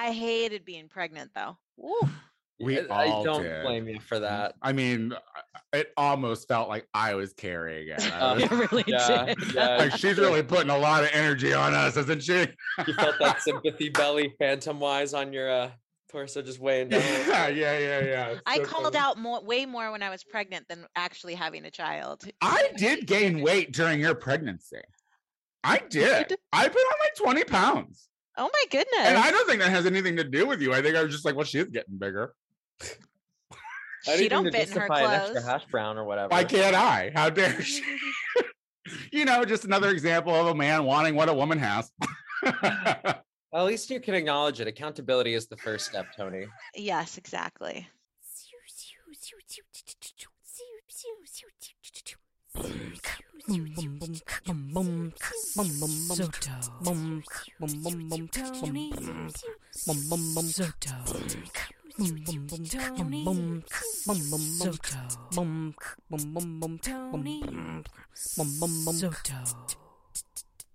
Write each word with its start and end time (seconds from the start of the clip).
I 0.00 0.12
hated 0.12 0.64
being 0.64 0.88
pregnant 0.88 1.30
though. 1.34 1.58
Ooh. 1.80 2.08
We 2.58 2.78
I- 2.80 3.04
I 3.04 3.06
don't 3.24 3.42
did. 3.42 3.62
blame 3.62 3.88
you 3.88 4.00
for 4.00 4.18
that. 4.20 4.54
I 4.60 4.72
mean, 4.72 5.14
it 5.72 5.92
almost 5.96 6.46
felt 6.46 6.68
like 6.68 6.86
I 6.92 7.14
was 7.14 7.32
carrying 7.32 7.88
it. 7.88 8.12
I 8.12 8.18
Uh, 8.20 8.34
It 8.38 8.50
really 8.50 8.84
yeah, 8.86 9.24
did. 9.26 9.54
yeah. 9.54 9.76
like 9.76 9.92
she's 9.92 10.18
really 10.18 10.42
putting 10.42 10.70
a 10.70 10.76
lot 10.78 11.02
of 11.04 11.10
energy 11.12 11.52
on 11.54 11.74
us, 11.74 11.96
isn't 11.96 12.22
she? 12.22 12.46
You 12.86 12.94
felt 12.94 13.16
that 13.20 13.42
sympathy 13.42 13.88
belly 13.90 14.34
phantom 14.38 14.78
wise 14.80 15.14
on 15.14 15.32
your 15.32 15.50
uh, 15.50 15.70
torso 16.10 16.42
just 16.42 16.58
weighing 16.60 16.88
down. 16.90 17.00
yeah, 17.02 17.48
yeah, 17.48 17.78
yeah, 17.78 18.00
yeah. 18.00 18.28
It's 18.30 18.42
I 18.46 18.56
so 18.58 18.64
called 18.64 18.84
funny. 18.94 18.98
out 18.98 19.18
more, 19.18 19.42
way 19.42 19.64
more 19.66 19.90
when 19.92 20.02
I 20.02 20.10
was 20.10 20.22
pregnant 20.24 20.66
than 20.68 20.86
actually 20.96 21.34
having 21.34 21.64
a 21.64 21.70
child. 21.70 22.24
I 22.42 22.70
did 22.76 23.06
gain 23.06 23.40
weight 23.42 23.72
during 23.72 24.00
your 24.00 24.14
pregnancy. 24.14 24.80
I 25.64 25.78
did. 25.78 26.28
did? 26.28 26.38
I 26.52 26.68
put 26.68 26.78
on 26.78 26.94
like 27.04 27.14
20 27.16 27.44
pounds. 27.44 28.08
Oh 28.36 28.44
my 28.52 28.64
goodness! 28.70 29.00
And 29.00 29.18
I 29.18 29.30
don't 29.30 29.46
think 29.48 29.60
that 29.60 29.70
has 29.70 29.86
anything 29.86 30.16
to 30.16 30.24
do 30.24 30.46
with 30.46 30.60
you. 30.62 30.72
I 30.72 30.80
think 30.82 30.96
I 30.96 31.02
was 31.02 31.12
just 31.12 31.24
like, 31.24 31.34
well, 31.34 31.44
she 31.44 31.58
is 31.58 31.66
getting 31.68 31.98
bigger. 31.98 32.34
she 32.82 32.88
Anything 34.08 34.28
don't 34.28 34.44
to 34.44 34.50
fit 34.52 34.68
in 34.68 34.74
her 34.74 34.88
justify 34.88 35.00
an 35.02 35.10
extra 35.10 35.32
clothes. 35.40 35.46
hash 35.46 35.64
brown 35.70 35.98
or 35.98 36.04
whatever. 36.04 36.28
Why 36.28 36.44
can't 36.44 36.74
I? 36.76 37.10
How 37.14 37.28
dare 37.30 37.60
she? 37.62 37.82
you 39.12 39.24
know, 39.24 39.44
just 39.44 39.64
another 39.64 39.90
example 39.90 40.34
of 40.34 40.46
a 40.46 40.54
man 40.54 40.84
wanting 40.84 41.14
what 41.16 41.28
a 41.28 41.34
woman 41.34 41.58
has. 41.58 41.90
At 42.44 43.64
least 43.64 43.90
you 43.90 44.00
can 44.00 44.14
acknowledge 44.14 44.60
it. 44.60 44.68
Accountability 44.68 45.34
is 45.34 45.48
the 45.48 45.56
first 45.56 45.86
step, 45.86 46.06
Tony. 46.16 46.46
yes, 46.76 47.18
exactly. 47.18 47.88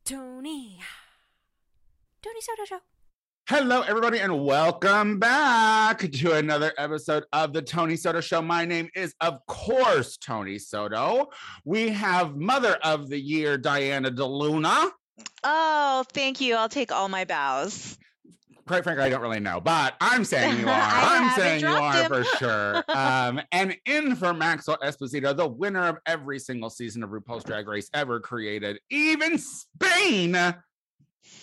Tony. 0.04 0.80
Tony 2.22 2.42
Soto 2.42 2.66
Show. 2.66 2.95
Hello, 3.48 3.82
everybody, 3.82 4.18
and 4.18 4.44
welcome 4.44 5.20
back 5.20 6.00
to 6.00 6.32
another 6.32 6.74
episode 6.80 7.26
of 7.32 7.54
the 7.54 7.62
Tony 7.62 7.96
Soto 7.96 8.20
Show. 8.20 8.42
My 8.42 8.66
name 8.66 8.90
is, 8.96 9.14
of 9.22 9.38
course, 9.46 10.18
Tony 10.18 10.58
Soto. 10.58 11.30
We 11.64 11.90
have 11.90 12.36
Mother 12.36 12.80
of 12.84 13.08
the 13.08 13.20
Year, 13.20 13.60
Diana 13.60 14.10
DeLuna. 14.10 14.90
Oh, 15.44 16.04
thank 16.12 16.42
you. 16.42 16.56
I'll 16.56 16.70
take 16.70 16.92
all 16.92 17.08
my 17.08 17.24
bows. 17.24 18.00
Quite 18.66 18.84
frankly, 18.84 19.04
I 19.06 19.10
don't 19.10 19.22
really 19.22 19.40
know, 19.40 19.62
but 19.62 19.94
I'm 20.02 20.26
saying 20.26 20.60
you 20.62 20.68
are. 20.68 20.74
I'm 20.74 21.30
saying 21.40 21.62
you 21.62 21.68
are 21.68 21.94
him. 21.94 22.08
for 22.08 22.24
sure. 22.40 22.84
Um, 22.88 23.40
and 23.52 23.78
in 23.86 24.16
for 24.16 24.34
Maxwell 24.34 24.80
Esposito, 24.84 25.38
the 25.38 25.48
winner 25.48 25.88
of 25.88 25.98
every 26.08 26.40
single 26.40 26.72
season 26.72 27.04
of 27.04 27.12
RuPaul's 27.12 27.44
Drag 27.44 27.68
Race 27.68 27.92
ever 27.94 28.20
created, 28.20 28.80
even 28.90 29.38
Spain, 29.38 30.36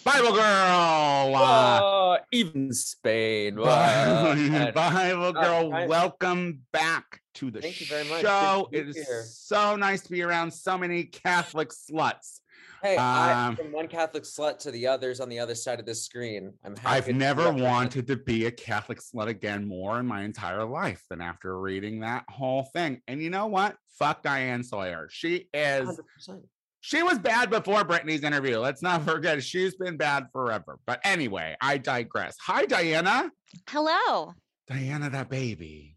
Bible 0.05 0.33
Girl. 0.33 1.35
Uh, 1.37 2.19
even 2.33 2.73
Spain. 2.73 3.55
Bible 3.57 5.33
Girl, 5.33 5.73
I- 5.73 5.87
welcome 5.87 6.61
back 6.73 7.21
to 7.35 7.51
the 7.51 7.61
Thank 7.61 7.81
you 7.81 7.87
very 7.87 8.09
much. 8.09 8.23
Show. 8.23 8.69
It 8.73 8.89
is 8.89 8.97
here. 8.97 9.25
so 9.29 9.77
nice 9.77 10.03
to 10.03 10.11
be 10.11 10.23
around 10.23 10.53
so 10.53 10.77
many 10.77 11.05
Catholic 11.05 11.71
sluts. 11.71 12.41
Hey, 12.83 12.97
I, 12.97 13.47
Um, 13.47 13.55
from 13.57 13.71
one 13.71 13.87
Catholic 13.87 14.25
slut 14.25 14.59
to 14.61 14.73
the 14.73 14.89
others 14.89 15.21
on 15.21 15.29
the 15.29 15.39
other 15.39 15.55
side 15.55 15.79
of 15.79 15.87
the 15.87 15.95
screen. 15.95 16.53
I'm 16.65 16.75
happy 16.77 16.97
I've 16.97 17.09
never 17.15 17.53
wanted 17.53 18.09
to 18.09 18.17
be 18.17 18.47
a 18.47 18.51
Catholic 18.51 18.99
slut 19.01 19.29
again 19.29 19.69
more 19.69 20.01
in 20.01 20.07
my 20.07 20.23
entire 20.25 20.65
life 20.65 21.05
than 21.09 21.21
after 21.21 21.61
reading 21.61 22.01
that 22.01 22.25
whole 22.29 22.65
thing. 22.65 23.01
And 23.07 23.23
you 23.23 23.31
know 23.31 23.47
what? 23.47 23.77
Fuck 24.01 24.25
Diane 24.25 24.65
Sawyer. 24.65 25.07
She 25.13 25.49
is 25.55 25.89
100%. 26.29 26.43
She 26.83 27.01
was 27.03 27.19
bad 27.19 27.49
before 27.49 27.85
Brittany's 27.85 28.25
interview. 28.25 28.59
Let's 28.59 28.83
not 28.83 29.03
forget 29.07 29.43
she's 29.43 29.77
been 29.77 29.97
bad 29.97 30.27
forever. 30.33 30.79
But 30.85 31.01
anyway, 31.05 31.57
I 31.61 31.79
digress. 31.79 32.37
Hi, 32.43 32.67
Diana. 32.67 33.31
Hello. 33.71 34.35
Diana, 34.67 35.09
that 35.09 35.31
baby. 35.31 35.97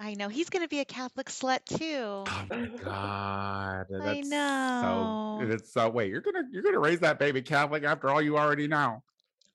I 0.00 0.14
know 0.14 0.28
he's 0.28 0.50
going 0.50 0.62
to 0.62 0.68
be 0.68 0.80
a 0.80 0.84
Catholic 0.84 1.28
slut 1.28 1.64
too. 1.64 2.24
Oh 2.26 2.44
my 2.50 2.66
god. 2.84 3.86
I 3.94 4.14
That's 4.14 4.28
know. 4.28 5.38
So 5.40 5.50
it's 5.50 5.72
so 5.72 5.88
wait, 5.88 6.10
you're 6.10 6.20
gonna 6.20 6.42
you're 6.50 6.64
gonna 6.64 6.80
raise 6.80 6.98
that 7.00 7.20
baby 7.20 7.40
Catholic 7.40 7.84
after 7.84 8.10
all 8.10 8.20
you 8.20 8.36
already 8.36 8.66
know. 8.66 9.02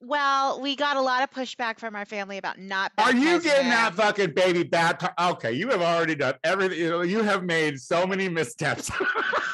Well, 0.01 0.61
we 0.61 0.77
got 0.77 0.95
a 0.95 1.01
lot 1.01 1.23
of 1.23 1.31
pushback 1.31 1.77
from 1.77 1.93
our 1.93 2.05
family 2.05 2.37
about 2.37 2.57
not. 2.57 2.93
Are 2.97 3.13
you 3.13 3.41
getting 3.41 3.69
that 3.69 3.95
fucking 3.95 4.33
baby 4.33 4.63
baptized? 4.63 5.13
Okay, 5.19 5.51
you 5.51 5.67
have 5.69 5.81
already 5.81 6.15
done 6.15 6.35
everything. 6.45 6.79
You 7.09 7.21
have 7.21 7.43
made 7.43 7.81
so 7.81 8.07
many 8.07 8.29
missteps. 8.29 8.89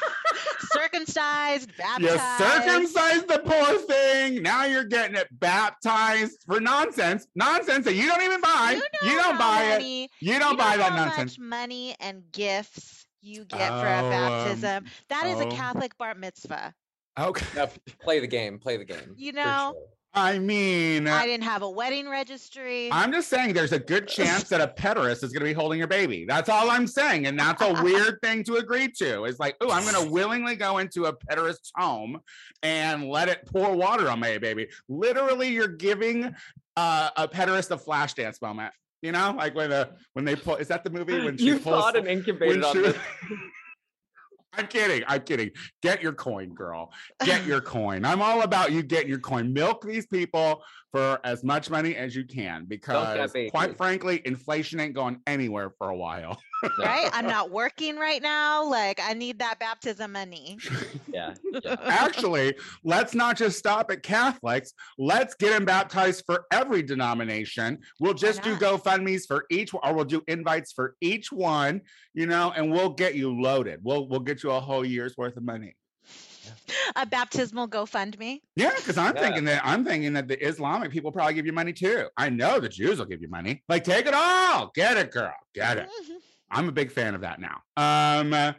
circumcised, 0.86 1.76
baptized. 1.76 2.02
you 2.02 2.46
circumcised 2.46 3.28
the 3.28 3.38
poor 3.38 3.78
thing. 3.80 4.42
Now 4.42 4.64
you're 4.64 4.84
getting 4.84 5.16
it 5.16 5.28
baptized 5.32 6.44
for 6.46 6.60
nonsense. 6.60 7.26
Nonsense 7.34 7.84
that 7.84 7.94
you 7.94 8.06
don't 8.06 8.22
even 8.22 8.40
buy. 8.40 8.80
You, 9.02 9.16
know 9.16 9.22
don't 9.22 9.34
how 9.34 9.38
buy 9.38 9.64
it. 9.80 10.10
You 10.20 10.38
don't 10.38 10.52
you 10.52 10.56
buy 10.56 10.72
know 10.72 10.78
that 10.78 10.92
how 10.92 11.04
nonsense. 11.06 11.38
much 11.38 11.46
money 11.46 11.96
and 12.00 12.22
gifts 12.32 13.06
you 13.20 13.44
get 13.44 13.68
for 13.68 13.86
Oh, 13.86 13.90
a 13.90 14.04
um, 14.04 14.10
baptism. 14.10 14.84
That 15.08 15.26
is 15.26 15.36
oh. 15.40 15.48
a 15.48 15.50
Catholic 15.50 15.96
bar 15.98 16.14
mitzvah. 16.14 16.74
Okay. 17.18 17.46
No, 17.54 17.68
play 18.00 18.20
the 18.20 18.26
game. 18.26 18.58
Play 18.58 18.76
the 18.76 18.84
game. 18.84 19.14
You 19.16 19.32
for 19.32 19.36
know, 19.36 19.72
sure. 19.74 19.82
I 20.18 20.38
mean, 20.38 21.06
I 21.08 21.26
didn't 21.26 21.44
have 21.44 21.60
a 21.60 21.68
wedding 21.68 22.08
registry. 22.08 22.88
I'm 22.90 23.12
just 23.12 23.28
saying 23.28 23.52
there's 23.52 23.72
a 23.72 23.78
good 23.78 24.08
chance 24.08 24.44
that 24.44 24.62
a 24.62 24.68
pederast 24.68 25.22
is 25.22 25.30
going 25.30 25.40
to 25.40 25.44
be 25.44 25.52
holding 25.52 25.78
your 25.78 25.88
baby. 25.88 26.24
That's 26.26 26.48
all 26.48 26.70
I'm 26.70 26.86
saying. 26.86 27.26
And 27.26 27.38
that's 27.38 27.60
a 27.60 27.74
weird 27.84 28.18
thing 28.22 28.42
to 28.44 28.54
agree 28.56 28.88
to. 28.92 29.24
It's 29.24 29.38
like, 29.38 29.56
oh, 29.60 29.70
I'm 29.70 29.82
going 29.84 30.06
to 30.06 30.10
willingly 30.10 30.56
go 30.56 30.78
into 30.78 31.04
a 31.04 31.12
pederast's 31.14 31.70
home 31.76 32.18
and 32.62 33.10
let 33.10 33.28
it 33.28 33.40
pour 33.44 33.76
water 33.76 34.08
on 34.08 34.18
my 34.18 34.38
baby. 34.38 34.68
Literally, 34.88 35.48
you're 35.48 35.68
giving 35.68 36.34
uh, 36.76 37.10
a 37.14 37.28
pederast 37.28 37.70
a 37.70 37.76
flash 37.78 38.14
dance 38.14 38.40
moment. 38.40 38.72
You 39.02 39.12
know, 39.12 39.34
like 39.36 39.54
when 39.54 39.68
the 39.68 39.90
when 40.14 40.24
they 40.24 40.34
pull. 40.34 40.56
Is 40.56 40.68
that 40.68 40.82
the 40.82 40.88
movie 40.90 41.22
when 41.22 41.36
she 41.36 41.44
You 41.44 41.58
pulls? 41.58 41.82
thought 41.84 41.96
and 41.96 42.08
incubated 42.08 42.64
on 42.64 42.72
she- 42.74 42.80
this. 42.80 42.96
I'm 44.56 44.66
kidding. 44.66 45.02
I'm 45.06 45.22
kidding. 45.22 45.50
Get 45.82 46.02
your 46.02 46.12
coin, 46.12 46.54
girl. 46.54 46.92
Get 47.24 47.44
your 47.46 47.60
coin. 47.60 48.04
I'm 48.04 48.22
all 48.22 48.42
about 48.42 48.72
you 48.72 48.82
getting 48.82 49.08
your 49.08 49.20
coin. 49.20 49.52
Milk 49.52 49.84
these 49.84 50.06
people 50.06 50.62
for 50.96 51.20
as 51.24 51.44
much 51.44 51.68
money 51.68 51.94
as 51.94 52.16
you 52.16 52.24
can 52.24 52.64
because, 52.64 53.30
quite 53.50 53.76
frankly, 53.76 54.22
inflation 54.24 54.80
ain't 54.80 54.94
going 54.94 55.20
anywhere 55.26 55.70
for 55.76 55.90
a 55.90 55.96
while. 55.96 56.40
right? 56.78 57.10
I'm 57.12 57.26
not 57.26 57.50
working 57.50 57.96
right 57.96 58.22
now. 58.22 58.64
Like 58.64 58.98
I 59.02 59.12
need 59.12 59.38
that 59.40 59.58
baptism 59.58 60.12
money. 60.12 60.58
Yeah. 61.12 61.32
yeah. 61.64 61.76
Actually, 61.82 62.56
let's 62.84 63.14
not 63.14 63.38
just 63.38 63.58
stop 63.58 63.90
at 63.90 64.02
Catholics. 64.02 64.74
Let's 64.98 65.34
get 65.34 65.50
them 65.50 65.64
baptized 65.64 66.24
for 66.26 66.44
every 66.52 66.82
denomination. 66.82 67.78
We'll 68.00 68.12
just 68.12 68.42
do? 68.42 68.54
GoFundMe's 68.56 69.24
for 69.24 69.46
each 69.50 69.72
or 69.72 69.94
we'll 69.94 70.04
do 70.04 70.22
invites 70.28 70.74
for 70.74 70.94
each 71.00 71.32
one, 71.32 71.80
you 72.12 72.26
know, 72.26 72.52
and 72.54 72.70
we'll 72.70 72.90
get 72.90 73.14
you 73.14 73.40
loaded. 73.40 73.80
We'll 73.82 74.06
we'll 74.08 74.20
get 74.20 74.42
you 74.42 74.50
a 74.50 74.60
whole 74.60 74.84
year's 74.84 75.16
worth 75.16 75.38
of 75.38 75.42
money. 75.42 75.74
A 76.96 77.06
baptismal 77.06 77.68
GoFundMe. 77.68 78.40
Yeah, 78.56 78.70
because 78.76 78.96
I'm 78.98 79.14
Yeah. 79.16 79.22
thinking 79.22 79.44
that 79.44 79.62
I'm 79.64 79.84
thinking 79.84 80.12
that 80.14 80.28
the 80.28 80.38
Islamic 80.46 80.90
people 80.90 81.12
probably 81.12 81.34
give 81.34 81.46
you 81.46 81.52
money 81.52 81.72
too. 81.72 82.08
I 82.16 82.28
know 82.28 82.60
the 82.60 82.68
Jews 82.68 82.98
will 82.98 83.06
give 83.06 83.20
you 83.22 83.28
money. 83.28 83.62
Like, 83.68 83.84
take 83.84 84.06
it 84.06 84.14
all. 84.14 84.70
Get 84.74 84.96
it, 84.96 85.10
girl. 85.10 85.34
Get 85.54 85.78
it. 85.78 85.88
I'm 86.50 86.68
a 86.68 86.72
big 86.72 86.90
fan 86.92 87.14
of 87.14 87.22
that 87.22 87.40
now. 87.40 87.62
Um 87.76 88.32
uh, 88.32 88.52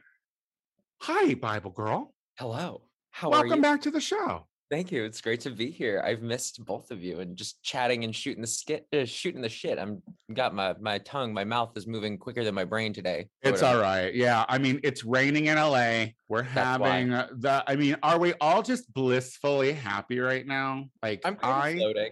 hi, 1.01 1.33
Bible 1.35 1.71
girl. 1.71 2.13
Hello. 2.37 2.81
How 3.11 3.29
are 3.29 3.31
Welcome 3.31 3.55
you? 3.57 3.61
back 3.61 3.81
to 3.81 3.91
the 3.91 4.01
show. 4.01 4.47
Thank 4.69 4.91
you. 4.91 5.05
It's 5.05 5.21
great 5.21 5.39
to 5.41 5.49
be 5.51 5.71
here. 5.71 6.03
I've 6.05 6.21
missed 6.21 6.65
both 6.65 6.91
of 6.91 7.01
you 7.01 7.21
and 7.21 7.37
just 7.37 7.63
chatting 7.63 8.03
and 8.03 8.13
shooting 8.13 8.41
the 8.41 8.47
skit, 8.47 8.85
uh, 8.93 9.05
shooting 9.05 9.41
the 9.41 9.47
shit. 9.47 9.79
I'm 9.79 10.01
got 10.33 10.53
my 10.53 10.75
my 10.81 10.97
tongue, 10.99 11.33
my 11.33 11.45
mouth 11.45 11.71
is 11.77 11.87
moving 11.87 12.17
quicker 12.17 12.43
than 12.43 12.53
my 12.53 12.65
brain 12.65 12.91
today. 12.91 13.29
It's 13.41 13.63
all 13.63 13.79
right. 13.79 14.13
Yeah. 14.13 14.43
I 14.49 14.57
mean, 14.57 14.81
it's 14.83 15.05
raining 15.05 15.45
in 15.45 15.55
LA. 15.55 16.07
We're 16.27 16.43
That's 16.43 16.53
having 16.53 17.13
uh, 17.13 17.27
the, 17.31 17.63
I 17.65 17.77
mean, 17.77 17.95
are 18.03 18.19
we 18.19 18.33
all 18.41 18.61
just 18.61 18.93
blissfully 18.93 19.71
happy 19.71 20.19
right 20.19 20.45
now? 20.45 20.85
Like, 21.01 21.21
I'm 21.23 21.37
kind 21.37 21.53
I, 21.55 21.75
floating. 21.77 22.11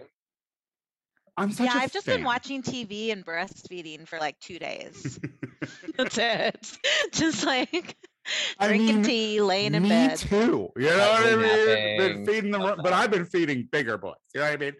I'm 1.36 1.52
such 1.52 1.66
yeah, 1.66 1.78
a 1.78 1.82
I've 1.82 1.92
just 1.92 2.06
been 2.06 2.24
watching 2.24 2.62
TV 2.62 3.12
and 3.12 3.24
breastfeeding 3.24 4.08
for 4.08 4.18
like 4.18 4.38
two 4.40 4.58
days. 4.58 5.20
That's 5.96 6.16
it. 6.16 6.78
Just 7.12 7.44
like 7.44 7.68
I 7.74 7.82
drinking 8.60 8.96
mean, 8.96 9.04
tea, 9.04 9.40
laying 9.40 9.74
in 9.74 9.82
Me 9.82 9.88
bed. 9.88 10.16
too. 10.18 10.70
You 10.76 10.82
know 10.90 10.96
what 10.98 11.26
I 11.26 11.34
Probably 11.34 11.46
mean? 11.46 11.98
Been 11.98 12.26
feeding 12.26 12.50
the, 12.50 12.58
love 12.58 12.78
but. 12.82 12.92
I've 12.92 13.10
been 13.10 13.24
feeding 13.26 13.68
bigger 13.70 13.98
boys. 13.98 14.14
You 14.34 14.40
know 14.40 14.50
what 14.50 14.52
I 14.52 14.56
mean? 14.56 14.74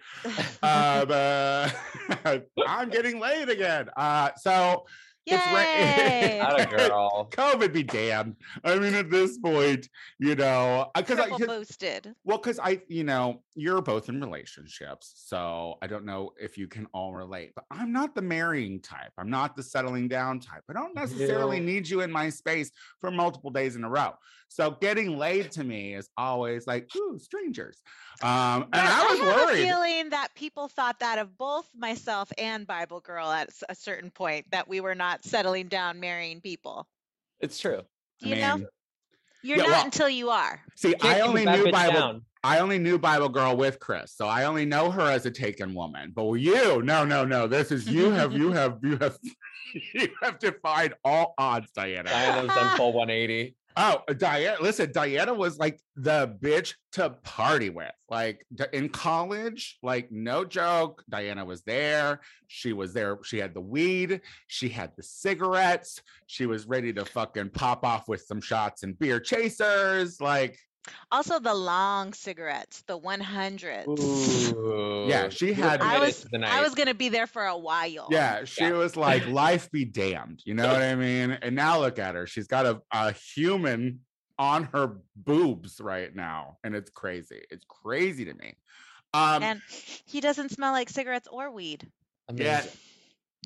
um, 0.62 2.34
uh, 2.34 2.38
I'm 2.66 2.90
getting 2.90 3.19
laid 3.20 3.48
again. 3.48 3.88
Uh, 3.96 4.31
so 4.37 4.84
It's 5.26 5.44
Yay! 5.46 6.38
ra- 6.40 6.46
Atta 6.48 6.66
girl. 6.76 7.28
COVID 7.32 7.72
be 7.72 7.82
damned. 7.82 8.37
I 8.64 8.78
mean, 8.78 8.94
at 8.94 9.10
this 9.10 9.38
point, 9.38 9.88
you 10.19 10.34
know, 10.37 10.90
because 10.94 11.19
I, 11.19 11.22
Triple 11.28 11.38
'cause- 11.38 11.46
boosted. 11.48 12.14
well, 12.25 12.38
because 12.38 12.58
I, 12.60 12.81
you 12.88 13.04
know, 13.04 13.43
you're 13.56 13.81
both 13.81 14.08
in 14.08 14.20
relationships, 14.20 15.12
so 15.17 15.79
I 15.81 15.87
don't 15.87 16.05
know 16.05 16.32
if 16.38 16.58
you 16.58 16.69
can 16.69 16.87
all 16.93 17.14
relate. 17.14 17.53
But 17.56 17.64
I'm 17.70 17.93
not 17.93 18.14
the 18.14 18.23
marrying 18.23 18.81
type. 18.81 19.12
I'm 19.17 19.31
not 19.31 19.56
the 19.56 19.62
settling 19.62 20.08
down 20.08 20.41
type. 20.41 20.62
I 20.69 20.75
don't 20.75 20.94
necessarily 20.94 21.56
Ew. 21.58 21.64
need 21.64 21.88
you 21.88 22.03
in 22.03 22.12
my 22.12 22.29
space 22.29 22.70
for 23.00 23.11
multiple 23.11 23.50
days 23.50 23.75
in 23.75 23.82
a 23.85 23.88
row. 23.88 24.12
So 24.49 24.73
getting 24.81 25.17
laid 25.19 25.50
to 25.53 25.64
me 25.64 25.94
is 25.94 26.08
always 26.17 26.67
like, 26.67 26.88
ooh, 26.97 27.19
strangers. 27.19 27.82
Um, 28.23 28.62
and 28.62 28.70
But 28.73 28.85
I 28.85 29.03
was 29.11 29.20
have 29.20 29.50
a 29.50 29.53
feeling 29.55 30.11
that 30.11 30.29
people 30.35 30.69
thought 30.69 31.00
that 31.00 31.19
of 31.19 31.37
both 31.37 31.69
myself 31.75 32.31
and 32.38 32.67
Bible 32.67 33.00
Girl 33.00 33.26
at 33.31 33.50
a 33.69 33.75
certain 33.75 34.11
point 34.11 34.47
that 34.53 34.69
we 34.69 34.81
were 34.81 34.94
not 34.94 35.25
settling 35.25 35.69
down, 35.69 35.99
marrying 35.99 36.41
people. 36.41 36.87
It's 37.41 37.58
true. 37.58 37.82
I 38.25 38.29
You 38.29 38.37
know, 38.37 38.67
you're 39.43 39.58
yeah, 39.58 39.62
not 39.64 39.70
well, 39.70 39.85
until 39.85 40.08
you 40.08 40.31
are. 40.31 40.61
See, 40.75 40.94
I 41.00 41.20
only 41.20 41.44
knew 41.44 41.67
bitch 41.67 41.73
Bible. 41.73 41.93
down. 41.94 42.23
I 42.46 42.60
only 42.60 42.78
knew 42.78 42.96
Bible 42.96 43.28
Girl 43.28 43.56
with 43.56 43.81
Chris, 43.81 44.12
so 44.14 44.28
I 44.28 44.44
only 44.44 44.64
know 44.64 44.88
her 44.88 45.02
as 45.02 45.26
a 45.26 45.32
taken 45.32 45.75
woman. 45.75 46.12
But 46.14 46.34
you, 46.34 46.81
no, 46.81 47.04
no, 47.04 47.25
no. 47.25 47.48
This 47.48 47.72
is 47.72 47.88
you 47.88 48.12
have 48.12 48.34
you 48.34 48.52
have 48.52 48.78
you 48.84 48.96
have 48.98 49.19
you 49.93 50.08
have 50.22 50.38
defied 50.38 50.94
all 51.04 51.34
odds, 51.38 51.72
Diana. 51.72 52.08
Diana's 52.08 52.54
done 52.54 52.76
full 52.76 52.93
180. 52.93 53.56
Oh, 53.76 54.00
Diana! 54.16 54.58
Listen, 54.60 54.93
Diana 54.93 55.34
was 55.34 55.58
like 55.58 55.81
the 55.96 56.37
bitch 56.40 56.75
to 56.93 57.10
party 57.25 57.69
with. 57.69 57.90
Like 58.08 58.46
in 58.72 58.90
college, 58.90 59.78
like 59.82 60.12
no 60.12 60.44
joke. 60.44 61.02
Diana 61.10 61.44
was 61.44 61.62
there. 61.62 62.20
She 62.46 62.72
was 62.72 62.94
there. 62.94 63.19
She 63.25 63.38
had 63.38 63.54
the 63.54 63.60
weed. 63.60 64.20
She 64.46 64.69
had 64.69 64.93
the 64.96 65.02
cigarettes. 65.02 66.00
She 66.28 66.46
was 66.46 66.66
ready 66.66 66.93
to 66.93 67.04
fucking 67.04 67.50
pop 67.50 67.84
off 67.84 68.08
with 68.08 68.22
some 68.22 68.40
shots 68.40 68.84
and 68.84 68.96
beer 68.96 69.19
chasers. 69.19 70.20
Like 70.20 70.60
Also, 71.10 71.38
the 71.38 71.54
long 71.54 72.12
cigarettes, 72.12 72.82
the 72.86 72.98
100s. 72.98 73.86
Ooh. 74.54 75.06
Yeah, 75.08 75.28
she 75.28 75.52
had- 75.52 75.80
I 75.80 75.98
was 75.98 76.26
I 76.34 76.62
was 76.62 76.74
gonna 76.74 76.94
be 76.94 77.08
there 77.08 77.26
for 77.26 77.44
a 77.44 77.56
while. 77.56 78.08
Yeah, 78.10 78.44
she 78.44 78.64
Yeah. 78.64 78.72
was 78.72 78.96
like, 78.96 79.26
life 79.26 79.70
be 79.70 79.84
damned. 79.84 80.42
You 80.44 80.54
know 80.54 80.66
what 80.72 80.82
I 80.82 80.94
mean? 80.94 81.30
And 81.30 81.54
now 81.56 81.80
look 81.80 81.98
at 81.98 82.14
her. 82.14 82.26
She's 82.26 82.46
got 82.46 82.66
a, 82.66 82.80
a 82.92 83.12
human 83.12 84.00
on 84.38 84.64
her 84.74 84.98
boobs 85.16 85.80
right 85.80 86.14
now. 86.14 86.58
And 86.64 86.74
it's 86.74 86.90
crazy. 86.90 87.42
It's 87.50 87.64
crazy 87.68 88.24
to 88.26 88.34
me. 88.34 88.54
Um 89.14 89.42
And 89.42 89.62
he 90.06 90.20
doesn't 90.20 90.50
smell 90.50 90.72
like 90.72 90.88
cigarettes 90.90 91.28
or 91.30 91.50
weed. 91.50 91.88
yeah, 92.34 92.58
Amazing. 92.60 92.78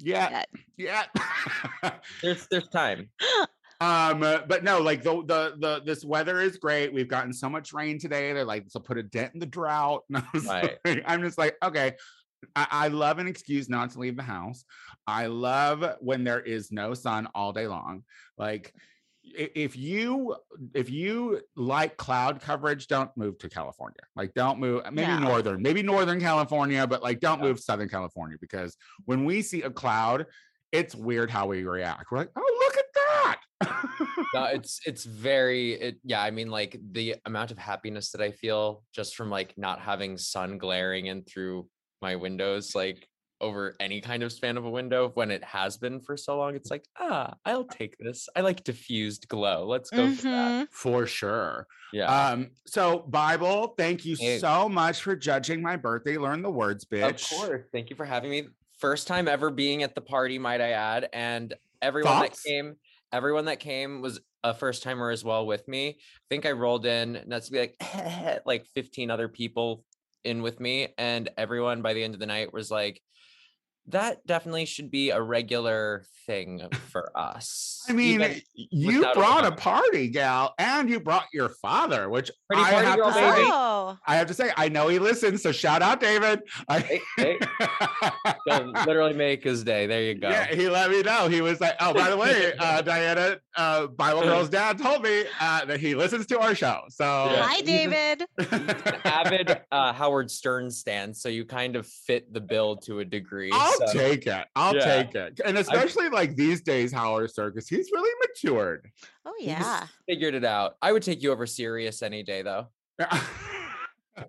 yeah, 0.02 0.44
yet. 0.76 1.06
yeah. 1.82 1.92
There's 2.22 2.46
there's 2.50 2.68
time. 2.68 3.10
um, 3.80 4.20
but 4.20 4.62
no, 4.62 4.80
like 4.80 5.02
the 5.02 5.22
the 5.24 5.54
the 5.58 5.82
this 5.84 6.04
weather 6.04 6.40
is 6.40 6.58
great. 6.58 6.92
We've 6.92 7.08
gotten 7.08 7.32
so 7.32 7.48
much 7.48 7.72
rain 7.72 7.98
today. 7.98 8.32
They're 8.32 8.44
like, 8.44 8.64
so 8.68 8.80
put 8.80 8.98
a 8.98 9.02
dent 9.02 9.32
in 9.34 9.40
the 9.40 9.46
drought. 9.46 10.02
And 10.08 10.18
I 10.18 10.24
was 10.34 10.44
Right. 10.46 10.76
like- 10.84 11.02
I'm 11.06 11.22
just 11.22 11.38
like, 11.38 11.56
okay. 11.62 11.94
I, 12.56 12.66
I 12.70 12.88
love 12.88 13.18
an 13.18 13.26
excuse 13.26 13.68
not 13.68 13.90
to 13.90 13.98
leave 13.98 14.16
the 14.16 14.22
house. 14.22 14.64
I 15.06 15.26
love 15.26 15.84
when 16.00 16.24
there 16.24 16.40
is 16.40 16.72
no 16.72 16.94
sun 16.94 17.28
all 17.34 17.52
day 17.52 17.66
long. 17.66 18.02
Like 18.38 18.72
if 19.22 19.76
you 19.76 20.36
if 20.74 20.88
you 20.90 21.40
like 21.54 21.96
cloud 21.98 22.40
coverage, 22.40 22.86
don't 22.86 23.14
move 23.16 23.38
to 23.40 23.48
California. 23.50 24.00
Like 24.16 24.32
don't 24.34 24.58
move 24.58 24.82
maybe 24.90 25.08
No. 25.12 25.18
northern, 25.18 25.60
maybe 25.62 25.82
northern 25.82 26.18
California, 26.20 26.86
but 26.86 27.02
like 27.02 27.20
don't 27.20 27.40
Yeah. 27.40 27.48
move 27.48 27.60
southern 27.60 27.88
California 27.90 28.38
because 28.40 28.74
when 29.04 29.26
we 29.26 29.42
see 29.42 29.60
a 29.62 29.70
cloud, 29.70 30.24
it's 30.72 30.94
weird 30.94 31.30
how 31.30 31.46
we 31.46 31.64
react. 31.64 32.10
We're 32.10 32.18
like, 32.18 32.30
oh 32.36 32.58
look. 32.64 32.69
No, 34.32 34.44
it's 34.44 34.80
it's 34.86 35.04
very 35.04 35.72
it 35.72 35.96
yeah, 36.04 36.22
I 36.22 36.30
mean 36.30 36.50
like 36.50 36.78
the 36.92 37.16
amount 37.26 37.50
of 37.50 37.58
happiness 37.58 38.10
that 38.12 38.20
I 38.20 38.30
feel 38.30 38.84
just 38.94 39.16
from 39.16 39.28
like 39.30 39.54
not 39.58 39.80
having 39.80 40.16
sun 40.18 40.56
glaring 40.58 41.06
in 41.06 41.24
through 41.24 41.68
my 42.00 42.16
windows 42.16 42.74
like 42.74 43.06
over 43.40 43.74
any 43.80 44.00
kind 44.00 44.22
of 44.22 44.32
span 44.32 44.56
of 44.56 44.64
a 44.64 44.70
window 44.70 45.10
when 45.14 45.30
it 45.30 45.42
has 45.42 45.78
been 45.78 45.98
for 46.00 46.16
so 46.16 46.36
long 46.38 46.54
it's 46.54 46.70
like 46.70 46.84
ah 46.98 47.34
I'll 47.44 47.64
take 47.64 47.96
this. 47.98 48.28
I 48.36 48.42
like 48.42 48.62
diffused 48.64 49.26
glow. 49.28 49.66
Let's 49.66 49.90
go 49.90 50.12
for 50.14 50.22
that. 50.22 50.68
Mhm. 50.68 50.72
For 50.72 51.06
sure. 51.06 51.66
Yeah. 51.92 52.04
Um, 52.30 52.50
so 52.66 53.00
Bible, 53.00 53.74
thank 53.76 54.04
you 54.04 54.14
Hey. 54.18 54.38
so 54.38 54.68
much 54.68 55.02
for 55.02 55.16
judging 55.16 55.60
my 55.60 55.76
birthday. 55.76 56.18
Learn 56.18 56.42
the 56.42 56.50
words, 56.50 56.84
bitch. 56.84 57.32
Of 57.32 57.38
course. 57.38 57.64
Thank 57.72 57.90
you 57.90 57.96
for 57.96 58.04
having 58.04 58.30
me. 58.30 58.48
First 58.78 59.06
time 59.08 59.26
ever 59.28 59.50
being 59.50 59.82
at 59.82 59.94
the 59.94 60.00
party, 60.00 60.38
might 60.38 60.60
I 60.60 60.70
add. 60.70 61.08
And 61.12 61.52
everyone 61.82 62.12
Thoughts? 62.12 62.42
that 62.44 62.48
came, 62.48 62.76
everyone 63.12 63.46
that 63.46 63.60
came 63.60 64.00
was 64.00 64.20
a 64.42 64.54
first 64.54 64.82
timer 64.82 65.10
as 65.10 65.24
well 65.24 65.46
with 65.46 65.66
me. 65.68 65.88
I 65.88 65.94
think 66.28 66.46
I 66.46 66.52
rolled 66.52 66.86
in, 66.86 67.24
that's 67.26 67.46
to 67.46 67.52
be 67.52 67.60
like 67.60 68.42
like 68.46 68.66
15 68.74 69.10
other 69.10 69.28
people 69.28 69.84
in 70.24 70.42
with 70.42 70.60
me. 70.60 70.88
And 70.98 71.28
everyone 71.36 71.82
by 71.82 71.94
the 71.94 72.02
end 72.02 72.14
of 72.14 72.20
the 72.20 72.26
night 72.26 72.52
was 72.52 72.70
like, 72.70 73.00
that 73.92 74.26
definitely 74.26 74.64
should 74.66 74.90
be 74.90 75.10
a 75.10 75.20
regular 75.20 76.04
thing 76.26 76.62
for 76.88 77.10
us. 77.18 77.84
I 77.88 77.92
mean, 77.92 78.20
Even 78.20 78.40
you 78.54 78.98
without 79.00 79.16
a 79.16 79.18
brought 79.18 79.44
a 79.46 79.52
party, 79.52 80.08
gal, 80.08 80.54
and 80.58 80.88
you 80.88 81.00
brought 81.00 81.26
your 81.32 81.48
father, 81.48 82.08
which 82.08 82.30
Pretty 82.48 82.62
I 82.62 82.82
have 82.82 82.96
to 82.98 83.12
say. 83.12 83.34
Oh, 83.46 83.96
I 84.06 84.16
have 84.16 84.26
to 84.28 84.34
say, 84.34 84.52
I 84.56 84.68
know 84.68 84.88
he 84.88 84.98
listens, 84.98 85.42
so 85.42 85.50
shout 85.52 85.82
out, 85.82 86.00
David. 86.00 86.40
I- 86.68 86.80
hey, 86.80 87.00
hey, 87.16 87.38
don't 88.46 88.72
literally 88.86 89.14
make 89.14 89.42
his 89.44 89.64
day. 89.64 89.86
There 89.86 90.02
you 90.02 90.14
go. 90.14 90.28
Yeah, 90.28 90.46
he 90.54 90.68
let 90.68 90.90
me 90.90 91.02
know. 91.02 91.28
He 91.28 91.40
was 91.40 91.60
like, 91.60 91.74
"Oh, 91.80 91.92
by 91.94 92.10
the 92.10 92.16
way, 92.16 92.52
uh, 92.58 92.82
Diana, 92.82 93.38
uh, 93.56 93.86
Bible 93.88 94.22
Girl's 94.22 94.48
dad 94.48 94.78
told 94.78 95.02
me 95.02 95.24
uh, 95.40 95.64
that 95.64 95.80
he 95.80 95.94
listens 95.94 96.26
to 96.26 96.38
our 96.40 96.54
show." 96.54 96.82
So, 96.88 97.04
Yeah. 97.04 97.42
hi, 97.42 97.60
David. 97.62 98.24
avid 99.04 99.60
uh, 99.72 99.92
Howard 99.92 100.30
Stern 100.30 100.70
stan, 100.70 101.14
so 101.14 101.28
you 101.28 101.44
kind 101.44 101.76
of 101.76 101.86
fit 101.86 102.32
the 102.32 102.40
bill 102.40 102.76
to 102.78 103.00
a 103.00 103.04
degree. 103.04 103.50
I'll 103.52 103.79
so- 103.86 103.92
take 103.98 104.26
it. 104.26 104.46
I'll 104.56 104.74
Yeah. 104.76 105.02
take 105.02 105.14
it, 105.14 105.40
and 105.44 105.58
especially 105.58 106.08
like 106.08 106.36
these 106.36 106.60
days, 106.62 106.92
Howard 106.92 107.30
Circus, 107.32 107.68
he's 107.68 107.90
really 107.92 108.10
matured. 108.26 108.90
Oh 109.26 109.34
yeah. 109.38 109.58
just 109.80 109.92
figured 110.08 110.34
it 110.34 110.44
out. 110.44 110.74
I 110.82 110.92
would 110.92 111.02
take 111.02 111.22
you 111.22 111.32
over 111.32 111.46
Sirius 111.46 112.02
any 112.02 112.22
day, 112.22 112.42
though. 112.42 112.68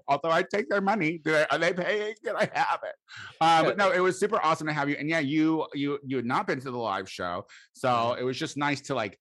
Although 0.08 0.30
I 0.30 0.44
take 0.44 0.70
their 0.70 0.80
money, 0.80 1.18
do 1.24 1.32
they, 1.32 1.46
are 1.52 1.58
they 1.58 1.74
paying? 1.74 2.14
Can 2.24 2.36
I 2.38 2.48
have 2.54 2.80
it? 2.84 2.96
Uh, 3.42 3.64
but 3.64 3.78
no, 3.82 3.92
it 3.92 4.00
was 4.00 4.18
super 4.20 4.40
awesome 4.42 4.68
to 4.68 4.74
have 4.74 4.88
you. 4.88 4.96
And 4.98 5.10
yeah, 5.10 5.20
you 5.20 5.66
you 5.74 6.00
you 6.06 6.16
had 6.18 6.26
not 6.26 6.48
been 6.48 6.60
to 6.62 6.72
the 6.72 6.78
live 6.78 7.10
show, 7.10 7.46
so 7.74 7.90
Mm-hmm. 7.90 8.22
it 8.22 8.24
was 8.24 8.38
just 8.38 8.56
nice 8.58 8.80
to 8.82 8.96
like 8.96 9.18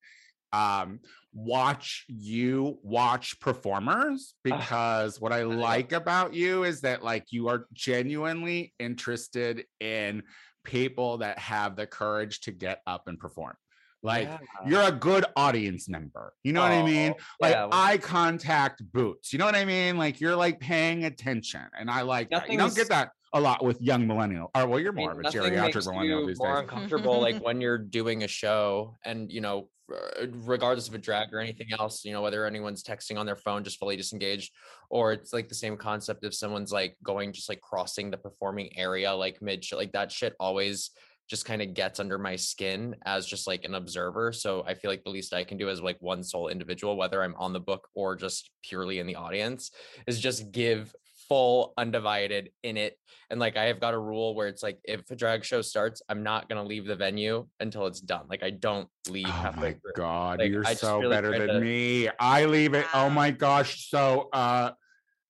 um 0.53 0.99
watch 1.33 2.05
you 2.07 2.77
watch 2.83 3.39
performers 3.39 4.33
because 4.43 5.21
what 5.21 5.31
I 5.31 5.43
like 5.43 5.91
about 5.91 6.33
you 6.33 6.63
is 6.63 6.81
that 6.81 7.03
like 7.03 7.25
you 7.31 7.47
are 7.47 7.67
genuinely 7.73 8.73
interested 8.79 9.65
in 9.79 10.23
people 10.63 11.19
that 11.19 11.39
have 11.39 11.75
the 11.75 11.87
courage 11.87 12.41
to 12.41 12.51
get 12.51 12.81
up 12.85 13.07
and 13.07 13.17
perform. 13.19 13.55
Like 14.03 14.27
Yeah. 14.27 14.39
you're 14.65 14.81
a 14.81 14.91
good 14.91 15.25
audience 15.35 15.87
member. 15.87 16.33
You 16.43 16.53
know 16.53 16.61
what 16.61 16.71
I 16.71 16.81
oh, 16.81 16.85
mean? 16.85 17.13
Oh, 17.15 17.23
like 17.39 17.53
yeah, 17.53 17.67
eye 17.71 17.97
contact 17.97 18.81
boots. 18.91 19.31
You 19.31 19.39
know 19.39 19.45
what 19.45 19.55
I 19.55 19.65
mean? 19.65 19.97
Like 19.97 20.19
you're 20.19 20.35
like 20.35 20.59
paying 20.59 21.05
attention, 21.05 21.65
and 21.79 21.89
I 21.89 22.01
like 22.01 22.29
that. 22.31 22.51
You 22.51 22.57
don't 22.57 22.75
get 22.75 22.89
that 22.89 23.11
a 23.33 23.39
lot 23.39 23.63
with 23.63 23.79
young 23.81 24.07
millennial. 24.07 24.49
Or 24.55 24.67
well, 24.67 24.79
you're 24.79 24.91
I 24.91 24.95
mean, 24.95 25.05
more 25.05 25.11
of 25.11 25.19
a 25.19 25.23
geriatric 25.23 25.85
millennial 25.85 26.25
these 26.25 26.39
more 26.39 26.55
days. 26.55 26.63
uncomfortable 26.63 27.21
like 27.21 27.41
when 27.43 27.61
you're 27.61 27.77
doing 27.77 28.23
a 28.23 28.27
show 28.27 28.97
and 29.05 29.31
you 29.31 29.41
know 29.41 29.69
Uh, 29.91 30.27
regardless 30.43 30.87
of 30.87 30.93
a 30.93 30.97
drag 30.97 31.33
or 31.33 31.39
anything 31.39 31.67
else 31.79 32.05
you 32.05 32.11
know 32.11 32.21
whether 32.21 32.45
anyone's 32.45 32.83
texting 32.83 33.17
on 33.17 33.25
their 33.25 33.35
phone 33.35 33.63
just 33.63 33.79
fully 33.79 33.95
disengaged 33.95 34.53
or 34.89 35.11
it's 35.11 35.33
like 35.33 35.49
the 35.49 35.55
same 35.55 35.75
concept 35.75 36.23
if 36.23 36.33
someone's 36.33 36.71
like 36.71 36.95
going 37.03 37.31
just 37.33 37.49
like 37.49 37.61
crossing 37.61 38.11
the 38.11 38.17
performing 38.17 38.69
area 38.77 39.13
like 39.13 39.41
mid 39.41 39.63
shit 39.63 39.77
like 39.77 39.91
that 39.91 40.11
shit 40.11 40.35
always 40.39 40.91
just 41.29 41.45
kind 41.45 41.61
of 41.61 41.73
gets 41.73 42.01
under 42.01 42.17
my 42.17 42.35
skin 42.35 42.93
as 43.05 43.25
just 43.25 43.47
like 43.47 43.63
an 43.63 43.75
observer. 43.75 44.33
So 44.33 44.63
i 44.67 44.73
feel 44.73 44.91
like 44.91 45.03
the 45.03 45.09
least 45.09 45.33
i 45.33 45.43
can 45.43 45.57
do 45.57 45.69
as 45.69 45.81
like 45.81 45.97
one 46.01 46.23
sole 46.23 46.49
individual 46.49 46.97
whether 46.97 47.23
i'm 47.23 47.35
on 47.37 47.53
the 47.53 47.59
book 47.59 47.87
or 47.95 48.15
just 48.15 48.51
purely 48.63 48.99
in 48.99 49.07
the 49.07 49.15
audience 49.15 49.71
is 50.07 50.19
just 50.19 50.51
give 50.51 50.93
full 51.31 51.71
undivided 51.77 52.49
in 52.61 52.75
it 52.75 52.97
and 53.29 53.39
like 53.39 53.55
I 53.55 53.63
have 53.67 53.79
got 53.79 53.93
a 53.93 53.97
rule 53.97 54.35
where 54.35 54.49
it's 54.49 54.61
like 54.61 54.79
if 54.83 55.09
a 55.09 55.15
drag 55.15 55.45
show 55.45 55.61
starts, 55.61 56.01
I'm 56.09 56.23
not 56.23 56.49
gonna 56.49 56.65
leave 56.65 56.85
the 56.85 56.97
venue 56.97 57.47
until 57.61 57.87
it's 57.87 58.01
done. 58.01 58.25
Like 58.29 58.43
I 58.43 58.49
don't 58.49 58.89
leave 59.07 59.27
Oh 59.29 59.53
my 59.55 59.71
through. 59.71 59.93
god, 59.95 60.39
Like, 60.39 60.51
you're 60.51 60.65
so 60.65 60.99
really 60.99 61.15
better 61.15 61.31
than 61.39 61.47
to- 61.47 61.61
me. 61.61 62.09
I 62.19 62.43
leave 62.47 62.73
it. 62.73 62.85
Oh 62.93 63.09
my 63.09 63.31
gosh. 63.31 63.89
So 63.89 64.27
uh 64.33 64.71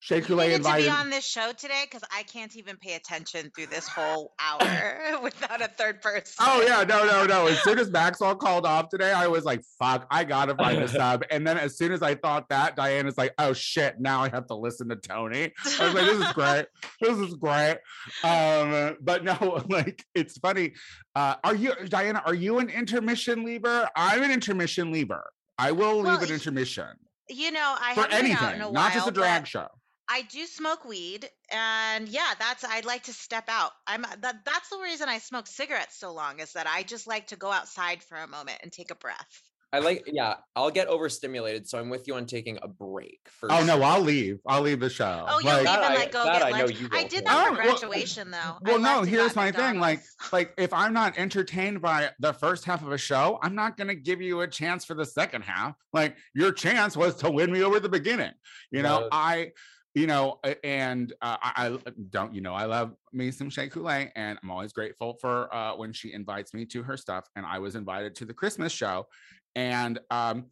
Shea 0.02 0.16
You 0.18 0.36
needed 0.36 0.64
to 0.64 0.76
be 0.78 0.90
on 0.90 1.12
this 1.12 1.24
show 1.24 1.52
today 1.52 1.84
because 1.84 2.02
I 2.12 2.24
can't 2.24 2.56
even 2.56 2.76
pay 2.76 2.96
attention 2.96 3.52
through 3.56 3.68
this 3.68 3.88
whole 3.88 4.34
hour 4.40 5.20
without 5.24 5.62
a 5.62 5.68
third 5.68 6.02
person. 6.02 6.34
Oh 6.40 6.64
yeah, 6.68 6.84
no, 6.84 7.06
no, 7.06 7.28
no. 7.28 7.46
As 7.46 7.62
soon 7.62 7.78
as 7.78 7.92
Maxwell 7.92 8.36
called 8.36 8.66
off 8.66 8.90
today, 8.90 9.12
I 9.12 9.28
was 9.28 9.46
like, 9.46 9.62
"Fuck, 9.78 10.08
I 10.10 10.24
gotta 10.24 10.56
find 10.56 10.80
a 10.82 10.88
sub." 10.88 11.24
And 11.30 11.46
then 11.46 11.60
as 11.60 11.78
soon 11.78 11.92
as 11.92 12.02
I 12.02 12.16
thought 12.16 12.50
that, 12.50 12.76
Diana's 12.76 13.16
like, 13.16 13.36
"Oh 13.38 13.54
shit, 13.54 14.00
now 14.00 14.24
I 14.24 14.30
have 14.30 14.48
to 14.48 14.56
listen 14.56 14.90
to 14.90 14.96
Tony." 14.96 15.54
I 15.80 15.86
was 15.86 15.94
like, 15.94 16.06
"This 16.06 16.28
is 16.28 16.34
great. 16.34 16.66
This 17.00 17.18
is 17.20 17.36
great." 17.36 17.78
Um, 18.24 18.98
but 19.02 19.24
no, 19.24 19.64
like 19.70 20.04
it's 20.16 20.36
funny. 20.40 20.74
Uh, 21.16 21.36
are 21.44 21.54
you 21.54 21.76
Diana? 21.90 22.24
Are 22.26 22.34
you 22.34 22.58
an 22.58 22.72
intermission 22.72 23.46
lever? 23.46 23.88
I'm 23.96 24.24
an 24.24 24.32
intermission 24.32 24.92
lever. 24.92 25.32
I 25.60 25.74
will 25.74 25.98
leave 25.98 26.06
Well, 26.06 26.24
an 26.24 26.32
intermission 26.32 26.88
You 27.30 27.52
know, 27.52 27.76
I 27.80 27.94
for 27.94 28.02
out 28.02 28.14
in 28.14 28.26
anything, 28.26 28.62
a 28.62 28.72
not 28.72 28.94
just 28.94 29.08
a 29.08 29.12
drag 29.12 29.44
but 29.44 29.48
show. 29.48 29.68
I 30.14 30.24
do 30.24 30.46
smoke 30.46 30.84
weed, 30.84 31.30
and 31.52 32.10
yeah, 32.10 32.34
that's 32.38 32.66
I'd 32.66 32.84
like 32.86 33.04
to 33.04 33.14
step 33.14 33.46
out. 33.48 33.72
I'm 33.88 34.04
uh, 34.04 34.10
that 34.22 34.44
that's 34.46 34.70
the 34.70 34.78
reason 34.80 35.08
I 35.08 35.20
smoke 35.20 35.48
cigarettes 35.48 35.98
so 35.98 36.12
long 36.12 36.40
is 36.42 36.52
that 36.54 36.68
I 36.68 36.84
just 36.84 37.08
like 37.08 37.28
to 37.28 37.38
go 37.38 37.50
outside 37.50 38.04
for 38.04 38.18
a 38.18 38.28
moment 38.28 38.60
and 38.62 38.72
take 38.74 38.92
a 38.92 38.96
breath. 38.96 39.42
I 39.74 39.80
like, 39.80 40.04
yeah, 40.06 40.36
I'll 40.54 40.70
get 40.70 40.90
overstimulated. 40.90 41.66
So 41.66 41.80
I'm 41.80 41.88
with 41.90 42.06
you 42.06 42.16
on 42.16 42.26
taking 42.26 42.60
a 42.62 42.68
break. 42.68 43.22
For 43.40 43.50
Oh 43.50 43.64
no. 43.64 43.82
I'll 43.82 44.02
leave. 44.02 44.40
I'll 44.46 44.60
leave 44.64 44.82
the 44.82 44.90
show. 44.90 45.24
Oh, 45.26 45.40
you'll 45.40 45.54
Like- 45.54 45.60
leave 45.66 45.76
and 45.86 45.96
like 45.96 46.12
go 46.12 46.26
that 46.26 46.40
get 46.40 46.44
I 46.44 46.50
know 46.60 46.66
lunch. 46.66 46.80
you 46.82 46.90
I 46.92 47.04
did 47.06 47.24
oh, 47.26 47.28
for. 47.28 47.32
that 47.32 47.46
for 47.46 47.62
Oh, 47.62 47.66
well- 47.66 47.78
graduation 47.80 48.32
though. 48.32 48.38
I 48.38 48.58
Well, 48.64 48.80
no, 48.80 48.84
left 48.90 49.00
and 49.04 49.10
here's 49.10 49.34
my 49.34 49.50
thing. 49.54 49.80
Like, 49.80 50.02
like 50.34 50.54
if 50.58 50.74
I'm 50.74 50.92
not 50.92 51.18
entertained 51.18 51.82
by 51.82 52.10
the 52.20 52.34
first 52.34 52.66
half 52.66 52.82
of 52.86 52.92
a 52.92 52.98
show, 52.98 53.40
I'm 53.42 53.56
not 53.56 53.78
gonna 53.78 53.96
give 53.96 54.22
you 54.22 54.42
a 54.42 54.48
chance 54.50 54.84
for 54.84 54.94
the 54.94 55.06
second 55.06 55.44
half. 55.44 55.76
Like 55.94 56.18
your 56.34 56.52
chance 56.52 56.98
was 56.98 57.16
to 57.18 57.32
win 57.32 57.50
me 57.50 57.64
over 57.64 57.80
the 57.80 57.88
beginning. 57.88 58.34
You 58.72 58.82
know, 58.82 59.00
No. 59.04 59.10
I, 59.14 59.52
you 59.94 60.08
know, 60.08 60.40
and 60.64 61.12
uh, 61.22 61.38
I, 61.42 61.68
I 61.68 61.92
don't, 62.10 62.34
you 62.34 62.42
know, 62.42 62.54
I 62.54 62.66
love 62.66 62.94
me 63.12 63.30
some 63.32 63.50
Shea 63.50 63.68
Coulee, 63.68 64.12
and 64.16 64.40
I'm 64.42 64.50
always 64.50 64.72
grateful 64.72 65.18
for 65.20 65.54
uh, 65.54 65.76
when 65.76 65.92
she 65.92 66.14
invites 66.14 66.54
me 66.54 66.66
to 66.68 66.84
her 66.84 66.96
stuff. 66.96 67.28
And 67.36 67.46
I 67.46 67.60
was 67.60 67.76
invited 67.76 68.16
to 68.16 68.26
the 68.26 68.34
Christmas 68.34 68.72
show, 68.72 69.08
and 69.56 70.00
um, 70.10 70.46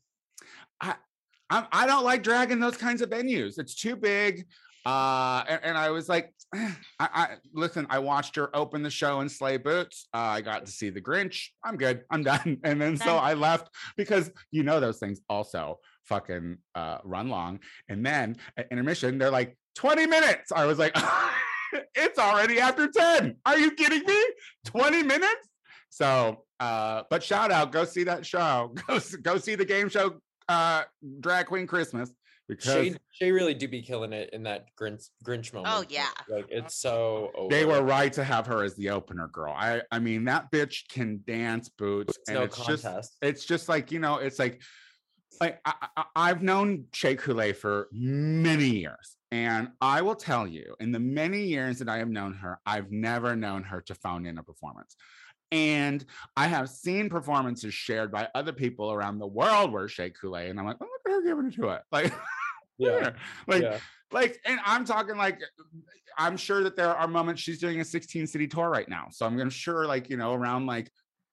I, 0.82 0.96
I, 1.50 1.68
I 1.72 1.88
don't 1.88 2.04
like 2.04 2.22
dragging 2.22 2.60
those 2.60 2.78
kinds 2.78 3.02
of 3.02 3.10
venues. 3.10 3.58
It's 3.58 3.76
too 3.76 3.96
big. 3.96 4.46
Uh, 4.86 5.44
and, 5.48 5.60
and 5.64 5.78
I 5.78 5.90
was 5.92 6.10
like, 6.10 6.34
I, 6.54 6.70
I 7.00 7.28
listen. 7.54 7.88
I 7.90 8.00
watched 8.00 8.36
her 8.36 8.56
open 8.56 8.82
the 8.82 8.90
show 8.90 9.22
in 9.22 9.30
sleigh 9.30 9.58
boots. 9.58 10.08
Uh, 10.14 10.18
I 10.18 10.42
got 10.42 10.66
to 10.66 10.72
see 10.72 10.90
the 10.90 11.02
Grinch. 11.02 11.48
I'm 11.64 11.78
good. 11.78 12.04
I'm 12.12 12.24
done. 12.34 12.58
And 12.64 12.82
then 12.82 12.98
so 12.98 13.18
I 13.18 13.34
left 13.34 13.70
because 13.98 14.32
you 14.52 14.64
know 14.64 14.80
those 14.80 15.00
things 15.00 15.22
also 15.30 15.80
fucking 16.10 16.58
uh, 16.76 16.98
run 17.04 17.30
long. 17.30 17.60
And 17.88 18.06
then 18.06 18.38
at 18.58 18.68
intermission, 18.72 19.18
they're 19.18 19.32
like 19.32 19.56
20 19.76 20.08
minutes. 20.08 20.52
I 20.52 20.66
was 20.66 20.80
like, 20.80 20.98
it's 21.96 22.20
already 22.20 22.60
after 22.60 22.88
10. 22.88 23.36
Are 23.46 23.58
you 23.58 23.72
kidding 23.72 24.04
me? 24.06 24.22
20 24.66 25.04
minutes? 25.04 25.48
So, 25.90 26.44
uh, 26.60 27.04
but 27.10 27.24
shout 27.24 27.52
out, 27.52 27.72
go 27.72 27.86
see 27.86 28.04
that 28.04 28.26
show. 28.26 28.74
Go 28.88 29.00
go 29.22 29.38
see 29.38 29.56
the 29.56 29.66
game 29.66 29.88
show, 29.90 30.20
uh, 30.50 30.84
Drag 31.22 31.46
Queen 31.46 31.66
Christmas 31.66 32.12
because 32.50 32.74
Shea, 32.74 32.96
Shea 33.12 33.32
really 33.32 33.54
do 33.54 33.68
be 33.68 33.82
killing 33.82 34.12
it 34.12 34.32
in 34.34 34.44
that 34.44 34.66
Grinch 34.80 35.10
Grinch 35.24 35.54
moment. 35.54 35.74
Oh, 35.74 35.86
yeah. 35.88 36.10
like 36.28 36.48
it's 36.50 36.76
so. 36.76 37.32
Over. 37.36 37.50
they 37.50 37.64
were 37.64 37.84
right 37.84 38.12
to 38.14 38.24
have 38.24 38.48
her 38.48 38.64
as 38.64 38.76
the 38.76 38.90
opener 38.90 39.28
girl. 39.28 39.54
I 39.56 39.84
I 39.92 40.00
mean 40.00 40.26
that 40.26 40.52
bitch 40.52 40.90
can 40.90 41.22
dance 41.26 41.70
boots, 41.70 42.18
It's 42.18 42.30
and 42.30 42.40
no 42.40 42.44
it's 42.44 42.56
contest. 42.56 42.84
just 42.84 43.18
it's 43.22 43.46
just 43.46 43.70
like 43.70 43.92
you 43.92 44.00
know 44.00 44.18
it's 44.18 44.40
like 44.40 44.62
like 45.40 45.60
I, 45.66 45.74
I, 45.96 46.04
I've 46.16 46.44
known 46.44 46.86
Shea 46.94 47.16
Coulee 47.16 47.54
for 47.54 47.88
many 47.92 48.70
years, 48.70 49.18
and 49.32 49.70
I 49.82 50.02
will 50.02 50.16
tell 50.16 50.48
you, 50.48 50.76
in 50.80 50.92
the 50.92 51.00
many 51.00 51.44
years 51.44 51.80
that 51.80 51.90
I 51.90 51.98
have 51.98 52.10
known 52.10 52.34
her, 52.34 52.60
I've 52.66 52.92
never 52.92 53.36
known 53.36 53.64
her 53.64 53.82
to 53.82 53.96
phone 53.96 54.26
in 54.26 54.38
a 54.38 54.44
performance. 54.44 54.96
And 55.52 56.06
I 56.38 56.48
have 56.48 56.70
seen 56.70 57.10
performances 57.10 57.74
shared 57.74 58.12
by 58.12 58.28
other 58.36 58.54
people 58.54 58.92
around 58.92 59.18
the 59.18 59.28
world 59.28 59.72
where 59.72 59.88
Shea 59.88 60.12
Coulee, 60.12 60.50
and 60.50 60.60
I'm 60.60 60.66
like, 60.66 60.78
oh, 60.82 60.86
look 60.86 61.02
at 61.08 61.12
her 61.12 61.24
giving 61.24 61.48
it 61.48 61.56
to 61.56 61.70
it. 61.70 61.82
Like, 61.92 62.14
yeah, 62.80 63.12
like 63.48 63.62
yeah. 63.62 63.78
like 64.12 64.40
and 64.46 64.60
i'm 64.66 64.86
talking 64.86 65.18
like 65.18 65.42
i'm 66.18 66.38
sure 66.38 66.64
that 66.64 66.76
there 66.76 66.96
are 66.96 67.08
moments 67.08 67.42
she's 67.42 67.60
doing 67.60 67.82
a 67.82 67.86
16 67.86 68.26
city 68.26 68.48
tour 68.48 68.70
right 68.70 68.90
now 68.90 69.08
so 69.12 69.26
i'm 69.26 69.38
gonna 69.38 69.50
sure 69.50 69.86
like 69.86 70.10
you 70.10 70.18
know 70.18 70.34
around 70.34 70.66
like 70.66 70.90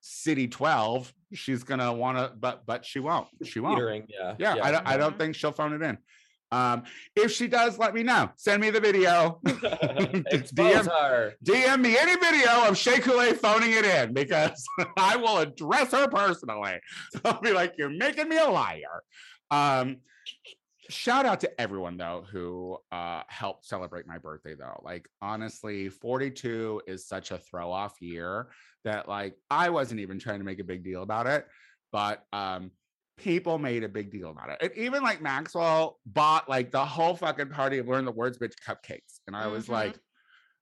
city 0.08 0.46
12 0.46 1.12
she's 1.34 1.64
gonna 1.64 1.92
want 1.92 2.16
to 2.16 2.32
but 2.38 2.64
but 2.64 2.84
she 2.84 3.00
won't 3.00 3.26
she 3.44 3.58
won't. 3.58 3.76
Teetering, 3.76 4.06
yeah, 4.08 4.36
yeah, 4.38 4.56
I, 4.62 4.70
don't, 4.70 4.86
I 4.86 4.96
don't 4.96 5.18
think 5.18 5.34
she'll 5.34 5.50
phone 5.50 5.72
it 5.72 5.82
in. 5.82 5.98
Um 6.52 6.84
if 7.16 7.32
she 7.32 7.48
does 7.48 7.76
let 7.76 7.92
me 7.92 8.04
know. 8.04 8.30
Send 8.36 8.62
me 8.62 8.70
the 8.70 8.80
video. 8.80 9.40
DM 9.46 10.86
her. 10.86 11.34
dm 11.44 11.80
me 11.80 11.98
any 11.98 12.14
video 12.16 12.68
of 12.68 12.78
Shea 12.78 13.00
Coulee 13.00 13.32
phoning 13.32 13.72
it 13.72 13.84
in 13.84 14.12
because 14.12 14.64
i 14.96 15.16
will 15.16 15.38
address 15.38 15.90
her 15.90 16.06
personally. 16.06 16.78
So 17.10 17.20
i'll 17.24 17.40
be 17.40 17.52
like 17.52 17.74
you're 17.76 17.90
making 17.90 18.28
me 18.28 18.38
a 18.38 18.48
liar. 18.48 19.02
Um 19.50 19.96
shout 20.88 21.26
out 21.26 21.40
to 21.40 21.60
everyone 21.60 21.96
though 21.96 22.24
who 22.30 22.78
uh 22.92 23.22
helped 23.28 23.64
celebrate 23.64 24.06
my 24.06 24.18
birthday 24.18 24.54
though 24.54 24.80
like 24.84 25.08
honestly 25.20 25.88
42 25.88 26.82
is 26.86 27.06
such 27.06 27.30
a 27.30 27.38
throw 27.38 27.70
off 27.70 28.00
year 28.00 28.52
that 28.84 29.08
like 29.08 29.36
i 29.50 29.70
wasn't 29.70 30.00
even 30.00 30.18
trying 30.18 30.38
to 30.38 30.44
make 30.44 30.58
a 30.60 30.64
big 30.64 30.84
deal 30.84 31.02
about 31.02 31.26
it 31.26 31.46
but 31.92 32.24
um 32.32 32.70
people 33.16 33.58
made 33.58 33.82
a 33.82 33.88
big 33.88 34.10
deal 34.10 34.30
about 34.30 34.50
it 34.50 34.58
and 34.60 34.72
even 34.76 35.02
like 35.02 35.20
maxwell 35.22 35.98
bought 36.06 36.48
like 36.48 36.70
the 36.70 36.84
whole 36.84 37.16
fucking 37.16 37.48
party 37.48 37.78
of 37.78 37.88
learn 37.88 38.04
the 38.04 38.12
words 38.12 38.38
bitch 38.38 38.54
cupcakes 38.64 39.20
and 39.26 39.34
i 39.34 39.46
was 39.46 39.66
Mhm. 39.66 39.72
like 39.72 39.98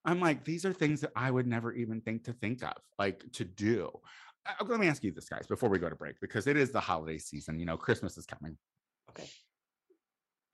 i'm 0.05 0.21
like 0.21 0.45
these 0.45 0.65
are 0.65 0.73
things 0.73 1.01
that 1.01 1.13
i 1.17 1.31
would 1.31 1.47
never 1.47 1.73
even 1.73 2.01
think 2.01 2.25
to 2.25 2.33
think 2.33 2.63
of 2.63 2.77
like 2.99 3.25
to 3.33 3.45
do 3.45 3.91
Uh, 4.47 4.65
let 4.67 4.79
me 4.79 4.87
ask 4.89 5.03
you 5.03 5.11
this 5.13 5.29
guys 5.29 5.47
before 5.47 5.69
we 5.69 5.79
go 5.79 5.89
to 5.89 5.97
break 5.97 6.21
because 6.21 6.47
it 6.47 6.57
is 6.57 6.71
the 6.71 6.81
holiday 6.81 7.19
season 7.19 7.59
you 7.59 7.67
know 7.67 7.77
christmas 7.77 8.17
is 8.17 8.27
coming 8.27 8.57
Okay. 9.11 9.29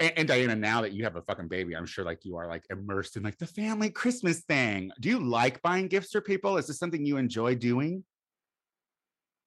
And, 0.01 0.13
and 0.17 0.29
Diana, 0.29 0.57
now 0.57 0.81
that 0.83 0.93
you 0.93 1.05
have 1.05 1.17
a 1.17 1.23
fucking 1.23 1.49
baby, 1.49 1.77
I'm 1.77 1.87
sure 1.87 2.05
like 2.05 2.25
you 2.25 2.37
are 2.37 2.49
like 2.49 2.65
immersed 2.71 3.17
in 3.17 3.23
like 3.23 3.39
the 3.39 3.47
family 3.47 3.91
Christmas 3.91 4.41
thing. 4.41 4.91
Do 5.01 5.09
you 5.09 5.21
like 5.21 5.61
buying 5.63 5.89
gifts 5.89 6.11
for 6.13 6.21
people? 6.21 6.57
Is 6.57 6.67
this 6.67 6.79
something 6.79 7.05
you 7.05 7.19
enjoy 7.19 7.55
doing? 7.55 8.05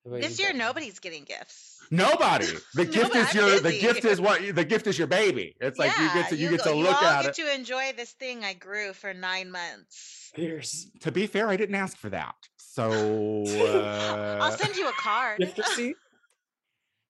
This 0.06 0.38
year, 0.38 0.52
nobody's 0.54 1.00
getting 1.00 1.24
gifts. 1.24 1.80
Nobody. 1.92 2.48
The 2.74 2.86
No, 2.86 2.92
gift 2.92 3.16
is 3.16 3.34
your 3.34 3.60
the 3.60 3.72
gift 3.82 4.06
is 4.06 4.20
what 4.22 4.56
the 4.56 4.66
gift 4.66 4.86
is 4.88 4.98
your 4.98 5.08
baby. 5.08 5.56
It's 5.62 5.80
like 5.80 5.98
you 5.98 6.10
get 6.14 6.30
to 6.30 6.36
you, 6.36 6.50
get 6.50 6.64
go- 6.64 6.72
to 6.72 6.78
you 6.78 6.84
look 6.84 7.02
all 7.02 7.08
at 7.08 7.24
get 7.24 7.40
it. 7.40 7.42
to 7.44 7.54
enjoy 7.56 7.94
this 7.96 8.12
thing 8.12 8.44
I 8.44 8.54
grew 8.54 8.94
for 8.94 9.14
nine 9.14 9.50
months. 9.50 10.32
Fierce. 10.36 10.88
To 11.02 11.12
be 11.12 11.26
fair, 11.28 11.48
I 11.48 11.56
didn't 11.56 11.76
ask 11.76 11.98
for 11.98 12.10
that. 12.10 12.36
So 12.58 12.92
uh, 13.48 14.40
I'll 14.42 14.52
send 14.58 14.76
you 14.76 14.88
a 14.90 14.94
card. 14.94 15.40
Gift 15.40 15.58
receipt? 15.58 15.96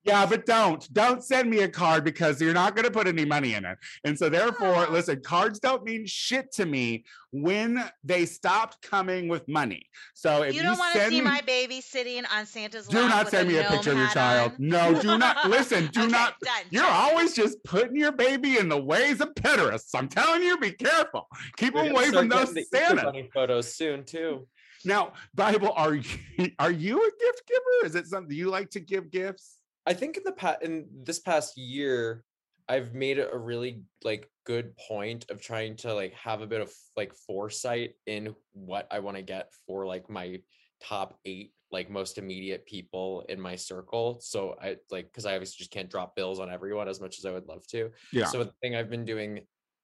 Yeah, 0.06 0.26
but 0.26 0.46
don't 0.46 0.86
don't 0.94 1.24
send 1.24 1.50
me 1.50 1.60
a 1.62 1.70
card 1.70 2.04
because 2.04 2.42
you're 2.42 2.54
not 2.54 2.76
going 2.76 2.84
to 2.86 2.92
put 2.92 3.08
any 3.08 3.24
money 3.24 3.54
in 3.54 3.64
it. 3.64 3.78
And 4.04 4.18
so 4.20 4.28
therefore, 4.28 4.76
Ah. 4.88 4.92
listen, 4.92 5.22
cards 5.22 5.60
don't 5.60 5.84
mean 5.86 6.06
shit 6.06 6.52
to 6.54 6.66
me 6.66 7.06
when 7.32 7.84
they 8.04 8.26
stopped 8.26 8.82
coming 8.82 9.30
with 9.30 9.48
money. 9.48 9.86
So 10.14 10.44
if 10.44 10.54
you 10.56 10.62
you, 10.62 10.68
don't 10.68 10.78
want 10.78 10.94
to 10.96 11.06
see 11.10 11.20
me, 11.20 11.22
my 11.22 11.40
baby 11.42 11.80
sitting 11.80 12.26
on 12.26 12.46
Santa's 12.46 12.88
do 12.88 13.08
not 13.08 13.26
with 13.26 13.32
send 13.32 13.48
me 13.48 13.58
a 13.60 13.64
picture 13.64 13.92
of 13.94 13.98
your 13.98 14.10
child. 14.10 14.52
on? 14.52 14.58
No, 14.60 15.02
do 15.02 15.18
not 15.18 15.50
listen. 15.50 15.88
Do 15.94 16.02
Okay, 16.04 16.12
not. 16.12 16.36
Done. 16.42 16.64
You're 16.70 16.84
always 16.86 17.34
just 17.34 17.64
putting 17.64 17.96
your 17.96 18.12
baby 18.12 18.58
in 18.58 18.68
the 18.68 18.78
ways 18.82 19.22
of 19.22 19.34
pederasts. 19.36 19.92
I'm 19.96 20.10
telling 20.10 20.44
you, 20.44 20.58
be 20.58 20.72
careful. 20.72 21.28
Keep 21.58 21.76
We're 21.76 21.84
them 21.86 21.96
away 21.96 22.12
from 22.12 22.28
those 22.28 22.54
getting 22.54 22.54
the 22.56 22.60
Easter 22.62 22.78
Santa. 22.98 23.24
photos 23.34 23.74
soon 23.74 24.04
too. 24.04 24.48
Now, 24.86 25.14
Bible, 25.34 25.72
are 25.78 25.96
you 25.96 26.04
are 26.60 26.72
you 26.72 26.98
a 27.00 27.10
gift 27.24 27.42
giver? 27.48 27.86
Is 27.86 27.96
it 27.96 28.08
something 28.08 28.36
you 28.36 28.50
like 28.50 28.70
to 28.72 28.82
give 28.82 29.10
gifts? 29.10 29.60
I 29.86 29.94
think 29.94 30.18
in 30.18 30.24
the 30.24 30.32
past 30.32 30.62
in 30.62 30.88
this 31.04 31.20
past 31.20 31.58
year, 31.58 32.24
I've 32.70 32.94
made 32.94 33.20
a 33.20 33.38
really 33.38 33.84
like 34.04 34.30
good 34.46 34.76
point 34.78 35.30
of 35.30 35.42
trying 35.42 35.76
to 35.78 35.94
like 35.94 36.14
have 36.14 36.42
a 36.42 36.48
bit 36.48 36.62
of 36.62 36.72
like 36.96 37.14
foresight 37.14 37.96
in 38.06 38.36
what 38.54 38.88
I 38.92 39.00
want 39.00 39.18
to 39.18 39.24
get 39.24 39.52
for 39.66 39.86
like 39.86 40.10
my 40.10 40.40
top 40.82 41.18
eight 41.26 41.54
like 41.72 41.90
most 41.90 42.18
immediate 42.18 42.66
people 42.66 43.26
in 43.30 43.42
my 43.42 43.56
circle. 43.56 44.20
So 44.22 44.56
I 44.62 44.78
like 44.92 45.08
because 45.08 45.26
I 45.26 45.34
obviously 45.34 45.58
just 45.58 45.72
can't 45.72 45.90
drop 45.90 46.16
bills 46.16 46.40
on 46.40 46.52
everyone 46.52 46.88
as 46.88 47.02
much 47.02 47.18
as 47.18 47.26
I 47.26 47.32
would 47.32 47.48
love 47.48 47.66
to. 47.68 47.90
Yeah. 48.12 48.28
So 48.28 48.44
the 48.44 48.54
thing 48.62 48.76
I've 48.76 48.92
been 48.92 49.06
doing 49.06 49.42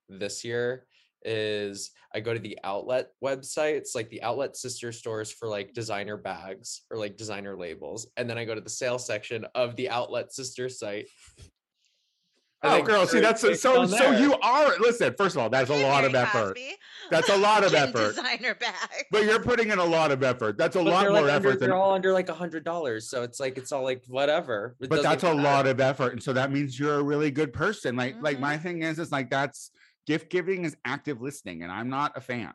this 0.07 0.45
year 0.45 0.85
is 1.23 1.91
I 2.13 2.19
go 2.21 2.33
to 2.33 2.39
the 2.39 2.57
outlet 2.63 3.09
websites, 3.23 3.95
like 3.95 4.09
the 4.09 4.21
outlet 4.23 4.55
sister 4.57 4.91
stores 4.91 5.31
for 5.31 5.47
like 5.47 5.73
designer 5.73 6.17
bags 6.17 6.81
or 6.89 6.97
like 6.97 7.17
designer 7.17 7.55
labels, 7.57 8.07
and 8.17 8.29
then 8.29 8.37
I 8.37 8.45
go 8.45 8.55
to 8.55 8.61
the 8.61 8.69
sales 8.69 9.05
section 9.05 9.45
of 9.55 9.75
the 9.75 9.89
outlet 9.89 10.31
sister 10.33 10.69
site. 10.69 11.07
and 11.37 12.73
Oh, 12.73 12.75
then 12.77 12.83
girl, 12.85 13.07
see 13.07 13.19
that's 13.21 13.41
based 13.41 13.61
so 13.61 13.85
so 13.85 14.11
you 14.11 14.33
are. 14.41 14.77
Listen, 14.79 15.13
first 15.17 15.35
of 15.35 15.41
all, 15.41 15.49
that's 15.49 15.69
a 15.69 15.73
Hey, 15.75 15.89
lot 15.89 16.03
of 16.03 16.13
effort. 16.13 16.55
Cosby. 16.55 16.75
That's 17.09 17.29
a 17.29 17.37
lot 17.37 17.63
of 17.63 17.73
effort. 17.83 18.15
Designer 18.15 18.53
bag. 18.55 18.73
But 19.11 19.23
you're 19.23 19.39
putting 19.41 19.69
in 19.69 19.79
a 19.79 19.85
lot 19.85 20.11
of 20.11 20.23
effort. 20.23 20.57
That's 20.57 20.75
a 20.75 20.79
But 20.83 20.91
lot 20.91 21.01
they're, 21.03 21.11
more 21.11 21.21
like, 21.21 21.31
under- 21.33 21.49
effort 21.49 21.59
than 21.59 21.69
they're 21.69 21.77
all 21.77 21.93
under 21.93 22.11
like 22.11 22.27
a 22.29 22.33
hundred 22.33 22.63
dollars, 22.65 23.09
so 23.09 23.23
it's 23.23 23.39
like 23.39 23.57
it's 23.57 23.71
all 23.71 23.83
like 23.83 24.03
whatever. 24.07 24.75
It 24.81 24.89
but 24.89 25.03
that's 25.03 25.23
a 25.23 25.27
matter. 25.27 25.41
lot 25.41 25.67
of 25.67 25.79
effort 25.79 26.11
and 26.13 26.21
so 26.23 26.33
that 26.33 26.51
means 26.51 26.77
you're 26.79 26.99
a 26.99 27.03
really 27.03 27.31
good 27.31 27.53
person 27.53 27.95
like 27.95 28.15
like 28.21 28.37
Mhm. 28.37 28.41
my 28.41 28.57
thing 28.57 28.81
is 28.83 28.99
is 28.99 29.11
like 29.11 29.29
that's 29.29 29.71
Gift 30.05 30.29
giving 30.29 30.65
is 30.65 30.75
active 30.85 31.21
listening, 31.21 31.63
and 31.63 31.71
I'm 31.71 31.89
not 31.89 32.13
a 32.15 32.21
fan. 32.21 32.53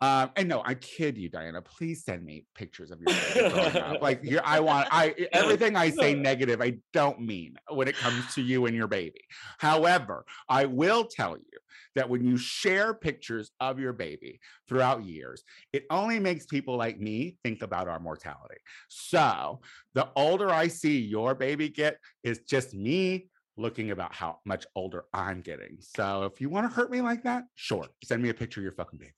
Um, 0.00 0.30
and 0.36 0.48
no, 0.48 0.62
I 0.64 0.74
kid 0.74 1.18
you, 1.18 1.28
Diana. 1.28 1.60
Please 1.60 2.04
send 2.04 2.24
me 2.24 2.46
pictures 2.54 2.90
of 2.90 3.00
your 3.00 3.14
baby 3.14 3.50
growing 3.54 3.76
up. 3.76 4.02
Like 4.02 4.20
you 4.22 4.40
I 4.44 4.60
want 4.60 4.88
I 4.90 5.14
everything 5.32 5.76
I 5.76 5.90
say 5.90 6.14
negative, 6.14 6.60
I 6.60 6.78
don't 6.92 7.20
mean 7.20 7.56
when 7.68 7.88
it 7.88 7.96
comes 7.96 8.34
to 8.34 8.42
you 8.42 8.66
and 8.66 8.74
your 8.74 8.88
baby. 8.88 9.20
However, 9.58 10.24
I 10.48 10.64
will 10.66 11.04
tell 11.04 11.36
you 11.36 11.58
that 11.94 12.08
when 12.08 12.24
you 12.24 12.36
share 12.36 12.94
pictures 12.94 13.50
of 13.60 13.78
your 13.78 13.92
baby 13.92 14.40
throughout 14.68 15.04
years, 15.04 15.44
it 15.72 15.84
only 15.90 16.18
makes 16.18 16.46
people 16.46 16.76
like 16.76 16.98
me 16.98 17.36
think 17.44 17.62
about 17.62 17.88
our 17.88 18.00
mortality. 18.00 18.60
So 18.88 19.60
the 19.94 20.08
older 20.16 20.50
I 20.50 20.68
see 20.68 21.00
your 21.00 21.34
baby 21.34 21.68
get, 21.68 21.98
it's 22.22 22.40
just 22.40 22.74
me 22.74 23.28
looking 23.56 23.90
about 23.90 24.14
how 24.14 24.38
much 24.44 24.66
older 24.74 25.04
I'm 25.12 25.40
getting. 25.40 25.78
So 25.80 26.24
if 26.24 26.40
you 26.40 26.48
want 26.48 26.68
to 26.68 26.74
hurt 26.74 26.90
me 26.90 27.00
like 27.00 27.22
that, 27.24 27.44
sure, 27.54 27.86
send 28.02 28.22
me 28.22 28.28
a 28.28 28.34
picture 28.34 28.60
of 28.60 28.64
your 28.64 28.72
fucking 28.72 28.98
baby. 28.98 29.12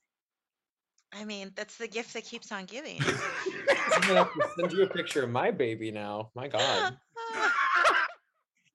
I 1.13 1.23
mean, 1.23 1.51
that's 1.55 1.77
the 1.77 1.87
gift 1.87 2.13
that 2.13 2.25
keeps 2.25 2.51
on 2.51 2.65
giving. 2.65 2.99
I'm 3.01 4.01
gonna 4.01 4.23
have 4.23 4.33
to 4.33 4.49
send 4.59 4.73
you 4.73 4.83
a 4.83 4.87
picture 4.87 5.23
of 5.23 5.29
my 5.29 5.51
baby 5.51 5.91
now. 5.91 6.31
My 6.35 6.47
God. 6.47 6.97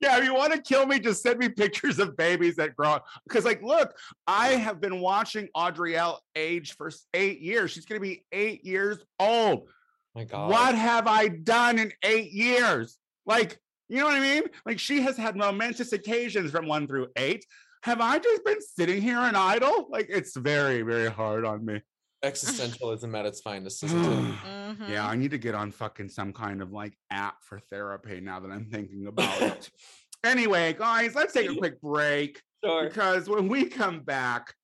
Yeah, 0.02 0.18
if 0.18 0.24
you 0.24 0.34
want 0.34 0.52
to 0.52 0.60
kill 0.60 0.84
me, 0.84 0.98
just 0.98 1.22
send 1.22 1.38
me 1.38 1.48
pictures 1.48 2.00
of 2.00 2.16
babies 2.16 2.56
that 2.56 2.74
grow. 2.74 2.98
Because, 3.22 3.44
like, 3.44 3.62
look, 3.62 3.96
I 4.26 4.48
have 4.48 4.80
been 4.80 4.98
watching 4.98 5.48
Audrielle 5.56 6.18
age 6.34 6.74
for 6.74 6.90
eight 7.14 7.40
years. 7.40 7.70
She's 7.70 7.86
going 7.86 8.00
to 8.00 8.02
be 8.02 8.24
eight 8.32 8.64
years 8.64 8.98
old. 9.20 9.68
My 10.16 10.24
God. 10.24 10.50
What 10.50 10.74
have 10.74 11.06
I 11.06 11.28
done 11.28 11.78
in 11.78 11.92
eight 12.02 12.32
years? 12.32 12.98
Like, 13.26 13.60
you 13.92 13.98
know 13.98 14.06
what 14.06 14.14
I 14.14 14.20
mean? 14.20 14.42
Like, 14.64 14.78
she 14.78 15.02
has 15.02 15.16
had 15.16 15.36
momentous 15.36 15.92
occasions 15.92 16.50
from 16.50 16.66
one 16.66 16.86
through 16.86 17.08
eight. 17.16 17.44
Have 17.82 18.00
I 18.00 18.18
just 18.18 18.44
been 18.44 18.60
sitting 18.60 19.02
here 19.02 19.18
and 19.18 19.36
idle? 19.36 19.86
Like, 19.90 20.06
it's 20.08 20.34
very, 20.36 20.82
very 20.82 21.10
hard 21.10 21.44
on 21.44 21.64
me. 21.64 21.82
Existentialism 22.24 23.18
at 23.18 23.26
its 23.26 23.40
finest, 23.40 23.82
isn't 23.84 24.04
it? 24.04 24.34
Mhm. 24.46 24.88
Yeah, 24.88 25.06
I 25.06 25.16
need 25.16 25.32
to 25.32 25.38
get 25.38 25.54
on 25.54 25.70
fucking 25.72 26.08
some 26.08 26.32
kind 26.32 26.62
of 26.62 26.72
like 26.72 26.94
app 27.10 27.42
for 27.42 27.58
therapy 27.58 28.20
now 28.20 28.40
that 28.40 28.50
I'm 28.50 28.66
thinking 28.66 29.06
about 29.06 29.42
it. 29.42 29.70
Anyway, 30.24 30.72
guys, 30.78 31.16
let's 31.16 31.32
take 31.32 31.50
a 31.50 31.54
quick 31.62 31.80
break 31.80 32.40
Sure. 32.64 32.84
because 32.84 33.28
when 33.28 33.48
we 33.48 33.64
come 33.64 33.98
back, 34.04 34.54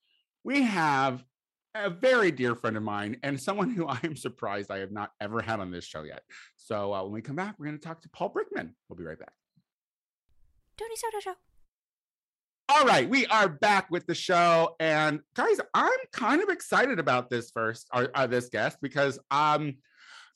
we 0.44 0.62
have 0.62 1.25
a 1.85 1.90
very 1.90 2.30
dear 2.30 2.54
friend 2.54 2.76
of 2.76 2.82
mine 2.82 3.18
and 3.23 3.40
someone 3.40 3.70
who 3.70 3.87
I 3.88 3.99
am 4.04 4.16
surprised 4.16 4.70
I 4.70 4.78
have 4.78 4.92
not 4.92 5.12
ever 5.20 5.40
had 5.40 5.61
on 5.61 5.70
this 5.70 5.85
show 5.85 6.02
yet. 6.02 6.23
So 6.56 6.92
uh, 6.92 7.02
when 7.04 7.12
we 7.12 7.23
come 7.23 7.37
back, 7.37 7.56
we're 7.58 7.66
going 7.66 7.78
to 7.78 7.87
talk 7.87 8.02
to 8.02 8.08
Paul 8.11 8.32
Brickman. 8.32 8.70
We'll 8.88 8.97
be 8.97 9.04
right 9.04 9.18
back. 9.18 9.32
Tony 10.76 10.97
Soto 10.97 11.20
Show. 11.20 11.35
All 12.70 12.85
right, 12.85 13.08
we 13.08 13.25
are 13.26 13.49
back 13.49 13.90
with 13.90 14.06
the 14.06 14.14
show, 14.14 14.76
and 14.78 15.20
guys, 15.35 15.58
I'm 15.73 15.99
kind 16.12 16.42
of 16.42 16.50
excited 16.50 16.99
about 16.99 17.30
this 17.30 17.50
first, 17.50 17.88
or 17.94 18.11
uh, 18.14 18.26
this 18.26 18.50
guest, 18.50 18.76
because 18.82 19.18
um, 19.30 19.76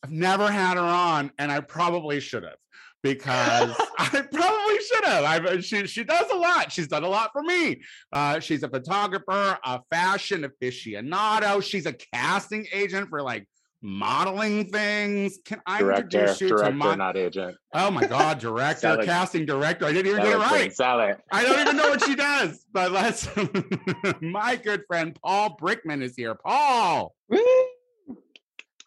I've 0.02 0.10
never 0.10 0.50
had 0.50 0.78
her 0.78 0.82
on, 0.82 1.30
and 1.38 1.52
I 1.52 1.60
probably 1.60 2.20
should 2.20 2.44
have, 2.44 2.56
because 3.02 3.70
I 3.98 4.08
probably 4.32 4.78
should 4.80 5.04
have. 5.04 5.24
I've 5.24 5.64
she 5.64 5.86
she 5.86 6.04
does 6.04 6.30
a 6.30 6.36
lot. 6.36 6.72
She's 6.72 6.88
done 6.88 7.04
a 7.04 7.08
lot 7.08 7.30
for 7.32 7.42
me. 7.42 7.82
Uh, 8.12 8.40
she's 8.40 8.62
a 8.62 8.68
photographer, 8.68 9.58
a 9.64 9.80
fashion 9.90 10.44
aficionado. 10.48 11.62
She's 11.62 11.86
a 11.86 11.92
casting 11.92 12.66
agent 12.72 13.08
for 13.08 13.22
like 13.22 13.46
modeling 13.84 14.66
things. 14.70 15.38
Can 15.44 15.60
I 15.66 15.80
Director, 15.80 16.20
introduce 16.20 16.40
you 16.40 16.56
to 16.56 16.70
my? 16.70 16.94
not 16.94 17.16
agent. 17.16 17.56
Oh 17.74 17.90
my 17.90 18.06
God, 18.06 18.38
director, 18.38 18.96
casting 19.02 19.44
director. 19.44 19.86
I 19.86 19.92
didn't 19.92 20.06
even 20.12 20.22
Sell 20.22 20.26
get 20.26 20.34
it 20.34 20.36
it, 20.36 20.50
right. 20.50 20.60
Queen, 20.60 20.70
Sell 20.70 21.00
it. 21.00 21.18
I 21.32 21.42
don't 21.42 21.60
even 21.60 21.76
know 21.76 21.90
what 21.90 22.04
she 22.04 22.14
does, 22.30 22.64
but 22.72 22.92
let's. 22.92 23.28
my 24.20 24.56
good 24.56 24.84
friend 24.86 25.18
Paul 25.20 25.56
Brickman 25.60 26.02
is 26.02 26.14
here. 26.16 26.34
Paul, 26.36 27.14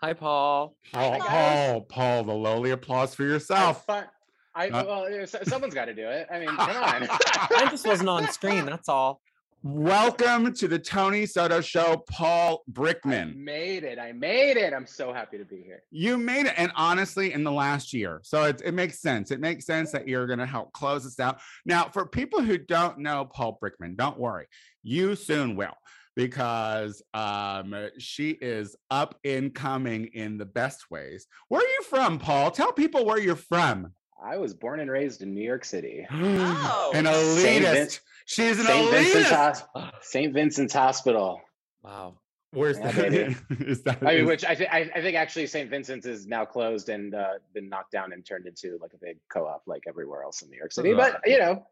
Hi, 0.01 0.13
Paul. 0.13 0.75
Paul, 0.93 1.19
Hi. 1.21 1.27
Paul, 1.71 1.81
Paul. 1.81 2.23
The 2.25 2.33
lowly 2.33 2.71
applause 2.71 3.15
for 3.15 3.23
yourself. 3.23 3.85
fi- 3.85 4.05
I 4.53 4.69
Uh, 4.69 4.85
well, 4.85 5.27
someone's 5.43 5.73
got 5.73 5.85
to 5.85 5.93
do 5.93 6.07
it. 6.07 6.27
I 6.31 6.39
mean, 6.39 6.49
come 6.49 6.59
on. 6.83 7.07
I 7.57 7.67
just 7.69 7.85
wasn't 7.87 8.09
on 8.09 8.27
screen. 8.31 8.65
That's 8.65 8.87
all. 8.89 9.21
Welcome 9.63 10.53
to 10.53 10.67
the 10.67 10.77
Tony 10.77 11.25
Soto 11.25 11.59
Show, 11.59 12.03
Paul 12.09 12.63
I 12.67 12.71
Brickman. 12.71 13.35
made 13.35 13.83
it. 13.83 13.97
I 13.97 14.11
made 14.11 14.57
it. 14.57 14.73
I'm 14.73 14.85
so 14.85 15.11
happy 15.11 15.39
to 15.39 15.43
be 15.45 15.63
here. 15.63 15.81
You 15.89 16.17
made 16.19 16.45
it, 16.45 16.53
and 16.55 16.71
honestly, 16.75 17.33
in 17.33 17.43
the 17.43 17.51
last 17.51 17.91
year, 17.91 18.19
so 18.23 18.43
it, 18.43 18.61
it 18.63 18.73
makes 18.73 18.99
sense. 19.01 19.31
It 19.31 19.39
makes 19.39 19.65
sense 19.65 19.91
that 19.91 20.07
you're 20.07 20.27
going 20.27 20.37
to 20.39 20.45
help 20.45 20.71
close 20.73 21.03
this 21.03 21.19
out. 21.19 21.39
Now, 21.65 21.89
for 21.89 22.05
people 22.05 22.41
who 22.43 22.59
don't 22.59 22.99
know 22.99 23.25
Paul 23.25 23.57
Brickman, 23.61 23.97
don't 23.97 24.19
worry, 24.19 24.45
you 24.83 25.15
soon 25.15 25.55
will, 25.55 25.73
because 26.15 27.01
um, 27.13 27.75
she 27.97 28.31
is 28.31 28.75
up 28.89 29.15
and 29.23 29.53
coming 29.53 30.05
in 30.13 30.37
the 30.37 30.45
best 30.45 30.89
ways. 30.89 31.27
Where 31.49 31.61
are 31.61 31.67
you 31.67 31.81
from, 31.89 32.19
Paul? 32.19 32.51
Tell 32.51 32.71
people 32.71 33.05
where 33.05 33.19
you're 33.19 33.35
from. 33.35 33.93
I 34.23 34.37
was 34.37 34.53
born 34.53 34.79
and 34.79 34.89
raised 34.89 35.21
in 35.21 35.33
New 35.33 35.43
York 35.45 35.65
City. 35.65 36.07
Oh. 36.11 36.91
an 36.95 37.05
Saint 37.05 37.65
elitist. 37.65 37.73
Vin- 37.73 37.89
She's 38.25 38.59
an 38.59 38.65
St. 38.65 38.89
Vincent's, 38.91 39.29
elitist. 39.29 39.63
Hos- 39.75 39.91
St. 40.01 40.33
Vincent's 40.33 40.73
Hospital. 40.73 41.41
Wow. 41.83 42.15
Where's 42.51 42.79
Yeah, 42.79 42.91
that? 42.91 43.35
that? 43.85 43.97
I 44.01 44.05
mean, 44.05 44.21
is- 44.21 44.25
which 44.27 44.45
I, 44.45 44.55
th- 44.55 44.69
I 44.71 44.89
I 44.95 45.01
think 45.01 45.17
actually 45.17 45.45
St. 45.47 45.69
Vincent's 45.69 46.05
is 46.05 46.25
now 46.25 46.45
closed 46.45 46.87
and 46.89 47.13
uh, 47.13 47.33
been 47.53 47.67
knocked 47.67 47.91
down 47.91 48.13
and 48.13 48.25
turned 48.25 48.47
into 48.47 48.79
like 48.81 48.93
a 48.93 48.97
big 48.97 49.17
co-op, 49.29 49.63
like 49.67 49.83
everywhere 49.87 50.23
else 50.23 50.41
in 50.41 50.49
New 50.49 50.57
York 50.57 50.71
City. 50.71 50.93
But 50.93 51.19
you 51.25 51.37
know, 51.37 51.65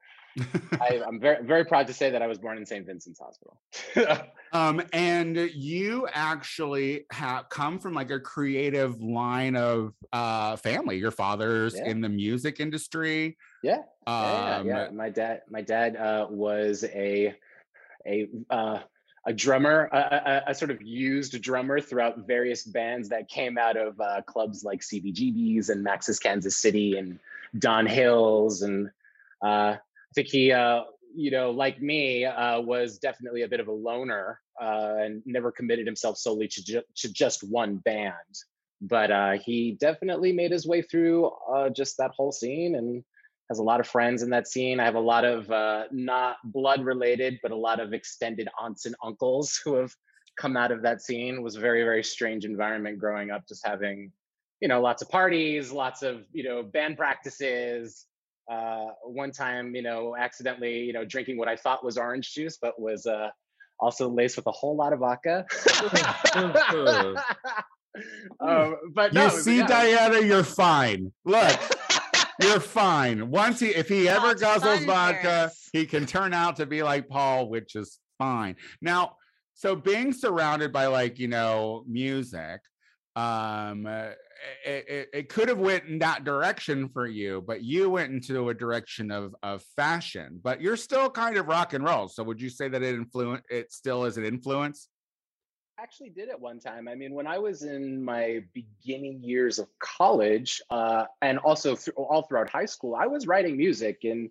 I, 0.82 1.02
I'm 1.08 1.20
very 1.20 1.44
very 1.44 1.66
proud 1.66 1.88
to 1.88 1.94
say 1.94 2.10
that 2.10 2.22
I 2.22 2.28
was 2.28 2.38
born 2.38 2.58
in 2.58 2.66
St. 2.66 2.86
Vincent's 2.86 3.20
Hospital. 3.20 3.58
Um, 4.54 4.84
and 4.94 5.36
you 5.36 6.08
actually 6.14 7.06
have 7.12 7.50
come 7.50 7.80
from 7.80 7.96
like 7.96 8.12
a 8.12 8.20
creative 8.20 9.02
line 9.02 9.56
of 9.56 9.96
uh 10.12 10.58
family. 10.58 10.98
Your 11.00 11.10
father's 11.10 11.76
Yeah. 11.76 11.88
in 11.90 12.02
the 12.02 12.10
music 12.10 12.60
industry. 12.60 13.36
Yeah, 13.64 13.78
Um, 14.06 14.14
yeah, 14.16 14.62
yeah. 14.64 14.90
My 14.92 15.10
dad, 15.10 15.42
my 15.50 15.62
dad 15.62 15.96
uh, 15.96 16.28
was 16.30 16.84
a 16.84 17.34
a 18.06 18.28
uh, 18.52 18.80
a 19.26 19.34
drummer, 19.34 19.90
a, 19.92 19.98
a, 19.98 20.22
a- 20.48 20.52
a 20.52 20.54
sort 20.54 20.70
of 20.70 20.84
used 20.84 21.42
drummer 21.42 21.80
throughout 21.80 22.28
various 22.28 22.64
bands 22.64 23.10
that 23.10 23.30
came 23.30 23.58
out 23.58 23.76
of 23.76 24.00
uh, 24.00 24.22
clubs 24.22 24.64
like 24.64 24.82
CBGB's 24.82 25.70
and 25.70 25.82
Max's 25.84 26.20
Kansas 26.20 26.58
City 26.58 26.98
and 27.00 27.18
Don 27.58 27.88
Hills, 27.88 28.62
and 28.62 28.92
uh, 29.42 29.78
I 30.14 30.22
think 30.22 30.28
he, 30.28 30.52
uh, 30.52 30.82
you 31.16 31.32
know, 31.32 31.50
like 31.50 31.82
me, 31.82 32.24
uh, 32.24 32.62
was 32.62 33.00
definitely 33.00 33.42
a 33.42 33.48
bit 33.48 33.60
of 33.60 33.68
a 33.68 33.72
loner 33.72 34.40
uh, 34.62 34.98
and 35.00 35.24
never 35.26 35.52
committed 35.52 35.88
himself 35.88 36.20
solely 36.20 36.48
to, 36.50 36.64
ju- 36.64 36.84
to 36.98 37.12
just 37.12 37.42
one 37.42 37.78
band. 37.78 38.14
But 38.80 39.10
uh, 39.10 39.32
he 39.44 39.76
definitely 39.80 40.32
made 40.32 40.52
his 40.52 40.68
way 40.68 40.84
through 40.84 41.32
uh, 41.52 41.70
just 41.70 41.98
that 41.98 42.12
whole 42.12 42.32
scene 42.32 42.76
and 42.76 43.04
has 43.50 43.58
a 43.58 43.64
lot 43.64 43.80
of 43.80 43.88
friends 43.88 44.22
in 44.22 44.30
that 44.30 44.48
scene. 44.48 44.80
I 44.80 44.86
have 44.86 44.94
a 44.94 45.00
lot 45.00 45.26
of 45.26 45.50
uh, 45.50 45.86
not 45.92 46.36
blood 46.44 46.84
related, 46.84 47.40
but 47.42 47.50
a 47.50 47.56
lot 47.56 47.80
of 47.80 47.92
extended 47.92 48.48
aunts 48.60 48.86
and 48.86 48.96
uncles 49.04 49.60
who 49.66 49.74
have 49.78 49.96
come 50.38 50.56
out 50.56 50.72
of 50.72 50.84
that 50.84 51.02
scene. 51.02 51.38
It 51.38 51.42
was 51.42 51.56
a 51.56 51.60
very, 51.60 51.82
very 51.82 52.04
strange 52.04 52.46
environment 52.46 53.00
growing 53.00 53.32
up, 53.32 53.48
just 53.48 53.66
having, 53.66 54.12
you 54.62 54.68
know, 54.68 54.80
lots 54.80 55.02
of 55.02 55.10
parties, 55.10 55.72
lots 55.72 56.04
of, 56.04 56.26
you 56.34 56.44
know, 56.44 56.62
band 56.62 56.98
practices. 56.98 58.06
Uh, 58.52 58.88
one 59.04 59.32
time, 59.32 59.76
you 59.76 59.82
know, 59.82 60.16
accidentally, 60.18 60.84
you 60.84 60.94
know, 60.94 61.06
drinking 61.06 61.38
what 61.38 61.48
I 61.48 61.56
thought 61.56 61.84
was 61.84 61.98
orange 61.98 62.34
juice, 62.34 62.58
but 62.62 62.80
was 62.80 63.06
uh, 63.06 63.30
also 63.80 64.10
laced 64.10 64.36
with 64.36 64.48
a 64.48 64.52
whole 64.52 64.76
lot 64.76 64.94
of 64.94 65.00
vodka. 65.00 65.46
um, 68.40 68.76
but 68.94 69.14
you 69.14 69.20
no, 69.20 69.30
see, 69.30 69.58
yeah. 69.58 69.68
Diana, 69.68 70.22
you're 70.22 70.44
fine. 70.44 71.12
Look, 71.26 71.60
you're 72.42 72.60
fine. 72.60 73.30
Once 73.30 73.60
he, 73.60 73.68
if 73.68 73.88
he 73.88 74.10
ever 74.10 74.36
Paul's 74.36 74.42
guzzles 74.42 74.86
vodka, 74.86 75.52
he 75.72 75.86
can 75.86 76.06
turn 76.06 76.34
out 76.34 76.58
to 76.58 76.66
be 76.66 76.84
like 76.84 77.08
Paul, 77.08 77.50
which 77.50 77.76
is 77.76 78.00
fine. 78.18 78.56
Now, 78.82 79.18
so 79.54 79.76
being 79.76 80.14
surrounded 80.14 80.74
by 80.74 80.88
like 80.88 81.20
you 81.20 81.28
know 81.28 81.84
music, 81.88 82.62
um, 83.16 83.86
uh, 83.86 84.10
it, 84.66 84.86
it, 84.88 85.10
it 85.14 85.30
could 85.30 85.50
have 85.50 85.60
went 85.60 85.86
in 85.86 86.00
that 86.00 86.24
direction 86.24 86.90
for 86.90 87.08
you, 87.08 87.44
but 87.46 87.64
you 87.64 87.90
went 87.90 88.12
into 88.12 88.50
a 88.50 88.54
direction 88.54 89.12
of 89.12 89.36
of 89.44 89.64
fashion. 89.76 90.40
But 90.44 90.62
you're 90.62 90.78
still 90.78 91.10
kind 91.10 91.38
of 91.38 91.48
rock 91.48 91.74
and 91.74 91.84
roll. 91.84 92.08
So 92.08 92.24
would 92.24 92.42
you 92.42 92.50
say 92.50 92.68
that 92.70 92.82
it 92.82 92.96
influence? 92.96 93.44
It 93.50 93.72
still 93.72 94.06
is 94.06 94.18
an 94.18 94.26
influence? 94.26 94.90
actually 95.80 96.10
did 96.12 96.30
at 96.30 96.40
one 96.40 96.60
time. 96.60 96.88
I 96.88 96.96
mean, 96.96 97.14
when 97.14 97.28
I 97.28 97.38
was 97.38 97.64
in 97.64 98.02
my 98.02 98.42
beginning 98.54 99.22
years 99.22 99.60
of 99.60 99.68
college, 99.80 100.62
uh, 100.70 101.06
and 101.22 101.38
also 101.40 101.76
th- 101.76 101.96
all 101.98 102.22
throughout 102.22 102.50
high 102.50 102.66
school, 102.66 102.96
I 102.96 103.08
was 103.08 103.28
writing 103.28 103.58
music, 103.58 104.00
and 104.04 104.30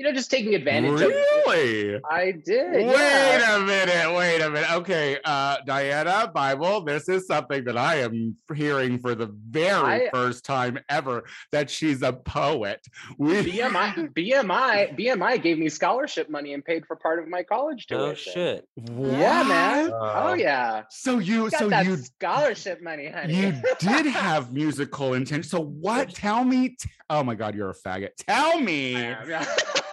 you 0.00 0.06
know, 0.06 0.12
just 0.12 0.30
taking 0.30 0.54
advantage 0.54 0.98
of. 0.98 1.08
Really? 1.08 2.00
I 2.10 2.30
did. 2.32 2.72
Wait 2.72 2.86
yeah. 2.86 3.56
a 3.56 3.60
minute. 3.60 4.16
Wait 4.16 4.40
a 4.40 4.48
minute. 4.48 4.72
Okay, 4.72 5.18
uh, 5.26 5.58
Diana 5.66 6.30
Bible. 6.32 6.80
This 6.80 7.06
is 7.10 7.26
something 7.26 7.64
that 7.64 7.76
I 7.76 7.96
am 7.96 8.34
hearing 8.54 8.98
for 8.98 9.14
the 9.14 9.26
very 9.26 10.06
I- 10.06 10.10
first 10.10 10.46
time 10.46 10.78
ever. 10.88 11.24
That 11.52 11.68
she's 11.68 12.00
a 12.00 12.14
poet. 12.14 12.80
We 13.18 13.42
BMI, 13.42 14.14
BMI, 14.14 14.98
BMI 14.98 15.42
gave 15.42 15.58
me 15.58 15.68
scholarship 15.68 16.30
money 16.30 16.54
and 16.54 16.64
paid 16.64 16.86
for 16.86 16.96
part 16.96 17.18
of 17.18 17.28
my 17.28 17.42
college 17.42 17.86
tuition. 17.86 18.00
Oh 18.00 18.14
tuition. 18.14 18.32
shit. 18.32 18.68
Yeah, 18.76 19.42
man. 19.42 19.90
What? 19.90 20.00
oh 20.00 20.32
yeah. 20.32 20.84
So 20.88 21.18
you, 21.18 21.50
Got 21.50 21.58
so 21.58 21.68
that 21.68 21.84
you, 21.84 21.98
scholarship 21.98 22.80
money, 22.82 23.08
honey. 23.10 23.34
you 23.34 23.62
did 23.78 24.06
have 24.06 24.50
musical 24.50 25.12
intent. 25.12 25.44
So 25.44 25.60
what? 25.60 26.14
Tell 26.14 26.42
me. 26.42 26.70
t- 26.70 26.88
oh 27.10 27.22
my 27.22 27.34
God, 27.34 27.54
you're 27.54 27.68
a 27.68 27.74
faggot. 27.74 28.16
Tell 28.16 28.56
I 28.56 28.60
me. 28.62 29.14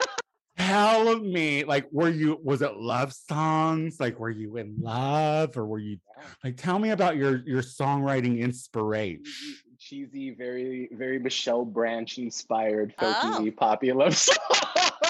am, 0.67 1.05
yeah. 1.05 1.13
Tell 1.13 1.19
me. 1.19 1.63
Like, 1.63 1.87
were 1.91 2.09
you? 2.09 2.39
Was 2.43 2.61
it 2.61 2.75
love 2.77 3.13
songs? 3.13 3.99
Like, 3.99 4.19
were 4.19 4.29
you 4.29 4.57
in 4.57 4.75
love, 4.79 5.57
or 5.57 5.65
were 5.65 5.79
you? 5.79 5.97
Like, 6.43 6.57
tell 6.57 6.79
me 6.79 6.89
about 6.91 7.15
your 7.17 7.43
your 7.45 7.61
songwriting 7.61 8.39
inspiration. 8.39 9.23
cheesy, 9.23 9.55
cheesy, 9.79 10.29
very, 10.31 10.89
very 10.91 11.19
Michelle 11.19 11.65
Branch 11.65 12.17
inspired, 12.17 12.93
Oh. 12.99 13.37
folky, 13.39 13.55
poppy 13.55 13.91
love 13.93 14.15
song. 14.17 14.35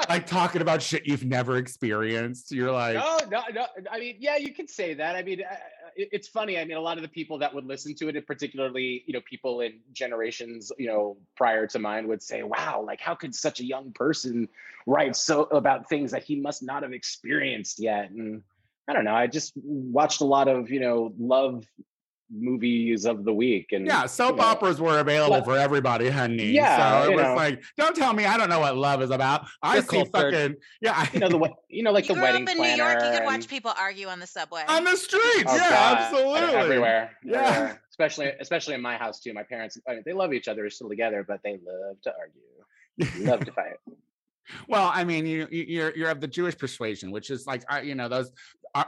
Like 0.10 0.26
talking 0.26 0.62
about 0.62 0.82
shit 0.82 1.06
you've 1.06 1.26
never 1.26 1.58
experienced. 1.58 2.52
You're 2.52 2.72
like, 2.72 2.96
no, 2.96 3.20
no, 3.30 3.42
no. 3.54 3.66
I 3.92 4.00
mean, 4.00 4.16
yeah, 4.20 4.38
you 4.38 4.54
can 4.54 4.68
say 4.68 4.94
that. 4.94 5.16
I 5.18 5.24
mean, 5.24 5.42
uh, 5.42 5.56
it- 5.98 6.10
it's 6.12 6.28
funny. 6.28 6.58
I 6.58 6.66
mean, 6.66 6.78
a 6.78 6.82
lot 6.82 6.98
of 6.98 7.02
the 7.02 7.10
people 7.10 7.40
that 7.40 7.54
would 7.54 7.66
listen 7.66 7.96
to 7.96 8.10
it, 8.10 8.28
particularly, 8.28 9.04
you 9.06 9.14
know, 9.14 9.22
people 9.22 9.62
in 9.62 9.82
generations, 9.92 10.72
you 10.78 10.88
know, 10.88 11.18
prior 11.36 11.68
to 11.68 11.80
mine, 11.80 12.08
would 12.08 12.22
say, 12.22 12.44
"Wow, 12.44 12.84
like 12.86 13.02
how 13.02 13.16
could 13.16 13.34
such 13.36 13.60
a 13.60 13.66
young 13.66 13.92
person 13.92 14.48
write 14.86 15.16
so 15.16 15.44
about 15.44 15.90
things 15.90 16.12
that 16.12 16.24
he 16.24 16.36
must 16.36 16.64
not 16.64 16.84
have 16.84 16.94
experienced 16.94 17.80
yet?" 17.80 18.12
And 18.12 18.44
I 18.88 18.94
don't 18.94 19.04
know. 19.04 19.16
I 19.16 19.28
just 19.28 19.54
watched 19.58 20.22
a 20.22 20.26
lot 20.26 20.48
of, 20.48 20.70
you 20.70 20.80
know, 20.80 21.14
love 21.18 21.66
movies 22.30 23.06
of 23.06 23.24
the 23.24 23.34
week, 23.34 23.68
and 23.72 23.86
yeah, 23.86 24.06
soap 24.06 24.32
you 24.32 24.36
know, 24.38 24.44
operas 24.48 24.82
were 24.82 25.00
available 25.00 25.36
Like- 25.38 25.46
for 25.46 25.58
everybody, 25.58 26.10
honey. 26.10 26.52
Yeah, 26.52 27.04
so 27.04 27.12
it 27.12 27.16
was 27.16 27.24
know. 27.24 27.36
like, 27.36 27.64
don't 27.78 27.96
tell 27.96 28.14
me 28.14 28.26
I 28.26 28.38
don't 28.38 28.50
know 28.50 28.60
what 28.60 28.76
love 28.76 29.02
is 29.02 29.12
about. 29.12 29.46
I 29.62 29.76
You're 29.76 29.84
see 29.84 29.88
cultured. 30.06 30.34
fucking 30.34 30.56
yeah, 30.82 30.94
I, 30.96 31.10
you 31.14 31.20
know 31.20 31.30
the, 31.30 31.38
we- 31.38 31.54
you 31.70 31.84
know, 31.84 31.92
like 31.92 32.06
you 32.10 32.16
the 32.16 32.20
grew 32.20 32.24
up 32.28 32.34
wedding 32.34 32.48
in 32.48 32.56
planner. 32.58 32.72
New 32.76 32.84
York. 32.84 33.04
You 33.14 33.20
could 33.20 33.26
watch 33.26 33.48
people 33.48 33.74
argue 33.80 34.08
on 34.08 34.20
the 34.20 34.28
subway. 34.28 34.64
on 34.68 34.84
the 34.84 34.96
streets. 34.96 35.46
Oh, 35.48 35.56
yeah, 35.56 35.70
God, 35.70 35.98
absolutely. 36.00 36.56
Everywhere. 36.60 37.12
Yeah. 37.24 37.40
everywhere. 37.42 37.82
Especially 37.98 38.32
especially 38.40 38.76
in 38.76 38.82
my 38.82 38.96
house 38.96 39.20
too. 39.22 39.34
My 39.34 39.42
parents 39.44 39.78
I 39.88 39.94
mean, 39.94 40.04
they 40.06 40.14
love 40.14 40.32
each 40.32 40.48
other, 40.48 40.62
they're 40.62 40.70
still 40.70 40.90
together, 40.90 41.26
but 41.28 41.40
they 41.44 41.54
love 41.66 42.00
to 42.04 42.14
argue. 42.20 43.26
Love 43.28 43.46
to 43.46 43.52
fight. 43.52 43.78
Well, 44.68 44.92
I 44.94 45.04
mean, 45.04 45.26
you 45.26 45.48
you- 45.52 45.66
you're 45.68 45.96
you're 45.96 46.10
of 46.10 46.22
the 46.22 46.28
Jewish 46.28 46.58
persuasion, 46.58 47.12
which 47.12 47.30
is 47.30 47.46
like 47.48 47.64
uh, 47.72 47.78
you 47.80 47.96
know 47.96 48.08
those 48.10 48.32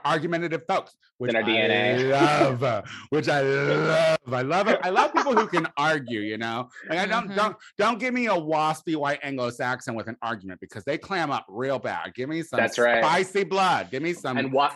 argumentative 0.05 0.63
folks, 0.67 0.93
which 1.17 1.29
in 1.31 1.35
our 1.37 1.41
I 1.43 1.45
DNA. 1.45 2.09
love, 2.11 2.63
uh, 2.63 2.81
which 3.09 3.27
I 3.29 3.41
love. 3.41 4.17
I 4.31 4.41
love 4.41 4.67
it. 4.67 4.79
I 4.83 4.89
love 4.89 5.13
people 5.13 5.35
who 5.35 5.47
can 5.47 5.67
argue. 5.77 6.19
You 6.21 6.37
know, 6.37 6.69
like 6.89 6.99
I 6.99 7.05
don't 7.05 7.29
Mhm. 7.29 7.35
don't 7.35 7.55
don't 7.77 7.99
give 7.99 8.13
me 8.13 8.27
a 8.27 8.33
waspy 8.33 8.95
white 8.95 9.19
Anglo-Saxon 9.23 9.95
with 9.95 10.07
an 10.07 10.17
argument 10.21 10.59
because 10.59 10.83
they 10.83 10.97
clam 10.97 11.31
up 11.31 11.45
real 11.49 11.79
bad. 11.79 12.13
Give 12.13 12.29
me 12.29 12.43
some 12.43 12.59
That's 12.59 12.77
right. 12.77 13.03
spicy 13.03 13.43
blood. 13.43 13.89
Give 13.91 14.03
me 14.03 14.13
some 14.13 14.37
And 14.37 14.51
wa- 14.53 14.73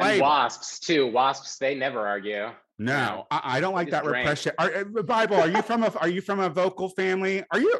and 0.00 0.20
wasps 0.20 0.78
too. 0.78 1.06
Wasps, 1.08 1.58
they 1.58 1.74
never 1.74 2.06
argue. 2.06 2.50
No, 2.78 3.26
I, 3.32 3.56
I 3.56 3.60
don't 3.60 3.74
like 3.74 3.88
just 3.88 4.02
that 4.02 4.04
drink. 4.08 4.24
repression. 4.24 4.52
Are, 4.56 4.72
uh, 4.72 5.02
Bible, 5.02 5.34
are 5.36 5.48
you 5.48 5.62
from 5.62 5.82
a 5.82 5.88
are 5.98 6.08
you 6.08 6.20
from 6.20 6.38
a 6.38 6.48
vocal 6.48 6.88
family? 6.90 7.42
Are 7.50 7.58
you 7.58 7.74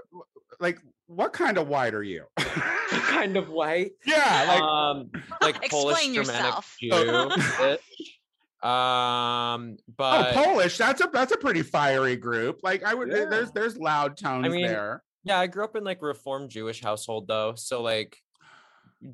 like 0.58 0.80
what 1.08 1.32
kind 1.32 1.58
of 1.58 1.68
white 1.68 1.94
are 1.94 2.02
you? 2.02 2.24
kind 2.38 3.36
of 3.36 3.48
white. 3.48 3.92
yeah, 4.06 4.44
like 4.46 4.62
um, 4.62 5.10
like 5.42 5.68
Polish 5.70 5.96
Explain 5.96 6.14
Germanic 6.14 6.44
yourself. 6.44 6.76
Jew. 8.62 8.68
um, 8.68 9.76
but 9.96 10.36
oh, 10.36 10.44
Polish. 10.44 10.76
That's 10.78 11.00
a 11.00 11.08
that's 11.12 11.32
a 11.32 11.38
pretty 11.38 11.62
fiery 11.62 12.16
group. 12.16 12.60
Like 12.62 12.84
I 12.84 12.94
would, 12.94 13.08
Yeah. 13.08 13.24
there's 13.24 13.50
there's 13.52 13.76
loud 13.76 14.16
tones 14.16 14.46
I 14.46 14.48
mean, 14.50 14.66
there. 14.66 15.02
yeah, 15.24 15.38
I 15.38 15.46
grew 15.46 15.64
up 15.64 15.76
in 15.76 15.84
like 15.84 16.02
Reformed 16.02 16.50
Jewish 16.50 16.82
household 16.82 17.26
though, 17.26 17.54
so 17.56 17.82
like 17.82 18.16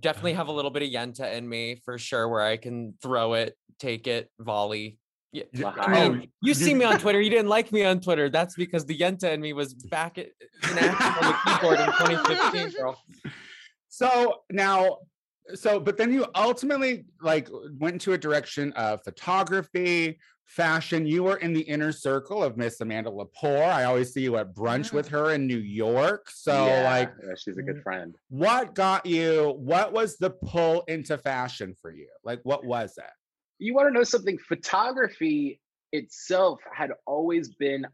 definitely 0.00 0.32
have 0.34 0.48
a 0.48 0.52
little 0.52 0.70
bit 0.70 0.82
of 0.82 0.88
yenta 0.88 1.32
in 1.34 1.48
me 1.48 1.80
for 1.84 1.96
sure, 1.98 2.28
where 2.28 2.42
I 2.42 2.56
can 2.56 2.94
throw 3.02 3.34
it, 3.34 3.56
take 3.78 4.06
it, 4.06 4.30
volley. 4.38 4.98
Yeah, 5.34 5.42
Y- 5.52 5.74
I 5.76 6.08
mean, 6.08 6.28
you 6.42 6.54
see 6.54 6.74
me 6.74 6.84
on 6.84 6.98
Twitter. 7.00 7.20
You 7.20 7.28
didn't 7.28 7.48
like 7.48 7.72
me 7.72 7.84
on 7.84 8.00
Twitter. 8.00 8.30
That's 8.30 8.54
because 8.54 8.86
the 8.86 8.96
yenta 8.96 9.32
in 9.32 9.40
me 9.40 9.52
was 9.52 9.74
back 9.74 10.16
at, 10.16 10.26
in 10.70 10.78
action 10.78 11.26
on 11.26 11.32
the 11.32 11.38
keyboard 11.44 11.80
in 11.80 11.86
2015, 11.86 12.80
girl. 12.80 13.02
So 13.88 14.42
now, 14.52 14.98
so 15.54 15.80
but 15.80 15.96
then 15.96 16.12
you 16.12 16.26
ultimately 16.36 17.06
like 17.20 17.48
went 17.78 17.94
into 17.94 18.12
a 18.12 18.18
direction 18.18 18.72
of 18.74 19.02
photography, 19.02 20.20
fashion. 20.46 21.04
You 21.04 21.24
were 21.24 21.36
in 21.38 21.52
the 21.52 21.62
inner 21.62 21.90
circle 21.90 22.40
of 22.42 22.56
Miss 22.56 22.80
Amanda 22.80 23.10
Lepore. 23.10 23.64
I 23.66 23.84
always 23.84 24.12
see 24.14 24.22
you 24.22 24.36
at 24.36 24.54
brunch 24.54 24.92
with 24.92 25.08
mm. 25.08 25.12
her 25.12 25.30
in 25.32 25.48
New 25.48 25.58
York. 25.58 26.30
So 26.30 26.66
Yeah, 26.66 26.84
like, 26.84 27.12
yeah, 27.20 27.34
she's 27.36 27.58
a 27.58 27.62
good 27.62 27.82
friend. 27.82 28.14
what 28.28 28.74
got 28.74 29.04
you? 29.04 29.54
What 29.58 29.92
was 29.92 30.16
the 30.16 30.30
pull 30.30 30.82
into 30.86 31.18
fashion 31.18 31.74
for 31.82 31.92
you? 31.92 32.08
Like, 32.22 32.38
what 32.44 32.64
was 32.64 32.96
it? 32.98 33.10
You 33.58 33.74
want 33.74 33.88
to 33.88 33.94
know 33.94 34.04
something? 34.04 34.38
Photography 34.38 35.60
itself 35.92 36.60
had 36.72 36.90
always 37.06 37.48
been 37.48 37.86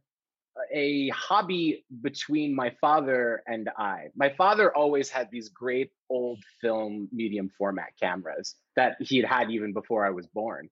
a 0.73 1.09
hobby 1.11 1.85
between 2.03 2.55
my 2.55 2.75
father 2.81 3.43
and 3.47 3.71
I. 3.77 4.09
My 4.15 4.31
father 4.31 4.75
always 4.75 5.09
had 5.09 5.31
these 5.31 5.49
great 5.49 5.91
old 6.09 6.43
film 6.61 7.09
medium 7.13 7.51
format 7.57 7.93
cameras 8.01 8.57
that 8.77 8.97
he 9.01 9.19
had 9.19 9.27
had 9.27 9.51
even 9.51 9.73
before 9.73 10.05
I 10.05 10.11
was 10.11 10.27
born. 10.27 10.69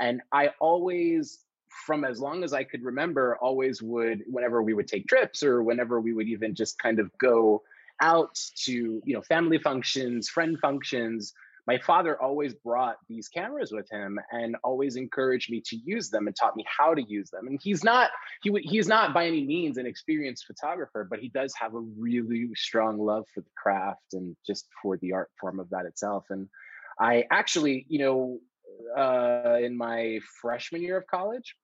And 0.00 0.22
I 0.32 0.50
always, 0.60 1.40
from 1.86 2.04
as 2.04 2.20
long 2.20 2.44
as 2.44 2.52
I 2.52 2.64
could 2.64 2.82
remember, 2.84 3.36
always 3.40 3.82
would, 3.82 4.22
whenever 4.26 4.62
we 4.62 4.74
would 4.74 4.88
take 4.88 5.06
trips 5.06 5.42
or 5.42 5.62
whenever 5.62 6.00
we 6.00 6.12
would 6.12 6.28
even 6.28 6.54
just 6.54 6.78
kind 6.78 6.98
of 6.98 7.10
go 7.18 7.62
out 8.00 8.38
to, 8.64 9.02
you 9.04 9.14
know, 9.14 9.22
family 9.22 9.58
functions, 9.58 10.28
friend 10.28 10.58
functions, 10.60 11.34
my 11.68 11.76
father 11.76 12.20
always 12.20 12.54
brought 12.54 12.96
these 13.10 13.28
cameras 13.28 13.72
with 13.72 13.86
him 13.90 14.18
and 14.32 14.56
always 14.64 14.96
encouraged 14.96 15.50
me 15.50 15.60
to 15.66 15.76
use 15.76 16.08
them 16.08 16.26
and 16.26 16.34
taught 16.34 16.56
me 16.56 16.64
how 16.66 16.94
to 16.94 17.02
use 17.02 17.28
them. 17.28 17.46
And 17.46 17.60
he's 17.62 17.84
not 17.84 18.10
he 18.42 18.50
he's 18.62 18.88
not 18.88 19.12
by 19.12 19.26
any 19.26 19.44
means 19.44 19.76
an 19.76 19.84
experienced 19.84 20.46
photographer, 20.46 21.06
but 21.08 21.18
he 21.18 21.28
does 21.28 21.52
have 21.60 21.74
a 21.74 21.80
really 21.80 22.48
strong 22.56 22.98
love 22.98 23.26
for 23.34 23.42
the 23.42 23.50
craft 23.54 24.14
and 24.14 24.34
just 24.46 24.66
for 24.82 24.96
the 24.96 25.12
art 25.12 25.28
form 25.38 25.60
of 25.60 25.68
that 25.68 25.84
itself. 25.84 26.24
And 26.30 26.48
I 26.98 27.24
actually, 27.30 27.84
you 27.90 27.98
know, 27.98 28.38
uh, 28.96 29.58
in 29.60 29.76
my 29.76 30.20
freshman 30.40 30.80
year 30.80 30.96
of 30.96 31.06
college, 31.06 31.54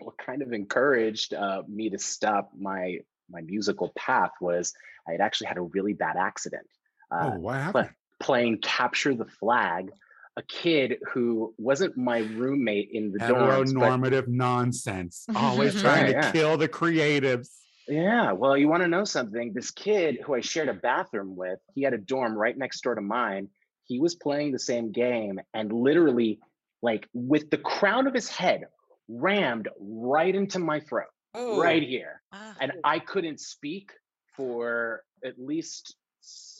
what 0.00 0.18
kind 0.18 0.42
of 0.42 0.52
encouraged 0.52 1.32
uh, 1.32 1.62
me 1.66 1.88
to 1.88 1.98
stop 1.98 2.50
my 2.54 2.98
my 3.30 3.40
musical 3.40 3.94
path 3.96 4.32
was 4.42 4.74
I 5.08 5.12
had 5.12 5.22
actually 5.22 5.46
had 5.46 5.56
a 5.56 5.62
really 5.62 5.94
bad 5.94 6.16
accident. 6.18 6.66
Uh, 7.10 7.30
oh, 7.32 7.38
what 7.38 7.54
happened? 7.54 7.88
Playing 8.22 8.58
capture 8.58 9.14
the 9.14 9.26
flag 9.40 9.90
a 10.38 10.42
kid 10.44 10.96
who 11.12 11.52
wasn't 11.58 11.94
my 11.96 12.18
roommate 12.20 12.88
in 12.92 13.12
the 13.12 13.18
dorms 13.18 13.74
but 14.10 14.28
nonsense. 14.28 15.26
Always 15.36 15.74
Right, 15.74 15.82
trying 15.82 16.06
to 16.06 16.12
yeah. 16.12 16.32
kill 16.32 16.56
the 16.56 16.68
creatives. 16.68 17.48
yeah 17.88 18.32
well 18.32 18.56
you 18.56 18.66
want 18.68 18.82
to 18.82 18.88
know 18.88 19.04
something 19.04 19.52
this 19.52 19.70
kid 19.72 20.18
who 20.24 20.34
i 20.34 20.40
shared 20.40 20.68
a 20.68 20.74
bathroom 20.74 21.34
with 21.36 21.58
he 21.74 21.82
had 21.82 21.92
a 21.92 21.98
dorm 21.98 22.32
right 22.44 22.56
next 22.56 22.80
door 22.82 22.94
to 22.94 23.00
mine 23.02 23.48
he 23.84 23.98
was 23.98 24.14
playing 24.14 24.52
the 24.52 24.58
same 24.58 24.92
game 24.92 25.40
and 25.52 25.72
literally 25.72 26.38
like 26.80 27.08
with 27.12 27.50
the 27.50 27.58
crown 27.58 28.06
of 28.06 28.14
his 28.14 28.28
head 28.28 28.60
rammed 29.08 29.68
right 29.80 30.34
into 30.34 30.58
my 30.60 30.78
throat 30.80 31.08
Oh, 31.34 31.60
right 31.60 31.82
here 31.82 32.22
Ah. 32.32 32.54
and 32.60 32.72
I 32.84 32.98
couldn't 33.00 33.40
speak 33.40 33.90
for 34.36 35.02
at 35.24 35.34
least 35.38 35.82
s- 35.88 35.94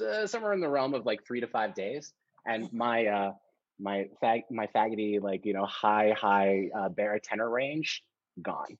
uh, 0.00 0.26
somewhere 0.26 0.52
in 0.52 0.60
the 0.60 0.68
realm 0.68 0.94
of 0.94 1.06
like 1.06 1.24
three 1.26 1.40
to 1.40 1.46
five 1.46 1.74
days. 1.74 2.12
And 2.46 2.72
my 2.72 3.06
uh, 3.06 3.32
my 3.80 4.06
fag 4.22 4.42
my 4.50 4.66
faggoty 4.74 5.20
like 5.22 5.44
you 5.46 5.52
know 5.54 5.64
high 5.66 6.14
high 6.16 6.68
uh, 6.76 6.88
baritone 6.88 7.40
range 7.40 8.02
gone. 8.40 8.78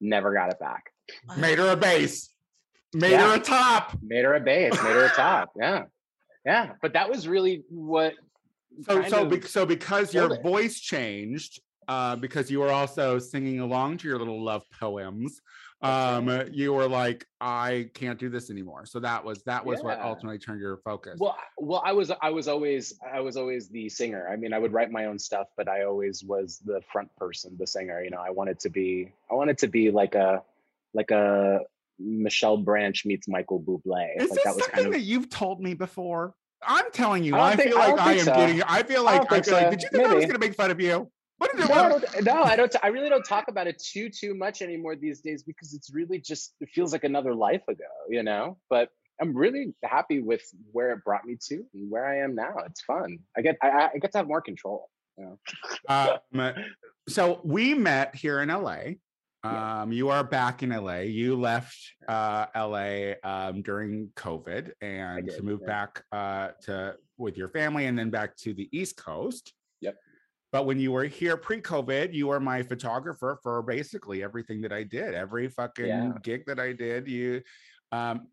Never 0.00 0.32
got 0.34 0.50
it 0.50 0.58
back. 0.58 0.84
Made 1.36 1.58
her 1.58 1.70
a 1.72 1.76
bass. 1.76 2.30
Made 2.94 3.12
Yeah. 3.12 3.30
her 3.30 3.36
a 3.36 3.40
top. 3.40 3.96
Made 4.02 4.24
her 4.24 4.34
a 4.34 4.40
bass. 4.40 4.72
Made 4.82 4.92
her 4.92 5.04
a 5.06 5.10
top. 5.10 5.50
Yeah, 5.60 5.84
yeah. 6.44 6.72
But 6.82 6.92
that 6.94 7.08
was 7.08 7.28
really 7.28 7.62
what. 7.68 8.14
So 8.82 9.02
so 9.08 9.22
of 9.24 9.30
bec- 9.30 9.46
so 9.46 9.66
because 9.66 10.14
your 10.14 10.34
it. 10.34 10.42
voice 10.42 10.78
changed, 10.80 11.60
uh, 11.88 12.16
because 12.16 12.50
you 12.50 12.60
were 12.60 12.70
also 12.70 13.18
singing 13.18 13.60
along 13.60 13.98
to 13.98 14.08
your 14.08 14.18
little 14.18 14.42
love 14.42 14.62
poems, 14.78 15.32
That's 15.32 15.40
um, 15.82 16.42
you 16.52 16.72
were 16.72 16.86
like, 16.86 17.26
I 17.40 17.88
can't 17.94 18.18
do 18.18 18.28
this 18.28 18.50
anymore. 18.50 18.84
So 18.84 19.00
that 19.00 19.24
was 19.24 19.42
that 19.44 19.64
was 19.64 19.82
what 19.82 19.98
ultimately 20.00 20.38
turned 20.38 20.60
your 20.60 20.76
focus. 20.78 21.16
Well, 21.18 21.36
well, 21.58 21.82
I 21.84 21.92
was 21.92 22.10
I 22.20 22.30
was 22.30 22.48
always 22.48 22.98
I 23.12 23.20
was 23.20 23.36
always 23.36 23.68
the 23.68 23.88
singer. 23.88 24.28
I 24.30 24.36
mean, 24.36 24.52
I 24.52 24.58
would 24.58 24.72
write 24.72 24.90
my 24.90 25.06
own 25.06 25.18
stuff, 25.18 25.48
but 25.56 25.68
I 25.68 25.84
always 25.84 26.22
was 26.22 26.58
the 26.64 26.82
front 26.92 27.14
person, 27.16 27.56
the 27.58 27.66
singer. 27.66 28.02
You 28.02 28.10
know, 28.10 28.20
I 28.20 28.30
wanted 28.30 28.60
to 28.60 28.68
be 28.68 29.12
I 29.30 29.34
wanted 29.34 29.56
to 29.58 29.68
be 29.68 29.90
like 29.90 30.14
a 30.14 30.42
like 30.92 31.10
a 31.10 31.60
Michelle 31.98 32.58
Branch 32.58 33.04
meets 33.06 33.28
Michael 33.28 33.60
Bublé. 33.60 34.16
Is 34.16 34.30
like 34.30 34.30
this 34.30 34.44
that 34.44 34.54
was 34.54 34.64
something 34.64 34.70
kind 34.74 34.86
of 34.86 34.92
that 34.92 35.00
you've 35.00 35.30
told 35.30 35.60
me 35.60 35.74
before? 35.74 36.34
I'm 36.62 36.90
telling 36.92 37.24
you, 37.24 37.36
I 37.36 37.52
I, 37.52 37.56
think- 37.56 37.70
feel 37.70 37.78
like 37.78 37.96
don't 37.96 38.00
I, 38.00 38.12
am 38.12 38.18
so. 38.18 38.34
getting. 38.34 38.62
I 38.64 38.82
feel 38.82 39.04
like 39.04 39.32
I, 39.32 39.40
feel 39.40 39.54
like. 39.54 39.70
Did 39.70 39.82
you 39.82 39.88
think 39.90 40.08
I 40.08 40.14
was 40.14 40.24
going 40.26 40.34
to 40.34 40.38
make 40.38 40.54
fun 40.54 40.70
of 40.70 40.78
you? 40.80 41.10
What 41.40 41.56
did 41.56 41.64
it? 41.64 41.70
no, 41.70 41.74
I 41.74 41.88
don't, 41.88 42.24
no, 42.24 42.42
I 42.42 42.54
don't. 42.56 42.76
I 42.82 42.88
really 42.88 43.08
don't 43.08 43.24
talk 43.24 43.48
about 43.48 43.66
it 43.66 43.82
too 43.82 44.10
too 44.10 44.34
much 44.34 44.60
anymore 44.60 44.94
these 44.94 45.22
days 45.22 45.42
because 45.42 45.72
it's 45.72 45.90
really 45.90 46.18
just 46.18 46.54
it 46.60 46.68
feels 46.68 46.92
like 46.92 47.04
another 47.04 47.34
life 47.34 47.62
ago, 47.66 47.86
you 48.10 48.22
know. 48.22 48.58
But 48.68 48.90
I'm 49.18 49.34
really 49.34 49.72
happy 49.82 50.20
with 50.20 50.42
where 50.72 50.92
it 50.92 51.02
brought 51.02 51.24
me 51.24 51.38
to 51.48 51.64
and 51.72 51.90
where 51.90 52.06
I 52.06 52.18
am 52.18 52.34
now. 52.34 52.56
It's 52.66 52.82
fun. 52.82 53.20
I 53.34 53.40
get 53.40 53.56
I, 53.62 53.88
I 53.94 53.98
get 53.98 54.12
to 54.12 54.18
have 54.18 54.28
more 54.28 54.42
control. 54.42 54.90
You 55.16 55.38
know? 55.88 56.18
um, 56.38 56.54
so 57.08 57.40
we 57.42 57.72
met 57.72 58.14
here 58.14 58.40
in 58.40 58.50
LA. 58.50 58.96
Um, 59.42 59.92
you 59.92 60.10
are 60.10 60.22
back 60.22 60.62
in 60.62 60.68
LA. 60.68 60.98
You 60.98 61.40
left 61.40 61.74
uh, 62.06 62.44
LA 62.54 63.12
um, 63.24 63.62
during 63.62 64.10
COVID 64.14 64.72
and 64.82 65.26
did, 65.26 65.42
moved 65.42 65.62
yeah. 65.62 65.66
back 65.66 66.04
uh, 66.12 66.48
to 66.64 66.96
with 67.16 67.38
your 67.38 67.48
family, 67.48 67.86
and 67.86 67.98
then 67.98 68.10
back 68.10 68.36
to 68.38 68.52
the 68.52 68.68
East 68.72 68.98
Coast. 68.98 69.54
But 70.52 70.66
when 70.66 70.80
you 70.80 70.90
were 70.92 71.04
here 71.04 71.36
pre-COVID, 71.36 72.12
you 72.12 72.26
were 72.26 72.40
my 72.40 72.62
photographer 72.62 73.38
for 73.42 73.62
basically 73.62 74.22
everything 74.22 74.60
that 74.62 74.72
I 74.72 74.82
did, 74.82 75.14
every 75.14 75.48
fucking 75.48 75.86
Yeah. 75.86 76.12
gig 76.22 76.44
that 76.46 76.58
I 76.58 76.72
did. 76.72 77.06
You, 77.06 77.42
um, 77.92 78.26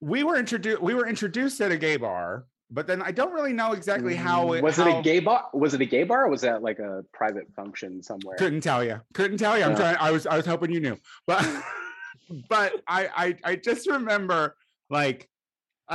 we 0.00 0.22
were 0.22 0.36
introduced. 0.36 0.82
We 0.82 0.94
were 0.94 1.06
introduced 1.06 1.60
at 1.60 1.72
a 1.72 1.78
gay 1.78 1.96
bar, 1.96 2.44
but 2.70 2.86
then 2.86 3.00
I 3.00 3.10
don't 3.12 3.32
really 3.32 3.52
know 3.54 3.72
exactly 3.72 4.14
how 4.14 4.52
it 4.52 4.62
was 4.62 4.78
it 4.78 4.86
a 4.86 5.00
gay 5.00 5.20
bar? 5.20 5.48
Was 5.54 5.72
it 5.74 5.80
a 5.80 5.86
gay 5.86 6.02
bar 6.04 6.24
or 6.24 6.28
was 6.28 6.42
that 6.42 6.62
like 6.62 6.78
a 6.78 7.04
private 7.14 7.46
function 7.54 8.02
somewhere? 8.02 8.36
Couldn't 8.36 8.60
tell 8.62 8.84
you. 8.84 9.00
Couldn't 9.14 9.38
tell 9.38 9.56
you. 9.56 9.64
I'm 9.64 9.70
Yeah. 9.70 9.76
trying. 9.76 9.96
I 9.98 10.10
was. 10.10 10.26
I 10.26 10.36
was 10.36 10.44
hoping 10.44 10.72
you 10.72 10.80
knew, 10.80 10.96
but 11.26 11.40
but 12.50 12.82
I 12.86 13.08
I 13.44 13.52
I 13.52 13.56
just 13.56 13.88
remember 13.88 14.56
like 14.90 15.28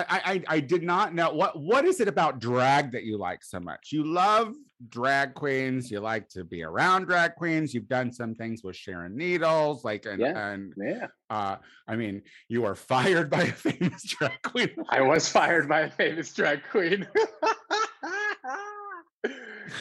I 0.09 0.21
I 0.33 0.43
I- 0.55 0.59
did 0.59 0.83
not 0.83 1.13
know 1.13 1.31
what 1.33 1.59
what 1.59 1.85
is 1.85 1.99
it 1.99 2.07
about 2.07 2.39
drag 2.39 2.91
that 2.91 3.03
you 3.03 3.17
like 3.17 3.43
so 3.43 3.59
much. 3.59 3.91
You 3.91 4.03
love 4.03 4.53
drag 4.89 5.33
queens. 5.33 5.89
You 5.89 5.99
like 6.01 6.29
to 6.29 6.43
be 6.43 6.61
around 6.63 7.05
drag 7.05 7.35
queens. 7.35 7.73
You've 7.73 7.87
done 7.87 8.11
some 8.11 8.35
things 8.35 8.63
with 8.63 8.75
Sharon 8.75 9.15
Needles, 9.17 9.83
like 9.83 10.05
and 10.05 10.19
Yeah. 10.21 10.49
and 10.51 10.73
Yeah, 10.77 11.07
uh 11.29 11.55
I 11.87 11.95
mean 11.95 12.21
you 12.47 12.61
were 12.63 12.75
fired 12.75 13.29
by 13.35 13.41
a 13.43 13.51
famous 13.51 14.03
drag 14.03 14.41
queen. 14.43 14.69
I 14.89 15.01
was 15.01 15.27
fired 15.29 15.67
by 15.67 15.81
a 15.81 15.91
famous 15.91 16.33
drag 16.33 16.61
queen. 16.69 17.07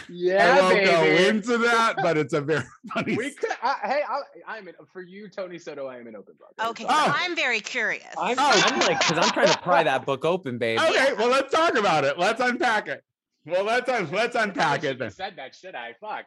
yeah, 0.09 0.55
I 0.57 0.61
won't 0.61 0.75
baby. 0.75 0.91
go 0.91 1.29
into 1.29 1.59
that, 1.59 1.95
but 2.03 2.17
it's 2.17 2.33
a 2.33 2.41
very 2.41 2.63
funny. 2.95 3.17
we 3.17 3.31
could. 3.31 3.51
I, 3.63 3.75
hey, 3.85 4.03
I, 4.09 4.21
I'm 4.47 4.69
in, 4.69 4.75
for 4.93 5.03
you, 5.03 5.29
Tony 5.29 5.59
Soto. 5.59 5.87
I 5.87 5.99
am 5.99 6.07
an 6.07 6.17
open 6.17 6.35
book. 6.39 6.53
Okay, 6.71 6.85
so 6.85 6.91
Oh. 6.91 7.15
I'm 7.17 7.35
very 7.37 7.61
curious. 7.61 8.05
I'm, 8.19 8.37
Oh. 8.39 8.51
I'm 8.67 8.81
like, 8.81 8.99
because 9.01 9.19
I'm 9.25 9.33
trying 9.33 9.49
to 9.53 9.59
pry 9.59 9.83
that 9.83 10.05
book 10.07 10.25
open, 10.25 10.59
babe. 10.59 10.79
Okay, 10.81 11.13
well 11.15 11.29
let's 11.29 11.53
talk 11.53 11.77
about 11.77 12.05
it. 12.05 12.19
Let's 12.19 12.41
unpack 12.41 12.89
it. 12.89 13.03
Well, 13.49 13.63
let's 13.63 13.89
un- 13.89 14.09
let's 14.11 14.35
unpack 14.35 14.81
shouldn't 14.81 15.01
it. 15.01 15.05
have 15.05 15.15
Said 15.15 15.35
that, 15.37 15.55
should 15.55 15.77
I? 15.77 15.95
Fuck. 16.01 16.25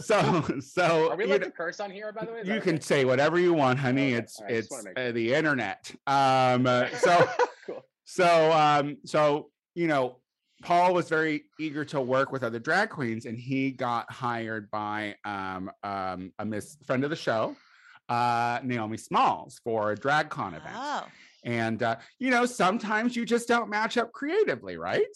So 0.00 0.60
so 0.60 1.10
Are 1.10 1.16
we 1.16 1.24
you, 1.24 1.30
allowed 1.30 1.42
to 1.42 1.50
curse 1.50 1.80
on 1.80 1.90
here? 1.90 2.12
By 2.12 2.24
the 2.24 2.32
way, 2.32 2.38
you 2.44 2.60
can 2.60 2.74
okay? 2.76 2.80
say 2.80 3.04
whatever 3.04 3.38
you 3.40 3.52
want, 3.52 3.80
honey. 3.80 4.14
Okay, 4.14 4.18
It's 4.22 4.38
all 4.38 4.46
right, 4.46 4.54
just 4.54 4.72
it's 4.86 4.92
uh, 4.96 5.12
the 5.12 5.34
internet. 5.34 5.90
Um, 6.06 6.66
uh, 6.68 6.86
so 6.98 7.28
cool. 7.66 7.84
so 8.04 8.52
um 8.52 8.98
so 9.04 9.50
you 9.74 9.88
know 9.88 10.18
Paul 10.62 10.94
was 10.94 11.08
very 11.08 11.44
eager 11.58 11.84
to 11.86 12.00
work 12.00 12.32
with 12.32 12.42
other 12.42 12.58
drag 12.58 12.90
queens, 12.90 13.26
and 13.26 13.38
he 13.38 13.70
got 13.70 14.10
hired 14.10 14.70
by 14.70 15.16
um 15.24 15.70
um 15.82 16.32
a 16.38 16.44
miss 16.44 16.76
friend 16.86 17.04
of 17.04 17.10
the 17.10 17.16
show, 17.16 17.56
uh 18.08 18.60
Naomi 18.62 18.96
Smalls 18.96 19.60
for 19.64 19.92
a 19.92 19.96
drag 19.96 20.28
con 20.30 20.54
event. 20.54 20.74
Oh, 20.76 21.04
And 21.44 21.82
uh, 21.82 21.96
you 22.18 22.30
know, 22.30 22.46
sometimes 22.46 23.16
you 23.16 23.24
just 23.26 23.48
don't 23.48 23.68
match 23.68 23.96
up 23.98 24.12
creatively, 24.12 24.76
right? 24.76 25.06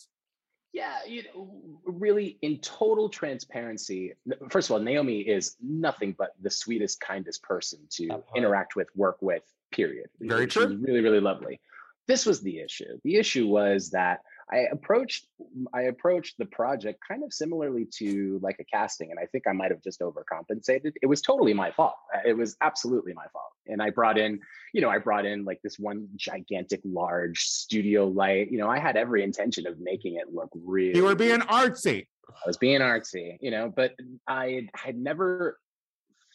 Yeah, 0.72 0.98
you 1.06 1.22
know, 1.22 1.80
really, 1.86 2.38
in 2.42 2.58
total 2.58 3.08
transparency, 3.08 4.12
first 4.50 4.68
of 4.68 4.74
all, 4.74 4.80
Naomi 4.80 5.20
is 5.20 5.56
nothing 5.62 6.14
but 6.18 6.32
the 6.42 6.50
sweetest, 6.50 7.00
kindest 7.00 7.42
person 7.42 7.78
to 7.92 8.08
That 8.08 8.26
part. 8.26 8.36
interact 8.36 8.76
with, 8.76 8.88
work 8.94 9.16
with, 9.22 9.42
period. 9.72 10.08
Very 10.20 10.44
She's 10.44 10.52
true. 10.52 10.76
really, 10.82 11.00
really 11.00 11.20
lovely. 11.20 11.60
This 12.06 12.26
was 12.26 12.42
the 12.42 12.58
issue. 12.58 12.98
The 13.04 13.16
issue 13.16 13.46
was 13.46 13.88
that 13.90 14.20
I 14.50 14.58
approached 14.70 15.26
I 15.74 15.82
approached 15.82 16.38
the 16.38 16.46
project 16.46 17.00
kind 17.06 17.24
of 17.24 17.32
similarly 17.32 17.86
to 17.98 18.38
like 18.42 18.56
a 18.60 18.64
casting, 18.64 19.10
and 19.10 19.18
I 19.18 19.26
think 19.26 19.44
I 19.48 19.52
might 19.52 19.72
have 19.72 19.82
just 19.82 20.00
overcompensated. 20.00 20.92
It 21.02 21.06
was 21.06 21.20
totally 21.20 21.52
my 21.52 21.72
fault. 21.72 21.96
Uh, 22.14 22.20
It 22.24 22.34
was 22.34 22.56
absolutely 22.60 23.12
my 23.12 23.26
fault. 23.32 23.50
And 23.66 23.82
I 23.82 23.90
brought 23.90 24.18
in, 24.18 24.38
you 24.72 24.80
know, 24.80 24.88
I 24.88 24.98
brought 24.98 25.26
in 25.26 25.44
like 25.44 25.60
this 25.62 25.78
one 25.78 26.08
gigantic, 26.14 26.80
large 26.84 27.40
studio 27.40 28.06
light. 28.06 28.52
You 28.52 28.58
know, 28.58 28.68
I 28.68 28.78
had 28.78 28.96
every 28.96 29.24
intention 29.24 29.66
of 29.66 29.80
making 29.80 30.14
it 30.14 30.32
look 30.32 30.50
real. 30.54 30.94
You 30.94 31.04
were 31.04 31.16
being 31.16 31.40
artsy. 31.40 32.06
I 32.28 32.46
was 32.46 32.56
being 32.56 32.80
artsy, 32.80 33.38
you 33.40 33.50
know, 33.50 33.72
but 33.74 33.94
I 34.28 34.68
had 34.74 34.96
never 34.96 35.58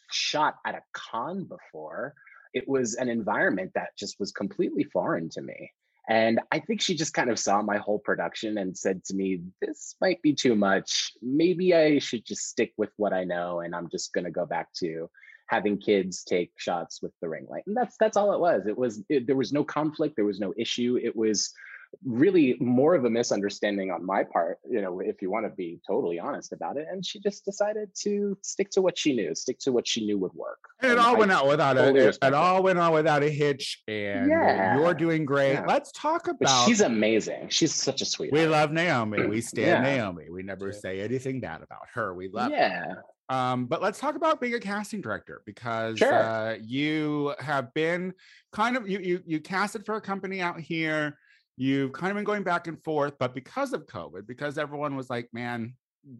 shot 0.09 0.55
at 0.65 0.75
a 0.75 0.81
con 0.93 1.45
before. 1.45 2.13
It 2.53 2.67
was 2.67 2.95
an 2.95 3.07
environment 3.07 3.71
that 3.75 3.95
just 3.97 4.19
was 4.19 4.33
completely 4.33 4.83
foreign 4.83 5.29
to 5.29 5.41
me. 5.41 5.71
And 6.09 6.39
I 6.51 6.59
think 6.59 6.81
she 6.81 6.95
just 6.95 7.13
kind 7.13 7.29
of 7.29 7.39
saw 7.39 7.61
my 7.61 7.77
whole 7.77 7.99
production 7.99 8.57
and 8.57 8.75
said 8.75 9.03
to 9.05 9.15
me, 9.15 9.41
This 9.61 9.95
might 10.01 10.21
be 10.21 10.33
too 10.33 10.55
much. 10.55 11.13
Maybe 11.21 11.75
I 11.75 11.99
should 11.99 12.25
just 12.25 12.49
stick 12.49 12.73
with 12.77 12.89
what 12.97 13.13
I 13.13 13.23
know. 13.23 13.59
And 13.59 13.75
I'm 13.75 13.89
just 13.89 14.13
going 14.13 14.25
to 14.25 14.31
go 14.31 14.45
back 14.45 14.73
to 14.79 15.09
having 15.47 15.77
kids 15.77 16.23
take 16.23 16.51
shots 16.55 17.01
with 17.01 17.11
the 17.21 17.29
ring 17.29 17.45
light. 17.49 17.63
And 17.67 17.75
that's 17.77 17.97
that's 17.99 18.17
all 18.17 18.33
it 18.33 18.39
was. 18.39 18.65
It 18.65 18.77
was 18.77 19.03
it, 19.09 19.27
there 19.27 19.35
was 19.35 19.53
no 19.53 19.63
conflict, 19.63 20.15
there 20.15 20.25
was 20.25 20.39
no 20.39 20.53
issue. 20.57 20.97
It 21.01 21.15
was 21.15 21.53
really 22.03 22.57
more 22.59 22.95
of 22.95 23.05
a 23.05 23.09
misunderstanding 23.09 23.91
on 23.91 24.05
my 24.05 24.23
part, 24.23 24.59
you 24.69 24.81
know, 24.81 24.99
if 25.01 25.21
you 25.21 25.29
want 25.29 25.45
to 25.45 25.49
be 25.51 25.79
totally 25.85 26.19
honest 26.19 26.53
about 26.53 26.77
it. 26.77 26.87
And 26.91 27.05
she 27.05 27.19
just 27.19 27.45
decided 27.45 27.89
to 28.03 28.37
stick 28.43 28.69
to 28.71 28.81
what 28.81 28.97
she 28.97 29.13
knew, 29.15 29.35
stick 29.35 29.59
to 29.59 29.71
what 29.71 29.87
she 29.87 30.05
knew 30.05 30.17
would 30.17 30.33
work. 30.33 30.59
And 30.79 30.89
it 30.89 30.91
And 30.93 31.01
all 31.01 31.15
I 31.15 31.19
went 31.19 31.31
out 31.31 31.47
without 31.47 31.75
totally 31.75 32.05
a 32.05 32.09
it, 32.09 32.17
it 32.21 32.33
all 32.33 32.63
went 32.63 32.79
on 32.79 32.93
without 32.93 33.23
a 33.23 33.29
hitch. 33.29 33.83
And 33.87 34.29
Yeah, 34.29 34.77
you're 34.77 34.93
doing 34.93 35.25
great. 35.25 35.53
yeah. 35.53 35.65
Let's 35.67 35.91
talk 35.91 36.25
But 36.25 36.37
about 36.41 36.65
she's 36.67 36.81
amazing. 36.81 37.49
She's 37.49 37.73
such 37.73 38.01
a 38.01 38.05
sweetheart. 38.05 38.41
we 38.41 38.47
love 38.47 38.71
Naomi. 38.71 39.27
We 39.27 39.41
stand 39.41 39.85
Yeah. 39.85 39.97
Naomi. 39.97 40.29
We 40.31 40.43
never 40.43 40.71
say 40.71 41.01
anything 41.01 41.39
bad 41.41 41.61
about 41.61 41.81
her. 41.93 42.13
We 42.15 42.29
love 42.29 42.51
her. 42.51 42.57
Yeah. 42.57 42.93
Um, 43.29 43.65
but 43.67 43.81
let's 43.81 43.97
talk 43.97 44.15
about 44.15 44.41
being 44.41 44.55
a 44.55 44.59
casting 44.59 44.99
director 44.99 45.41
because 45.45 45.97
Sure. 45.97 46.13
uh, 46.13 46.57
you 46.61 47.33
have 47.39 47.73
been 47.73 48.13
kind 48.51 48.75
of 48.75 48.89
you 48.89 48.99
you 48.99 49.21
you 49.25 49.39
casted 49.39 49.85
for 49.85 49.95
a 49.95 50.01
company 50.01 50.41
out 50.41 50.59
here. 50.59 51.17
You've 51.57 51.93
kind 51.93 52.11
of 52.11 52.15
been 52.15 52.23
going 52.23 52.43
back 52.43 52.67
and 52.67 52.81
forth, 52.83 53.13
but 53.19 53.35
because 53.35 53.73
of 53.73 53.85
COVID, 53.85 54.25
because 54.25 54.57
everyone 54.57 54.95
was 54.95 55.09
like, 55.09 55.29
"Man, 55.33 55.75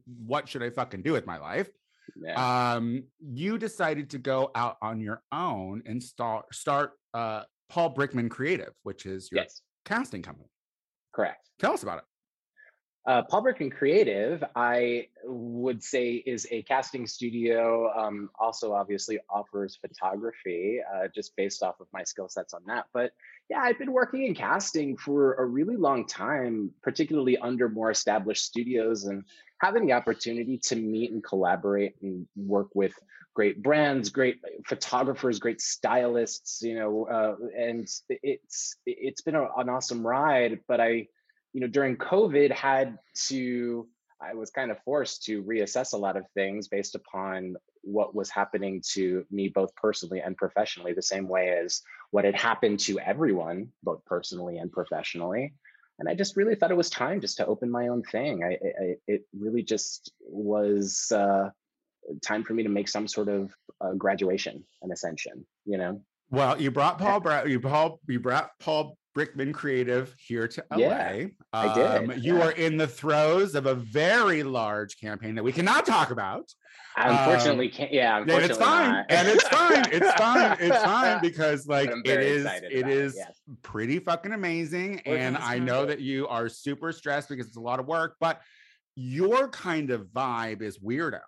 what 0.05 0.47
should 0.47 0.63
I 0.63 0.69
fucking 0.69 1.01
do 1.01 1.13
with 1.13 1.25
my 1.25 1.37
life?" 1.37 1.69
Yeah. 2.15 2.73
Um, 2.73 3.03
you 3.19 3.57
decided 3.57 4.09
to 4.11 4.17
go 4.17 4.51
out 4.55 4.77
on 4.81 4.99
your 4.99 5.21
own 5.31 5.83
and 5.85 6.01
start 6.01 6.53
start 6.53 6.91
uh, 7.13 7.43
Paul 7.69 7.93
Brickman 7.93 8.29
Creative, 8.29 8.73
which 8.83 9.05
is 9.05 9.29
your 9.31 9.43
yes. 9.43 9.61
casting 9.85 10.21
company. 10.21 10.49
Correct. 11.13 11.49
Tell 11.59 11.73
us 11.73 11.83
about 11.83 11.99
it. 11.99 12.03
Uh, 13.03 13.23
Paul 13.23 13.43
Brickman 13.43 13.71
Creative, 13.71 14.43
I 14.55 15.07
would 15.23 15.83
say, 15.83 16.13
is 16.13 16.45
a 16.51 16.61
casting 16.63 17.07
studio. 17.07 17.91
Um, 17.97 18.29
also, 18.39 18.73
obviously, 18.73 19.17
offers 19.27 19.79
photography 19.81 20.79
uh, 20.93 21.07
just 21.13 21.35
based 21.35 21.63
off 21.63 21.79
of 21.79 21.87
my 21.93 22.03
skill 22.03 22.29
sets 22.29 22.53
on 22.53 22.61
that. 22.67 22.85
But 22.93 23.13
yeah, 23.49 23.59
I've 23.61 23.79
been 23.79 23.91
working 23.91 24.27
in 24.27 24.35
casting 24.35 24.97
for 24.97 25.33
a 25.33 25.45
really 25.45 25.77
long 25.77 26.05
time, 26.05 26.71
particularly 26.83 27.37
under 27.39 27.69
more 27.69 27.89
established 27.89 28.45
studios, 28.45 29.05
and 29.05 29.23
having 29.59 29.87
the 29.87 29.93
opportunity 29.93 30.59
to 30.65 30.75
meet 30.75 31.11
and 31.11 31.23
collaborate 31.23 31.95
and 32.03 32.27
work 32.35 32.67
with 32.75 32.93
great 33.33 33.63
brands, 33.63 34.09
great 34.09 34.41
photographers, 34.67 35.39
great 35.39 35.59
stylists. 35.59 36.61
You 36.61 36.75
know, 36.75 37.05
uh, 37.07 37.35
and 37.57 37.89
it's 38.09 38.75
it's 38.85 39.21
been 39.23 39.35
a, 39.35 39.47
an 39.57 39.69
awesome 39.69 40.05
ride. 40.05 40.59
But 40.67 40.79
I 40.79 41.07
you 41.53 41.61
know, 41.61 41.67
during 41.67 41.97
COVID 41.97 42.51
had 42.51 42.97
to, 43.27 43.87
I 44.21 44.33
was 44.33 44.51
kind 44.51 44.71
of 44.71 44.77
forced 44.83 45.23
to 45.25 45.43
reassess 45.43 45.93
a 45.93 45.97
lot 45.97 46.17
of 46.17 46.25
things 46.33 46.67
based 46.67 46.95
upon 46.95 47.55
what 47.81 48.13
was 48.13 48.29
happening 48.29 48.81
to 48.93 49.25
me, 49.31 49.49
both 49.49 49.75
personally 49.75 50.19
and 50.19 50.37
professionally, 50.37 50.93
the 50.93 51.01
same 51.01 51.27
way 51.27 51.49
as 51.49 51.81
what 52.11 52.25
had 52.25 52.35
happened 52.35 52.79
to 52.81 52.99
everyone, 52.99 53.69
both 53.83 54.05
personally 54.05 54.57
and 54.57 54.71
professionally. 54.71 55.53
And 55.99 56.07
I 56.07 56.15
just 56.15 56.35
really 56.35 56.55
thought 56.55 56.71
it 56.71 56.77
was 56.77 56.89
time 56.89 57.21
just 57.21 57.37
to 57.37 57.45
open 57.45 57.69
my 57.69 57.89
own 57.89 58.03
thing. 58.03 58.43
I, 58.43 58.57
I 58.83 58.95
it 59.07 59.25
really 59.37 59.63
just 59.63 60.11
was 60.21 61.11
uh, 61.11 61.49
time 62.23 62.43
for 62.43 62.53
me 62.53 62.63
to 62.63 62.69
make 62.69 62.87
some 62.87 63.07
sort 63.07 63.29
of 63.29 63.53
uh, 63.79 63.93
graduation, 63.93 64.63
and 64.81 64.91
ascension, 64.91 65.45
you 65.65 65.77
know? 65.77 66.01
Well, 66.29 66.59
you 66.61 66.71
brought 66.71 66.97
Paul 66.97 67.19
Bra- 67.19 67.43
you 67.43 67.59
Paul 67.59 67.99
you 68.07 68.19
brought 68.19 68.51
Paul 68.59 68.97
Brickman 69.15 69.53
Creative 69.53 70.13
here 70.17 70.47
to 70.47 70.63
LA. 70.71 70.77
Yeah, 70.77 71.25
I 71.53 71.73
did, 71.73 71.85
Um, 72.11 72.19
You 72.19 72.37
yeah. 72.37 72.45
are 72.45 72.51
in 72.51 72.77
the 72.77 72.87
throes 72.87 73.55
of 73.55 73.65
a 73.65 73.75
very 73.75 74.43
large 74.43 74.99
campaign 74.99 75.35
that 75.35 75.43
we 75.43 75.51
cannot 75.51 75.85
talk 75.85 76.11
about. 76.11 76.53
I 76.95 77.09
unfortunately 77.09 77.69
can't. 77.69 77.91
Yeah, 77.91 78.17
And 78.19 78.29
it's 78.29 78.57
fine. 78.57 79.05
And 79.09 79.27
it's 79.27 79.47
fine. 79.47 79.85
It's 79.91 80.11
fine. 80.17 80.57
It's 80.59 80.83
fine 80.83 81.21
because 81.21 81.67
like 81.67 81.89
it 82.05 82.19
is 82.19 82.45
it 82.45 82.87
is 82.87 83.15
yes. 83.17 83.39
pretty 83.61 83.99
fucking 83.99 84.33
amazing. 84.33 85.01
We're 85.05 85.17
And 85.17 85.37
I 85.37 85.57
know 85.59 85.83
it. 85.83 85.87
that 85.87 85.99
you 86.01 86.27
are 86.27 86.49
super 86.49 86.91
stressed 86.91 87.29
because 87.29 87.47
it's 87.47 87.55
a 87.57 87.61
lot 87.61 87.79
of 87.79 87.87
work, 87.87 88.15
but 88.19 88.41
your 88.95 89.47
kind 89.49 89.89
of 89.91 90.07
vibe 90.07 90.61
is 90.61 90.79
weirdos. 90.79 91.19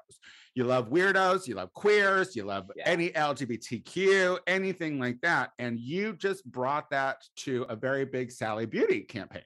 You 0.55 0.65
love 0.65 0.89
weirdos, 0.89 1.47
you 1.47 1.55
love 1.55 1.73
queers, 1.73 2.35
you 2.35 2.43
love 2.43 2.69
Yeah. 2.75 2.83
any 2.85 3.09
LGBTQ, 3.11 4.39
anything 4.47 4.99
like 4.99 5.19
that. 5.21 5.51
And 5.59 5.79
you 5.79 6.13
just 6.13 6.45
brought 6.45 6.89
that 6.91 7.23
to 7.37 7.63
a 7.63 7.75
very 7.75 8.05
big 8.05 8.31
Sally 8.31 8.65
Beauty 8.65 9.01
campaign. 9.01 9.43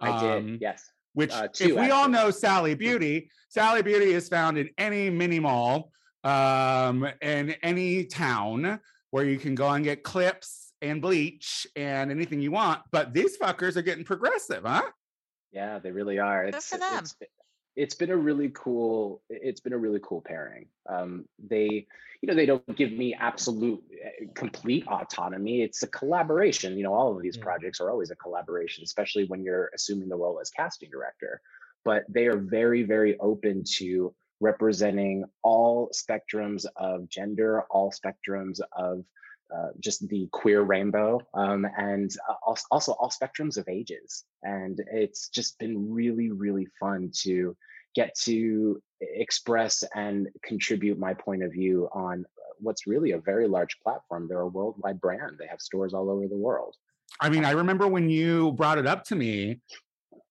I 0.00 0.20
did. 0.20 0.36
Um, 0.38 0.58
Yes. 0.60 0.90
which 1.14 1.32
Uh, 1.32 1.44
if 1.44 1.52
two, 1.52 1.76
we 1.76 1.90
all 1.90 2.08
know 2.08 2.30
Sally 2.30 2.74
Beauty, 2.74 3.30
Sally 3.48 3.82
Beauty 3.82 4.12
is 4.12 4.28
found 4.28 4.58
in 4.58 4.68
any 4.78 5.08
mini 5.10 5.38
mall 5.40 5.90
um 6.24 7.04
in 7.20 7.50
any 7.62 8.04
town 8.06 8.80
where 9.10 9.24
you 9.26 9.38
can 9.38 9.54
go 9.54 9.68
and 9.68 9.84
get 9.84 10.02
clips 10.02 10.72
and 10.82 11.00
bleach 11.02 11.66
and 11.76 12.10
anything 12.10 12.40
you 12.40 12.50
want. 12.50 12.82
But 12.90 13.12
these 13.14 13.36
fuckers 13.38 13.76
are 13.76 13.82
getting 13.82 14.04
progressive, 14.04 14.64
huh? 14.64 14.90
Yeah, 15.52 15.78
they 15.78 15.92
really 15.92 16.18
are. 16.18 16.50
Good 16.50 16.62
for 16.62 16.78
them. 16.78 16.98
it's 17.00 17.14
it's 17.76 17.94
been 17.94 18.10
a 18.10 18.16
really 18.16 18.50
cool 18.54 19.22
it's 19.28 19.60
been 19.60 19.72
a 19.72 19.78
really 19.78 20.00
cool 20.02 20.20
pairing. 20.20 20.66
Um, 20.88 21.26
they 21.38 21.86
you 22.20 22.26
know 22.26 22.34
they 22.34 22.46
don't 22.46 22.76
give 22.76 22.92
me 22.92 23.14
absolute 23.14 23.82
uh, 24.04 24.26
complete 24.34 24.86
autonomy. 24.86 25.62
It's 25.62 25.82
a 25.82 25.88
collaboration. 25.88 26.76
You 26.76 26.84
know, 26.84 26.94
all 26.94 27.16
of 27.16 27.22
these 27.22 27.36
Mm. 27.36 27.42
projects 27.42 27.80
are 27.80 27.90
always 27.90 28.10
a 28.10 28.16
collaboration, 28.16 28.84
especially 28.84 29.24
when 29.26 29.42
you're 29.42 29.70
assuming 29.74 30.08
the 30.08 30.16
role 30.16 30.40
as 30.40 30.50
casting 30.50 30.90
director. 30.90 31.40
But 31.84 32.04
they 32.08 32.26
are 32.26 32.38
very 32.38 32.82
very 32.82 33.18
open 33.18 33.64
to 33.78 34.14
representing 34.40 35.24
all 35.42 35.90
spectrums 35.90 36.66
of 36.76 37.08
gender, 37.08 37.62
all 37.70 37.92
spectrums 37.92 38.60
of 38.76 39.04
uh, 39.54 39.68
just 39.80 40.06
the 40.08 40.28
queer 40.32 40.62
rainbow, 40.62 41.20
um, 41.34 41.66
and 41.76 42.10
uh, 42.28 42.34
also 42.70 42.92
all 42.92 43.10
spectrums 43.10 43.56
of 43.56 43.68
ages. 43.68 44.24
And 44.42 44.80
it's 44.92 45.28
just 45.28 45.58
been 45.58 45.90
really, 45.90 46.30
really 46.30 46.66
fun 46.80 47.10
to 47.22 47.56
get 47.94 48.14
to 48.24 48.80
express 49.00 49.84
and 49.94 50.28
contribute 50.42 50.98
my 50.98 51.14
point 51.14 51.42
of 51.42 51.52
view 51.52 51.88
on 51.92 52.24
what's 52.58 52.86
really 52.86 53.12
a 53.12 53.18
very 53.18 53.46
large 53.46 53.76
platform. 53.82 54.26
They're 54.28 54.40
a 54.40 54.48
worldwide 54.48 55.00
brand. 55.00 55.36
They 55.38 55.46
have 55.46 55.60
stores 55.60 55.94
all 55.94 56.10
over 56.10 56.26
the 56.26 56.36
world. 56.36 56.74
I 57.20 57.28
mean, 57.28 57.44
I 57.44 57.52
remember 57.52 57.86
when 57.86 58.08
you 58.08 58.52
brought 58.52 58.78
it 58.78 58.86
up 58.86 59.04
to 59.04 59.14
me. 59.14 59.60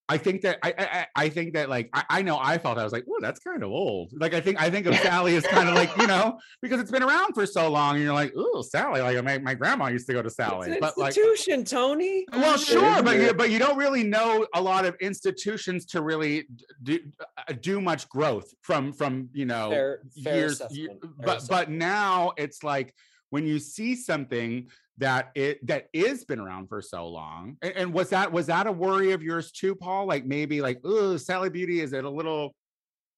I 0.09 0.17
think 0.17 0.41
that 0.41 0.59
I 0.61 0.73
I, 0.77 1.05
I- 1.25 1.29
think 1.29 1.53
that 1.53 1.69
like 1.69 1.89
I, 1.93 2.03
I 2.09 2.21
know 2.21 2.37
I 2.39 2.57
felt 2.57 2.77
I 2.77 2.83
was 2.83 2.91
like, 2.91 3.05
oh, 3.09 3.17
that's 3.21 3.39
kind 3.39 3.63
of 3.63 3.69
old. 3.71 4.11
Like 4.19 4.33
I 4.33 4.41
think 4.41 4.61
I 4.61 4.69
think 4.69 4.85
of 4.85 4.95
Sally 4.97 5.35
as 5.35 5.47
kind 5.47 5.69
of 5.69 5.75
like 5.75 5.95
you 5.97 6.07
know 6.07 6.37
because 6.61 6.79
it's 6.81 6.91
been 6.91 7.03
around 7.03 7.33
for 7.33 7.45
so 7.45 7.69
long, 7.71 7.95
and 7.95 8.03
you're 8.03 8.13
like, 8.13 8.33
oh, 8.35 8.61
Sally. 8.61 9.01
Like 9.01 9.23
my, 9.23 9.37
my 9.39 9.53
grandma 9.53 9.87
used 9.87 10.05
to 10.07 10.13
go 10.13 10.21
to 10.21 10.29
Sally, 10.29 10.67
It's 10.67 10.75
an 10.75 10.81
but 10.81 10.97
like 10.97 11.15
institution, 11.17 11.63
Tony. 11.63 12.25
Well, 12.33 12.57
sure, 12.57 13.01
but 13.01 13.15
you 13.17 13.33
but 13.33 13.49
you 13.49 13.59
don't 13.59 13.77
really 13.77 14.03
know 14.03 14.45
a 14.53 14.61
lot 14.61 14.85
of 14.85 14.95
institutions 14.99 15.85
to 15.87 16.01
really 16.01 16.47
do 16.83 16.99
uh, 17.37 17.53
do 17.61 17.79
much 17.79 18.09
growth 18.09 18.53
from 18.61 18.91
from 18.93 19.29
you 19.33 19.45
know 19.45 19.69
Fair, 19.71 19.99
fair 20.23 20.35
years. 20.35 20.61
ye- 20.69 20.85
assessment, 20.89 21.01
fair 21.01 21.11
but 21.25 21.47
but 21.49 21.69
now 21.71 22.33
it's 22.37 22.61
like 22.63 22.93
when 23.29 23.47
you 23.47 23.57
see 23.57 23.95
something 23.95 24.67
that 24.97 25.32
it 25.36 25.65
that 25.67 25.88
is 25.93 26.25
been 26.25 26.39
around 26.39 26.67
for 26.67 26.82
so 26.82 27.08
long, 27.08 27.58
and, 27.62 27.73
and 27.75 27.93
was 27.93 28.10
that 28.10 28.32
was 28.32 28.47
that 28.47 28.67
a 28.67 28.71
worry 28.71 29.12
of 29.12 29.23
yours 29.23 29.51
too, 29.51 29.75
Paul? 29.75 30.06
Like 30.06 30.25
maybe 30.25 30.62
like 30.62 30.79
oh, 30.84 31.17
Sally 31.17 31.49
Beauty 31.49 31.82
is 31.82 31.93
it 31.93 32.06
a 32.06 32.10
little 32.10 32.53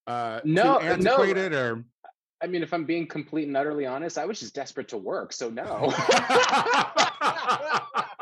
uh 0.08 0.40
too 0.42 0.54
No, 0.54 0.78
uh, 0.78 0.80
no. 0.80 0.82
Uh, 0.88 0.94
antiquated 0.94 1.54
or 1.54 1.84
I 2.42 2.48
mean, 2.48 2.64
if 2.64 2.74
I'm 2.74 2.86
being 2.86 3.08
complete 3.08 3.48
and 3.48 3.58
utterly 3.58 3.86
honest, 3.86 4.18
I 4.18 4.26
was 4.26 4.40
just 4.40 4.54
desperate 4.54 4.90
to 4.90 4.98
work. 4.98 5.34
So 5.34 5.50
no. 5.50 5.90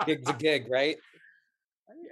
gig's 0.06 0.30
a 0.30 0.34
gig, 0.34 0.68
right? 0.70 0.98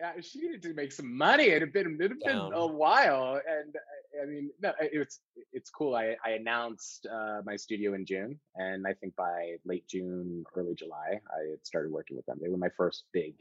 yeah, 0.02 0.14
she 0.22 0.42
needed 0.42 0.62
to 0.64 0.74
make 0.74 0.92
some 0.92 1.16
money. 1.16 1.46
It 1.46 1.62
had 1.62 1.72
been 1.72 1.98
it 2.00 2.10
had 2.10 2.20
been 2.20 2.36
Down. 2.36 2.54
a 2.54 2.66
while, 2.66 3.40
and 3.48 3.76
uh, 3.76 3.80
I, 4.22 4.26
mean, 4.26 4.50
no, 4.62 4.74
it's 4.80 5.20
it's 5.54 5.70
cool. 5.70 5.96
I 5.96 6.16
I 6.26 6.32
announced 6.32 7.08
uh, 7.12 7.42
my 7.46 7.56
studio 7.56 7.94
in 7.94 8.06
June, 8.06 8.40
and 8.56 8.86
I 8.88 8.94
think 8.94 9.16
by 9.16 9.56
late 9.66 9.88
June, 9.88 10.44
early 10.56 10.76
July, 10.76 11.20
I 11.30 11.50
had 11.52 11.66
started 11.66 11.92
working 11.92 12.16
with 12.18 12.26
them. 12.26 12.38
They 12.42 12.50
were 12.50 12.58
my 12.58 12.70
first 12.78 13.06
big 13.14 13.36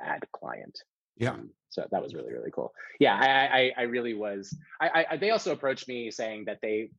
ad 0.00 0.24
client. 0.32 0.78
Yeah. 1.16 1.30
Um, 1.30 1.50
so 1.70 1.86
that 1.90 2.02
was 2.02 2.14
really 2.14 2.32
really 2.32 2.50
cool. 2.50 2.72
Yeah, 3.00 3.14
I 3.16 3.58
I, 3.58 3.72
I- 3.78 3.82
really 3.82 4.14
was. 4.14 4.54
I- 4.80 5.06
I 5.10 5.16
they 5.16 5.30
also 5.30 5.52
approached 5.52 5.88
me 5.88 6.10
saying 6.10 6.44
that 6.46 6.58
they 6.62 6.90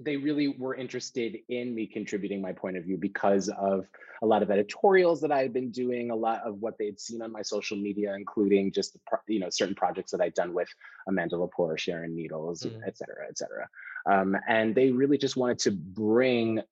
they 0.00 0.16
really 0.16 0.48
were 0.48 0.74
interested 0.74 1.38
in 1.48 1.74
me 1.74 1.86
contributing 1.86 2.40
my 2.40 2.52
point 2.52 2.76
of 2.76 2.84
view 2.84 2.96
because 2.96 3.48
of 3.48 3.86
a 4.22 4.26
lot 4.26 4.42
of 4.42 4.50
editorials 4.50 5.20
that 5.20 5.32
I 5.32 5.40
had 5.42 5.52
been 5.52 5.70
doing, 5.70 6.10
a 6.10 6.16
lot 6.16 6.42
of 6.44 6.60
what 6.60 6.78
they'd 6.78 7.00
seen 7.00 7.22
on 7.22 7.32
my 7.32 7.42
social 7.42 7.76
media, 7.76 8.14
including 8.14 8.72
just 8.72 8.92
the, 8.92 9.00
pro- 9.06 9.18
you 9.26 9.40
know 9.40 9.50
certain 9.50 9.74
projects 9.74 10.12
that 10.12 10.20
I'd 10.20 10.34
done 10.34 10.54
with 10.54 10.68
Amanda 11.08 11.36
Lepore, 11.36 11.78
Sharon 11.78 12.14
Needles, 12.14 12.62
Mm. 12.62 12.80
et 12.86 12.96
cetera, 12.96 13.26
et 13.28 13.38
cetera. 13.38 13.68
Um, 14.10 14.36
and 14.48 14.74
they 14.74 14.90
really 14.90 15.18
just 15.18 15.36
wanted 15.36 15.58
to 15.60 15.72
bring. 15.72 16.62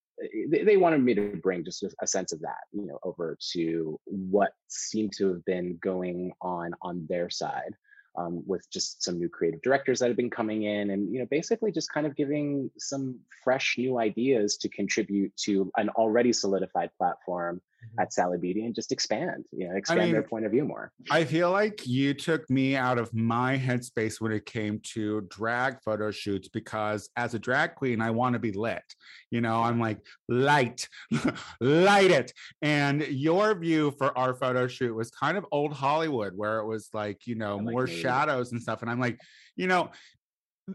They, 0.49 0.65
they 0.65 0.77
wanted 0.77 1.03
me 1.03 1.15
to 1.15 1.37
bring 1.43 1.63
just 1.65 1.85
a 2.01 2.07
sense 2.07 2.33
of 2.33 2.41
that, 2.41 2.65
you 2.73 2.87
know, 2.87 2.99
over 3.03 3.37
to 3.53 4.01
what 4.07 4.53
seemed 4.69 5.13
to 5.19 5.29
have 5.29 5.45
been 5.45 5.79
going 5.83 6.33
on 6.41 6.73
on 6.81 7.07
their 7.09 7.29
side 7.29 7.75
um, 8.17 8.43
with 8.47 8.69
just 8.71 9.03
some 9.03 9.19
new 9.19 9.29
creative 9.29 9.63
directors 9.63 9.99
that 9.99 10.09
have 10.09 10.17
been 10.17 10.31
coming 10.31 10.63
in 10.63 10.91
and 10.91 11.13
you 11.13 11.19
know 11.19 11.27
basically 11.31 11.71
just 11.71 11.93
kind 11.93 12.07
of 12.07 12.17
giving 12.17 12.71
some 12.79 13.19
fresh 13.45 13.77
new 13.79 13.99
ideas 13.99 14.57
to 14.59 14.69
contribute 14.69 15.37
to 15.37 15.71
an 15.77 15.89
already 15.91 16.33
solidified 16.33 16.91
platform. 16.99 17.61
Mm-hmm. 17.87 18.01
at 18.01 18.13
Sally 18.13 18.39
Beauty 18.39 18.65
and 18.65 18.75
just 18.75 18.93
expand 18.93 19.45
you 19.53 19.69
know 19.69 19.77
expand 19.77 20.13
their 20.13 20.23
mean, 20.23 20.29
point 20.29 20.47
of 20.47 20.53
view 20.53 20.65
more 20.65 20.93
I 21.11 21.25
feel 21.25 21.51
like 21.51 21.87
you 21.87 22.15
took 22.15 22.49
me 22.51 22.77
out 22.77 22.99
of 22.99 23.13
my 23.15 23.57
headspace 23.59 24.21
when 24.21 24.33
it 24.33 24.47
came 24.47 24.81
to 24.95 25.23
drag 25.23 25.81
photo 25.83 26.11
shoots 26.11 26.49
because 26.49 27.09
as 27.17 27.35
a 27.35 27.39
drag 27.39 27.75
queen, 27.75 28.01
I 28.01 28.11
want 28.11 28.35
to 28.35 28.39
be 28.39 28.53
lit. 28.53 28.83
You 29.31 29.41
know, 29.41 29.63
I'm 29.63 29.81
like, 29.81 29.99
light, 30.29 30.89
light 31.61 32.11
it. 32.11 32.33
And 32.63 33.03
your 33.09 33.55
view 33.55 33.93
for 33.99 34.17
our 34.17 34.35
photo 34.35 34.67
shoot 34.67 34.95
was 34.95 35.11
kind 35.11 35.37
of 35.37 35.47
old 35.53 35.73
Hollywood, 35.73 36.37
where 36.37 36.59
it 36.59 36.67
was 36.67 36.89
like, 36.93 37.27
you 37.27 37.35
know, 37.35 37.57
like 37.57 37.73
more 37.73 37.87
mood. 37.87 37.91
shadows 37.91 38.53
and 38.53 38.61
stuff. 38.61 38.83
And 38.83 38.91
I'm 38.91 39.01
like, 39.01 39.21
you 39.57 39.67
know, 39.67 39.91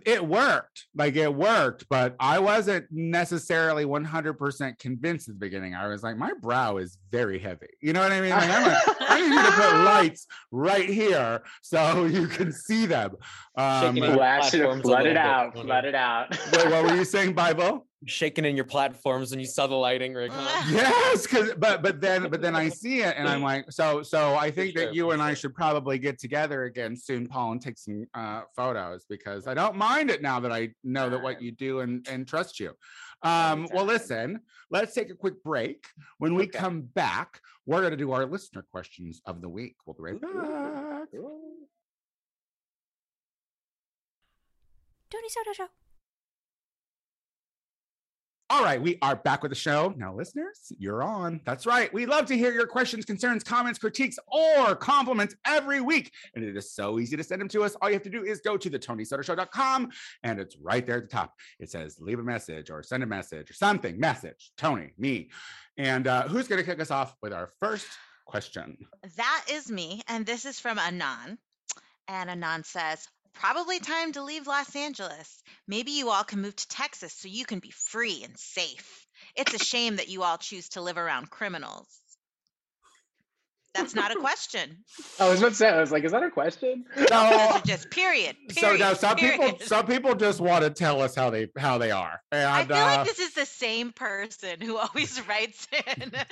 it 0.06 0.26
worked 0.26 0.86
like 0.96 1.16
it 1.16 1.34
worked 1.34 1.86
but 1.90 2.16
i 2.20 2.40
wasn't 2.40 2.86
necessarily 2.92 3.84
100% 3.86 4.80
convinced 4.80 5.28
at 5.28 5.36
the 5.36 5.40
beginning. 5.40 5.76
I 5.76 5.88
was 5.88 6.04
like 6.04 6.18
my 6.18 6.32
brow 6.42 6.78
is 6.78 6.98
very 7.12 7.40
heavy. 7.40 7.68
You 7.82 7.94
know 7.94 8.02
what 8.02 8.12
i 8.12 8.22
mean? 8.22 8.30
Like, 8.32 8.50
I'm 8.50 8.68
like, 8.68 8.96
i 9.02 9.22
need 9.22 9.34
you 9.34 9.42
to 9.42 9.52
put 9.52 9.84
lights 9.86 10.28
right 10.52 10.90
here 10.90 11.42
so 11.62 12.06
you 12.06 12.28
can 12.28 12.52
see 12.52 12.86
them. 12.86 13.12
Um, 13.56 13.82
Shaking 13.82 14.04
wait, 14.04 14.12
it 14.12 14.18
well, 14.18 14.22
I 14.22 14.48
should 14.48 14.62
have 14.62 14.70
platforms 14.70 14.80
a 14.80 14.84
flooded 14.84 15.18
out 15.18 15.56
Tony. 15.56 15.68
flooded 15.68 15.96
out. 15.96 16.38
What 16.52 16.84
were 16.86 16.96
you 16.96 17.06
saying 17.16 17.34
bible 17.34 17.88
Shaking 18.08 18.46
in 18.46 18.56
your 18.56 18.66
platforms 18.66 19.32
and 19.32 19.40
you 19.40 19.46
saw 19.46 19.68
the 19.68 19.76
lighting 19.76 20.16
rig. 20.16 20.32
Huh? 20.34 20.64
yes 20.72 21.22
because 21.22 21.54
but 21.54 21.84
but 21.84 22.02
then 22.02 22.30
but 22.32 22.42
then 22.42 22.56
i 22.56 22.68
see 22.68 23.02
it 23.02 23.14
and 23.16 23.28
i'm 23.28 23.44
like 23.44 23.72
so 23.72 24.02
so 24.02 24.36
i 24.36 24.50
think 24.50 24.74
sure, 24.76 24.86
that 24.86 24.96
you 24.96 25.06
for 25.06 25.14
and 25.14 25.22
i 25.22 25.36
should 25.36 25.54
probably 25.54 26.00
get 26.00 26.18
together 26.18 26.64
again 26.64 26.96
soon 26.96 27.28
paul 27.28 27.52
and 27.52 27.62
take 27.62 27.78
some 27.78 28.08
uh 28.16 28.42
photos 28.56 29.06
because 29.08 29.46
i 29.46 29.54
don't 29.54 29.76
mind 29.76 30.10
it 30.10 30.22
now 30.24 30.40
that 30.40 30.52
i 30.52 30.70
know 30.84 31.10
that 31.12 31.22
what 31.22 31.42
you 31.42 31.52
do 31.52 31.82
and 31.82 32.08
and 32.10 32.28
trust 32.28 32.60
you 32.60 32.72
um 33.22 33.68
well 33.72 33.86
listen 33.86 34.40
let's 34.72 34.96
take 34.96 35.12
a 35.12 35.16
quick 35.16 35.44
break 35.44 35.86
when 36.18 36.34
we 36.34 36.44
Okay. 36.44 36.58
come 36.58 36.82
back 36.82 37.40
we're 37.68 37.82
going 37.82 37.92
to 37.92 37.98
do 37.98 38.12
our 38.14 38.26
listener 38.26 38.66
questions 38.72 39.22
of 39.26 39.42
the 39.42 39.50
week 39.50 39.76
we'll 39.86 39.94
be 39.94 40.02
right 40.02 40.16
Ooh, 40.16 40.38
ooh, 40.38 40.42
back 40.42 41.08
ooh. 41.14 41.68
Tony 45.12 45.28
Soto 45.28 45.52
Show. 45.54 45.68
All 48.52 48.66
right, 48.66 48.82
we 48.82 48.98
are 49.02 49.16
back 49.16 49.44
with 49.44 49.52
the 49.52 49.56
show. 49.56 49.94
Now, 49.96 50.14
listeners, 50.14 50.74
you're 50.78 51.04
on. 51.04 51.40
That's 51.46 51.66
right. 51.66 51.92
We 51.94 52.06
love 52.06 52.26
to 52.26 52.38
hear 52.38 52.52
your 52.52 52.68
questions, 52.68 53.06
concerns, 53.06 53.46
comments, 53.46 53.80
critiques, 53.80 54.20
or 54.28 54.76
compliments 54.76 55.38
every 55.48 55.80
week. 55.80 56.12
And 56.36 56.44
it 56.44 56.58
is 56.58 56.70
so 56.70 57.00
easy 57.00 57.16
to 57.16 57.24
send 57.24 57.40
them 57.40 57.48
to 57.48 57.64
us. 57.64 57.78
All 57.82 57.88
you 57.88 57.94
have 57.94 58.04
to 58.04 58.10
do 58.10 58.26
is 58.26 58.42
go 58.42 58.58
to 58.58 58.70
the 58.70 58.78
TonySotoShow.com 58.78 59.90
and 60.24 60.38
it's 60.38 60.58
right 60.58 60.86
there 60.86 60.98
at 60.98 61.04
the 61.04 61.08
top. 61.08 61.34
It 61.62 61.72
says 61.72 61.96
leave 62.02 62.20
a 62.20 62.24
message 62.24 62.70
or 62.70 62.84
send 62.84 63.04
a 63.04 63.06
message 63.06 63.50
or 63.50 63.54
something. 63.54 63.98
Message, 63.98 64.52
Tony, 64.58 64.92
me. 64.98 65.30
And 65.78 66.08
uh, 66.08 66.24
who's 66.24 66.50
going 66.50 66.60
to 66.60 66.70
kick 66.70 66.82
us 66.82 66.92
off 66.92 67.16
with 67.22 67.32
our 67.32 67.48
first 67.62 67.88
question? 68.26 68.78
That 69.16 69.46
is 69.50 69.72
me. 69.72 70.02
And 70.10 70.26
this 70.26 70.44
is 70.44 70.60
from 70.60 70.78
Anon. 70.78 71.38
And 72.10 72.30
Anon 72.30 72.66
says, 72.66 73.08
Probably 73.34 73.80
time 73.80 74.14
to 74.14 74.24
leave 74.24 74.48
Los 74.48 74.76
Angeles. 74.76 75.44
Maybe 75.68 75.92
you 75.92 76.10
all 76.10 76.24
can 76.24 76.42
move 76.42 76.56
to 76.56 76.68
Texas 76.68 77.14
so 77.14 77.28
you 77.28 77.46
can 77.46 77.60
be 77.60 77.72
free 77.72 78.24
and 78.24 78.38
safe. 78.38 79.08
It's 79.36 79.54
a 79.54 79.60
shame 79.60 79.96
that 79.96 80.10
you 80.10 80.24
all 80.24 80.38
choose 80.38 80.70
to 80.70 80.82
live 80.82 80.98
around 80.98 81.30
criminals. 81.30 82.01
That's 83.74 83.96
not 83.96 84.12
a 84.12 84.16
question. 84.16 84.84
I 85.20 85.30
was 85.30 85.40
about 85.40 85.50
to 85.50 85.56
say, 85.56 85.70
I 85.70 85.80
was 85.80 85.92
like, 85.92 86.04
is 86.04 86.12
that 86.12 86.24
a 86.24 86.30
question? 86.30 86.84
No, 86.98 87.06
So, 87.56 87.62
just 87.66 87.90
period. 87.90 88.36
so 88.52 88.62
period, 88.62 88.80
now 88.82 88.94
some 88.94 89.16
people, 89.16 89.58
some 89.62 89.86
people 89.88 90.14
just 90.16 90.42
want 90.42 90.64
to 90.66 90.70
tell 90.70 91.02
us 91.02 91.16
how 91.16 91.30
they 91.30 91.48
how 91.58 91.78
they 91.78 91.90
are, 91.92 92.22
and 92.32 92.44
I 92.44 92.66
feel 92.66 92.76
uh, 92.76 92.98
like 92.98 93.08
this 93.08 93.20
is 93.20 93.34
the 93.34 93.46
same 93.46 93.92
person 93.94 94.60
who 94.62 94.78
always 94.78 95.22
writes 95.28 95.68
in 95.72 96.02
and 96.04 96.26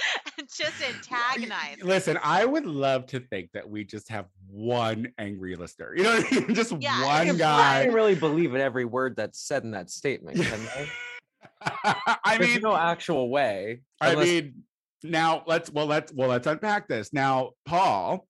just 0.53 0.81
antagonizes. 0.85 1.83
Listen, 1.83 2.19
I 2.21 2.43
would 2.45 2.65
love 2.65 3.05
to 3.07 3.19
think 3.21 3.51
that 3.53 3.69
we 3.69 3.85
just 3.85 4.09
have 4.09 4.25
one 4.49 5.13
angry 5.17 5.55
listener. 5.55 5.93
You 5.95 6.03
know 6.03 6.15
what 6.17 6.25
I 6.33 6.35
mean? 6.35 6.53
Just 6.55 6.73
Yeah, 6.79 7.05
one 7.05 7.27
it's 7.27 7.35
I 7.35 7.37
guy. 7.37 7.79
didn't 7.83 7.93
really 7.95 8.15
believe 8.15 8.53
in 8.55 8.61
every 8.61 8.83
word 8.85 9.15
that's 9.15 9.39
said 9.39 9.63
in 9.63 9.71
that 9.71 9.89
statement. 9.91 10.41
Can 10.41 10.59
they? 10.75 10.89
I 11.61 12.37
There's 12.37 12.53
mean, 12.53 12.61
no 12.61 12.75
actual 12.75 13.29
way. 13.29 13.81
I 14.01 14.11
unless- 14.11 14.27
mean, 14.27 14.63
now 15.03 15.43
let's 15.47 15.71
well 15.71 15.85
let's 15.85 16.13
well 16.13 16.29
let's 16.29 16.47
unpack 16.47 16.87
this. 16.87 17.13
Now, 17.13 17.51
Paul, 17.65 18.27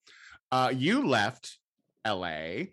uh, 0.52 0.72
you 0.74 1.06
left 1.06 1.58
L.A. 2.04 2.72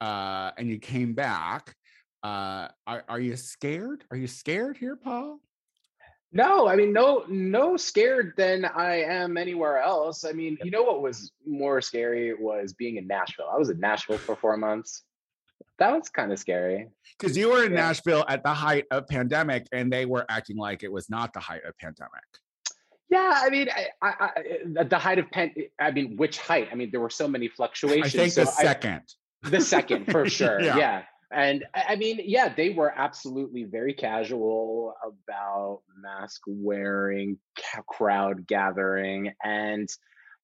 Uh, 0.00 0.52
and 0.56 0.68
you 0.68 0.78
came 0.78 1.14
back. 1.14 1.74
Uh, 2.22 2.68
are, 2.86 3.04
are 3.08 3.20
you 3.20 3.36
scared? 3.36 4.04
Are 4.10 4.16
you 4.16 4.26
scared 4.26 4.76
here, 4.76 4.96
Paul? 4.96 5.40
No, 6.30 6.68
I 6.68 6.76
mean, 6.76 6.92
no, 6.92 7.24
no 7.28 7.76
scared 7.76 8.34
than 8.36 8.64
I 8.66 9.02
am 9.02 9.36
anywhere 9.36 9.78
else. 9.80 10.24
I 10.24 10.32
mean, 10.32 10.58
you 10.62 10.70
know 10.70 10.82
what 10.82 11.00
was 11.00 11.32
more 11.46 11.80
scary 11.80 12.34
was 12.34 12.74
being 12.74 12.96
in 12.96 13.06
Nashville. 13.06 13.48
I 13.52 13.56
was 13.56 13.70
in 13.70 13.80
Nashville 13.80 14.18
for 14.18 14.36
four 14.36 14.56
months. 14.56 15.04
That 15.78 15.92
was 15.92 16.10
kind 16.10 16.30
of 16.32 16.38
scary. 16.38 16.88
Because 17.18 17.36
you 17.36 17.50
were 17.50 17.64
in 17.64 17.72
Yeah. 17.72 17.78
Nashville 17.86 18.24
at 18.28 18.42
the 18.42 18.52
height 18.52 18.84
of 18.90 19.06
pandemic, 19.06 19.66
and 19.72 19.90
they 19.90 20.04
were 20.04 20.26
acting 20.28 20.56
like 20.56 20.82
it 20.82 20.92
was 20.92 21.08
not 21.08 21.32
the 21.32 21.40
height 21.40 21.64
of 21.64 21.76
pandemic. 21.78 22.24
Yeah, 23.10 23.40
I 23.42 23.48
mean, 23.48 23.68
I, 23.74 23.86
I, 24.02 24.14
I, 24.20 24.30
eh, 24.36 24.80
at 24.80 24.90
the 24.90 24.98
height 24.98 25.18
of 25.18 25.30
pen. 25.30 25.52
Eh, 25.56 25.62
I 25.80 25.90
mean, 25.90 26.16
which 26.16 26.38
height? 26.38 26.68
I 26.70 26.74
mean, 26.74 26.90
there 26.90 27.00
were 27.00 27.10
so 27.10 27.26
many 27.26 27.48
fluctuations. 27.48 28.14
I 28.14 28.18
think 28.18 28.32
so 28.32 28.44
the 28.44 28.50
second. 28.50 29.02
the 29.42 29.60
second 29.60 30.10
for 30.10 30.28
sure 30.38 30.60
Yeah. 30.60 30.76
yeah. 30.76 31.02
and 31.30 31.64
I 31.74 31.84
I 31.90 31.96
mean 31.96 32.20
yeah 32.24 32.52
they 32.54 32.70
were 32.70 32.92
absolutely 32.96 33.64
very 33.64 33.94
casual 33.94 34.94
about 35.04 35.82
mask 36.00 36.42
wearing 36.46 37.38
crowd 37.86 38.46
gathering 38.46 39.32
and 39.44 39.88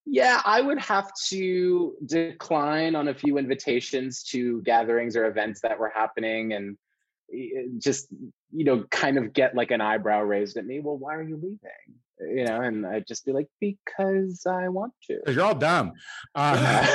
yeah 0.07 0.43
i 0.45 0.61
would 0.61 0.79
have 0.79 1.11
to 1.29 1.95
decline 2.07 2.95
on 2.95 3.09
a 3.09 3.15
few 3.15 3.39
invitations 3.39 4.23
to 4.25 4.63
gatherings 4.63 5.17
or 5.17 5.27
events 5.27 5.61
that 5.63 5.79
were 5.79 5.93
happening 5.95 6.53
and 6.53 6.77
eh, 7.33 7.49
eh 7.59 7.67
just 7.79 8.07
you 8.53 8.65
know 8.65 8.85
kind 8.91 9.17
of 9.19 9.33
get 9.33 9.55
like 9.55 9.71
an 9.71 9.81
eyebrow 9.81 10.21
raised 10.21 10.57
at 10.57 10.67
me 10.67 10.81
well 10.81 10.97
why 10.97 11.15
are 11.15 11.23
you 11.23 11.37
leaving 11.37 11.99
you 12.21 12.45
know 12.45 12.61
and 12.61 12.87
i'd 12.87 13.07
just 13.07 13.25
be 13.27 13.33
like 13.33 13.49
because 13.61 14.47
i 14.47 14.69
want 14.69 14.93
to 15.07 15.19
'Cause 15.27 15.35
you're 15.35 15.45
all 15.45 15.55
dumb. 15.55 15.93
Uh, 16.35 16.87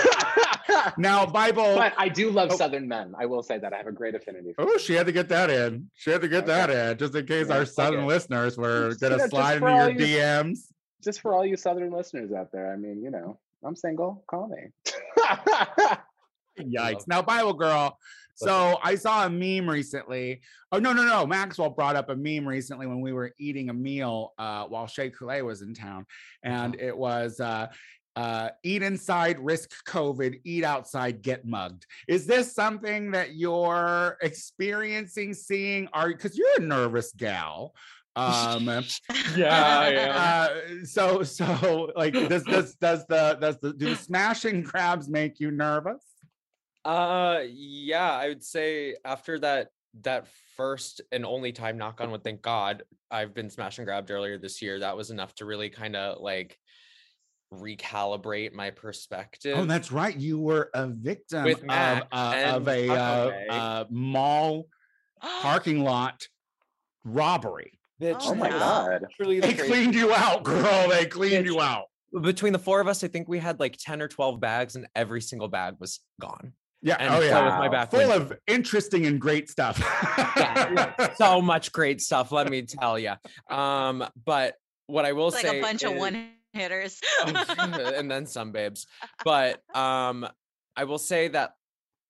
now, 0.97 1.25
Bible. 1.25 1.75
But 1.75 1.93
I 1.97 2.07
do 2.09 2.29
love 2.29 2.49
Oh. 2.51 2.55
Southern 2.55 2.87
men. 2.87 3.13
I 3.19 3.25
will 3.25 3.41
say 3.43 3.57
that 3.57 3.73
I 3.73 3.77
have 3.77 3.87
a 3.87 3.91
great 3.91 4.13
affinity. 4.15 4.53
Oh, 4.57 4.77
she 4.77 4.93
had 4.93 5.07
to 5.07 5.11
get 5.11 5.27
that 5.29 5.49
in. 5.49 5.89
She 5.95 6.11
had 6.11 6.21
to 6.21 6.27
get 6.27 6.45
that 6.45 6.69
in 6.69 6.97
just 6.97 7.15
in 7.15 7.25
case 7.25 7.47
Yeah, 7.49 7.55
our 7.55 7.61
okay. 7.61 7.71
southern 7.71 8.05
listeners 8.05 8.55
were 8.57 8.93
gonna 9.01 9.15
you 9.15 9.21
know, 9.21 9.27
slide 9.27 9.57
into 9.57 9.67
your 9.69 9.89
you- 10.07 10.17
DMs. 10.17 10.59
Just 11.03 11.21
for 11.21 11.33
all 11.33 11.45
you 11.45 11.57
Southern 11.57 11.91
listeners 11.91 12.31
out 12.31 12.51
there, 12.51 12.71
I 12.71 12.75
mean, 12.75 13.01
you 13.03 13.09
know, 13.09 13.39
I'm 13.65 13.75
single. 13.75 14.23
Call 14.29 14.47
me. 14.49 14.67
Yikes. 16.59 17.07
Now, 17.07 17.21
Bible 17.21 17.53
girl. 17.53 17.97
So 18.39 18.79
I 18.83 18.95
saw 18.95 19.25
a 19.25 19.29
meme 19.29 19.69
recently. 19.69 20.41
Oh 20.71 20.79
no, 20.79 20.93
no, 20.93 21.03
no. 21.03 21.25
Maxwell 21.25 21.69
brought 21.69 21.95
up 21.95 22.09
a 22.09 22.15
meme 22.15 22.47
recently 22.47 22.87
when 22.87 23.01
we 23.01 23.11
were 23.11 23.33
eating 23.37 23.69
a 23.69 23.73
meal 23.73 24.33
uh, 24.37 24.65
while 24.65 24.87
Shea 24.87 25.09
Coulee 25.09 25.41
was 25.41 25.61
in 25.61 25.73
town, 25.73 26.05
and 26.43 26.75
it 26.79 26.95
was 26.95 27.39
uh, 27.39 27.67
uh, 28.15 28.49
eat 28.63 28.81
inside, 28.81 29.39
risk 29.39 29.71
COVID, 29.85 30.41
eat 30.43 30.63
outside, 30.63 31.21
get 31.21 31.45
mugged. 31.45 31.85
Is 32.07 32.25
this 32.25 32.53
something 32.53 33.11
that 33.11 33.35
you're 33.35 34.17
experiencing, 34.21 35.33
seeing? 35.33 35.87
Are 35.93 36.09
because 36.09 36.37
you're 36.37 36.57
a 36.57 36.61
nervous 36.61 37.11
gal. 37.13 37.73
Um, 38.15 38.65
Yeah, 39.35 39.89
yeah. 39.89 40.15
uh, 40.15 40.85
so 40.85 41.23
so 41.23 41.91
like 41.95 42.13
does 42.13 42.43
does 42.43 42.75
does 42.75 43.05
the 43.07 43.37
does 43.39 43.57
the 43.59 43.73
do 43.73 43.89
the 43.89 43.95
smashing 43.95 44.63
crabs 44.69 45.07
make 45.07 45.39
you 45.39 45.51
nervous? 45.51 46.03
Uh 46.89 47.41
yeah, 47.47 48.11
I 48.11 48.29
would 48.29 48.43
say 48.43 48.95
after 49.05 49.37
that 49.39 49.67
that 50.01 50.25
first 50.57 51.01
and 51.11 51.23
only 51.25 51.51
time 51.51 51.77
knock 51.77 52.01
on 52.01 52.09
wood, 52.09 52.23
thank 52.23 52.41
God, 52.41 52.81
I've 53.11 53.33
been 53.35 53.49
smash 53.51 53.77
and 53.77 53.85
grabbed 53.85 54.09
earlier 54.09 54.37
this 54.39 54.59
year. 54.61 54.79
That 54.79 54.97
was 54.97 55.11
enough 55.11 55.35
to 55.35 55.45
really 55.45 55.69
kind 55.69 55.95
of 55.95 56.19
like 56.21 56.57
recalibrate 57.53 58.53
my 58.53 58.71
perspective. 58.71 59.55
Oh, 59.57 59.65
that's 59.65 59.91
right. 59.91 60.15
You 60.15 60.39
were 60.39 60.69
a 60.73 60.87
victim 60.87 61.43
With 61.43 61.61
of, 61.63 61.67
uh, 62.11 62.43
of 62.55 62.67
a 62.67 62.89
uh, 62.89 63.31
uh, 63.51 63.85
mall 63.91 64.65
parking 65.21 65.83
lot 65.83 66.27
robbery. 67.03 67.79
Bitch, 68.01 68.17
Oh 68.21 68.31
oh 68.31 68.35
my 68.35 68.49
god. 68.49 69.05
truly 69.15 69.39
They 69.41 69.53
crazy- 69.53 69.71
cleaned 69.71 69.95
you 69.95 70.13
out, 70.13 70.43
girl. 70.43 70.89
They 70.89 71.05
cleaned 71.05 71.45
you 71.45 71.61
out. 71.61 71.85
between 72.21 72.53
the 72.53 72.59
four 72.59 72.79
of 72.81 72.87
us, 72.87 73.03
I 73.03 73.07
think 73.09 73.27
we 73.27 73.37
had 73.39 73.59
like 73.59 73.77
10 73.77 74.01
or 74.01 74.07
12 74.07 74.39
bags, 74.39 74.75
and 74.75 74.87
every 74.95 75.21
single 75.21 75.49
bag 75.49 75.75
was 75.79 75.99
gone. 76.21 76.53
Yeah. 76.81 76.95
And 76.99 77.13
oh 77.13 77.19
so 77.19 77.25
yeah. 77.25 77.45
was 77.45 77.53
my 77.53 77.67
Wow. 77.67 77.71
back 77.71 77.91
Full 77.91 77.99
window. 77.99 78.15
of 78.15 78.33
interesting 78.47 79.05
and 79.05 79.19
great 79.19 79.49
stuff. 79.49 79.79
Yeah, 79.79 80.93
yeah, 80.97 81.13
so 81.15 81.41
much 81.41 81.71
great 81.71 82.01
stuff, 82.01 82.31
let 82.31 82.49
me 82.49 82.61
tell 82.63 82.97
you. 82.97 83.13
Um, 83.49 84.05
but 84.25 84.55
what 84.87 85.05
I 85.05 85.11
will 85.13 85.27
It's 85.27 85.35
like 85.37 85.45
say 85.45 85.59
a 85.59 85.61
bunch 85.61 85.83
of 85.83 85.95
one 85.95 86.29
hitters. 86.53 86.99
and 87.27 88.09
then 88.09 88.25
some 88.25 88.51
babes. 88.51 88.87
But 89.23 89.61
um 89.75 90.27
I 90.75 90.85
will 90.85 90.97
say 90.97 91.27
that 91.29 91.51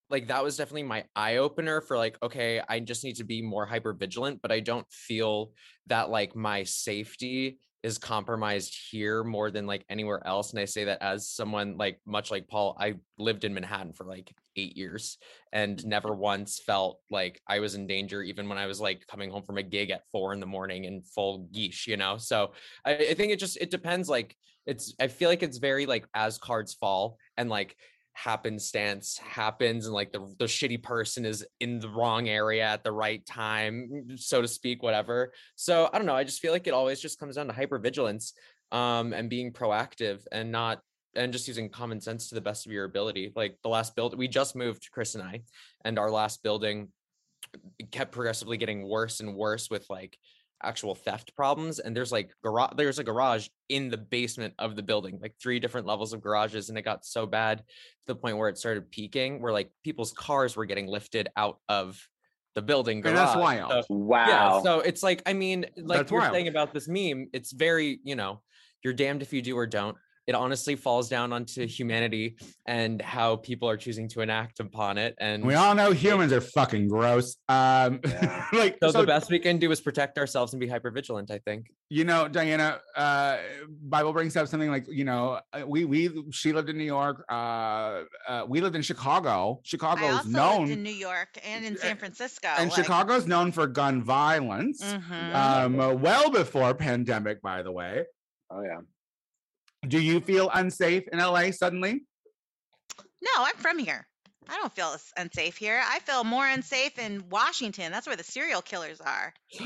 like 0.10 0.28
that 0.28 0.44
was 0.44 0.58
definitely 0.58 0.84
my 0.84 1.06
eye 1.16 1.38
opener 1.38 1.82
for 1.82 1.98
like 1.98 2.18
okay, 2.22 2.62
I 2.68 2.80
just 2.80 3.04
need 3.04 3.18
to 3.18 3.24
be 3.24 3.42
more 3.42 3.66
hyper 3.66 3.94
vigilant, 3.94 4.42
but 4.42 4.52
I 4.52 4.60
don't 4.60 4.90
feel 4.92 5.52
that 5.88 6.10
like 6.10 6.36
my 6.36 6.64
safety 6.64 7.60
is 7.82 7.98
compromised 7.98 8.78
here 8.92 9.24
more 9.24 9.52
than 9.52 9.66
like 9.66 9.86
anywhere 9.90 10.26
else 10.28 10.52
and 10.52 10.60
I 10.60 10.66
say 10.66 10.84
that 10.86 11.02
as 11.02 11.30
someone 11.30 11.78
like 11.78 12.00
much 12.06 12.30
like 12.30 12.48
Paul, 12.48 12.76
I 12.80 12.96
lived 13.18 13.46
in 13.46 13.54
Manhattan 13.54 13.94
for 13.94 14.06
like 14.06 14.34
8 14.56 14.76
years 14.76 15.18
and 15.54 15.78
mm-hmm. 15.78 15.90
never 15.90 16.14
once 16.14 16.60
felt 16.60 17.00
like 17.10 17.42
I 17.48 17.60
was 17.60 17.76
in 17.76 17.88
danger 17.88 18.22
even 18.22 18.50
when 18.50 18.58
I 18.58 18.66
was 18.66 18.82
like 18.82 19.08
coming 19.08 19.32
home 19.32 19.44
from 19.44 19.58
a 19.58 19.64
gig 19.64 19.92
at 19.92 20.04
4 20.12 20.34
in 20.34 20.40
the 20.40 20.46
morning 20.46 20.86
in 20.86 21.02
full 21.02 21.48
geesh, 21.54 21.88
you 21.88 21.98
know. 21.98 22.18
So 22.18 22.52
I, 22.86 22.96
I 22.96 23.14
think 23.14 23.32
it 23.32 23.40
just 23.40 23.58
it 23.58 23.72
depends 23.72 24.10
like 24.10 24.36
it's 24.66 24.94
i 25.00 25.08
feel 25.08 25.30
like 25.30 25.42
it's 25.42 25.58
very 25.58 25.86
like 25.86 26.06
as 26.14 26.38
cards 26.38 26.74
fall 26.74 27.18
and 27.38 27.50
like 27.50 27.76
happenstance 28.24 29.18
happens 29.18 29.86
and 29.86 29.94
like 29.94 30.12
the, 30.12 30.20
the 30.40 30.46
shitty 30.46 30.82
person 30.84 31.26
is 31.26 31.46
in 31.60 31.80
the 31.80 31.90
wrong 31.90 32.28
area 32.28 32.64
at 32.64 32.84
the 32.84 32.92
right 32.92 33.26
time 33.26 34.08
so 34.18 34.42
to 34.42 34.48
speak 34.48 34.84
whatever. 34.84 35.32
So 35.56 35.90
i 35.92 35.98
don't 35.98 36.06
know 36.06 36.16
i 36.16 36.24
just 36.24 36.42
feel 36.42 36.52
like 36.52 36.68
it 36.68 36.74
always 36.74 37.00
just 37.00 37.20
comes 37.20 37.36
down 37.36 37.48
to 37.48 37.54
hypervigilance 37.54 38.34
um 38.72 39.14
and 39.14 39.30
being 39.30 39.54
proactive 39.54 40.20
and 40.32 40.52
not 40.52 40.82
and 41.16 41.32
just 41.32 41.48
using 41.48 41.70
common 41.70 42.02
sense 42.02 42.30
to 42.30 42.36
the 42.36 42.42
best 42.42 42.66
of 42.68 42.72
your 42.72 42.86
ability. 42.86 43.34
Like 43.36 43.58
the 43.64 43.70
last 43.70 43.96
build 43.96 44.18
we 44.18 44.28
just 44.28 44.56
moved 44.56 44.90
chris 44.92 45.16
and 45.16 45.24
i 45.24 45.42
and 45.86 45.98
our 45.98 46.12
last 46.12 46.44
building 46.44 46.90
kept 47.92 48.12
progressively 48.12 48.58
getting 48.58 48.88
worse 48.88 49.22
and 49.22 49.36
worse 49.36 49.70
with 49.70 49.86
like 49.90 50.18
actual 50.64 50.96
theft 50.96 51.36
problems 51.36 51.80
and 51.80 51.96
there's 51.96 52.12
like 52.12 52.32
garage 52.44 52.72
there's 52.76 53.00
a 53.00 53.04
garage 53.04 53.48
in 53.70 53.90
the 53.90 53.98
basement 53.98 54.54
of 54.60 54.76
the 54.76 54.84
building 54.84 55.18
like 55.22 55.34
three 55.42 55.60
different 55.60 55.88
levels 55.88 56.12
of 56.14 56.22
garages 56.22 56.70
and 56.70 56.78
it 56.78 56.82
got 56.82 57.06
so 57.06 57.26
bad 57.26 57.60
to 57.60 57.64
the 58.08 58.16
point 58.16 58.38
where 58.38 58.50
it 58.50 58.58
started 58.58 58.90
peaking 58.92 59.42
where 59.42 59.54
like 59.54 59.72
people's 59.84 60.12
cars 60.12 60.56
were 60.56 60.66
getting 60.66 60.88
lifted 60.88 61.30
out 61.38 61.60
of 61.70 62.00
the 62.56 62.62
building 62.62 62.98
And 63.06 63.16
that's 63.16 63.34
garage. 63.36 63.42
wild. 63.44 63.72
So- 63.72 63.94
Wow. 63.96 64.28
yeah 64.28 64.62
so 64.64 64.80
it's 64.82 65.02
like 65.04 65.22
i 65.26 65.34
mean 65.34 65.66
like 65.78 66.00
That's 66.00 66.12
you're 66.12 66.20
wild. 66.20 66.34
saying 66.34 66.48
about 66.48 66.74
this 66.74 66.88
meme 66.88 67.28
it's 67.32 67.52
very 67.52 68.00
you 68.04 68.16
know 68.16 68.42
you're 68.84 68.94
damned 68.94 69.22
if 69.22 69.32
you 69.34 69.42
do 69.42 69.58
or 69.58 69.68
don't 69.68 69.96
it 70.30 70.36
honestly 70.36 70.76
falls 70.76 71.10
down 71.10 71.34
onto 71.34 71.66
humanity 71.66 72.36
and 72.68 73.02
how 73.02 73.36
people 73.38 73.68
are 73.68 73.76
choosing 73.76 74.08
to 74.08 74.22
enact 74.22 74.60
upon 74.60 75.00
it 75.00 75.16
and 75.20 75.44
we 75.44 75.56
all 75.56 75.74
know 75.74 75.92
humans 75.92 76.32
are 76.32 76.40
fucking 76.40 76.88
gross. 76.88 77.36
Um, 77.50 78.00
Yeah. 78.06 78.46
like 78.54 78.78
so, 78.84 78.92
so 78.92 79.02
the 79.02 79.08
best 79.08 79.32
we 79.32 79.40
can 79.40 79.58
do 79.58 79.72
is 79.72 79.82
protect 79.82 80.20
ourselves 80.20 80.54
and 80.54 80.60
be 80.60 80.68
hyper 80.68 80.92
vigilant 80.92 81.32
i 81.32 81.40
think 81.40 81.72
you 81.90 82.04
know 82.04 82.28
diana 82.28 82.80
uh 82.96 83.38
bible 83.96 84.14
brings 84.14 84.36
up 84.38 84.48
something 84.48 84.70
like 84.70 84.86
you 84.88 85.04
know 85.04 85.40
uh, 85.54 85.64
we 85.66 85.86
we 85.86 86.00
she 86.32 86.54
lived 86.54 86.70
in 86.70 86.78
new 86.78 86.84
york 87.00 87.26
uh, 87.32 88.04
uh 88.28 88.46
we 88.48 88.62
lived 88.62 88.76
in 88.76 88.84
chicago 88.84 89.58
I 89.60 89.68
chicago's 89.72 90.18
also 90.18 90.30
known 90.30 90.60
lived 90.68 90.72
in 90.74 90.84
New 90.84 91.00
York 91.10 91.32
and 91.44 91.66
in 91.66 91.76
San 91.78 91.98
Francisco. 91.98 92.50
and 92.60 92.70
like- 92.70 92.76
chicago's 92.78 93.26
known 93.26 93.52
for 93.52 93.66
gun 93.66 94.04
violence 94.04 94.84
Mhm. 94.84 95.36
um 95.44 95.80
uh, 95.80 95.94
well 95.94 96.30
before 96.30 96.74
pandemic 96.76 97.42
by 97.42 97.64
the 97.64 97.72
way 97.72 98.04
oh 98.52 98.62
yeah. 98.62 98.82
Do 99.88 100.00
you 100.00 100.20
feel 100.20 100.50
unsafe 100.54 101.08
in 101.12 101.20
la 101.20 101.50
suddenly 101.52 102.04
no, 103.22 103.30
I'm 103.38 103.56
from 103.58 103.78
here. 103.78 104.08
I 104.48 104.56
don't 104.56 104.74
feel 104.74 104.96
unsafe 105.18 105.58
here. 105.58 105.82
I 105.86 106.00
feel 106.00 106.24
more 106.24 106.48
unsafe 106.48 106.98
in 106.98 107.24
Washington. 107.30 107.92
That's 107.92 108.08
where 108.08 108.16
the 108.16 108.24
serial 108.24 108.62
killers 108.62 109.00
are. 109.00 109.34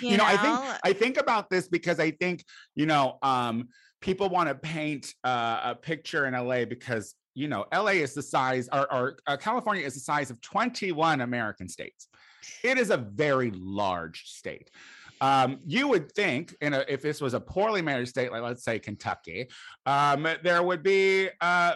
you, 0.00 0.16
know, 0.16 0.24
I 0.24 0.36
think 0.36 0.80
I 0.84 0.92
think 0.92 1.16
about 1.16 1.48
this 1.48 1.68
because 1.68 2.00
I 2.00 2.10
think 2.10 2.44
you 2.74 2.86
know 2.86 3.18
um 3.22 3.68
people 4.00 4.28
want 4.28 4.48
to 4.48 4.56
paint 4.56 5.14
uh, 5.22 5.60
a 5.64 5.74
picture 5.76 6.26
in 6.26 6.34
LA 6.34 6.64
because 6.64 7.14
you 7.34 7.46
know 7.46 7.66
LA 7.72 7.92
is 7.92 8.12
the 8.12 8.22
size, 8.22 8.68
or, 8.72 8.92
or 8.92 9.18
uh, 9.28 9.36
California 9.36 9.84
is 9.84 9.94
the 9.94 10.00
size 10.00 10.30
of 10.30 10.40
21 10.40 11.20
American 11.20 11.68
states. 11.68 12.08
It 12.64 12.76
is 12.76 12.90
a 12.90 12.96
very 12.96 13.52
large 13.52 14.24
state. 14.24 14.68
Um, 15.20 15.58
you 15.66 15.88
would 15.88 16.12
think, 16.12 16.54
in 16.60 16.74
a, 16.74 16.84
if 16.88 17.02
this 17.02 17.20
was 17.20 17.34
a 17.34 17.40
poorly 17.40 17.82
managed 17.82 18.10
state, 18.10 18.30
like 18.30 18.42
let's 18.42 18.64
say 18.64 18.78
Kentucky, 18.78 19.48
um, 19.86 20.26
there 20.42 20.62
would 20.62 20.82
be 20.82 21.28
uh, 21.40 21.74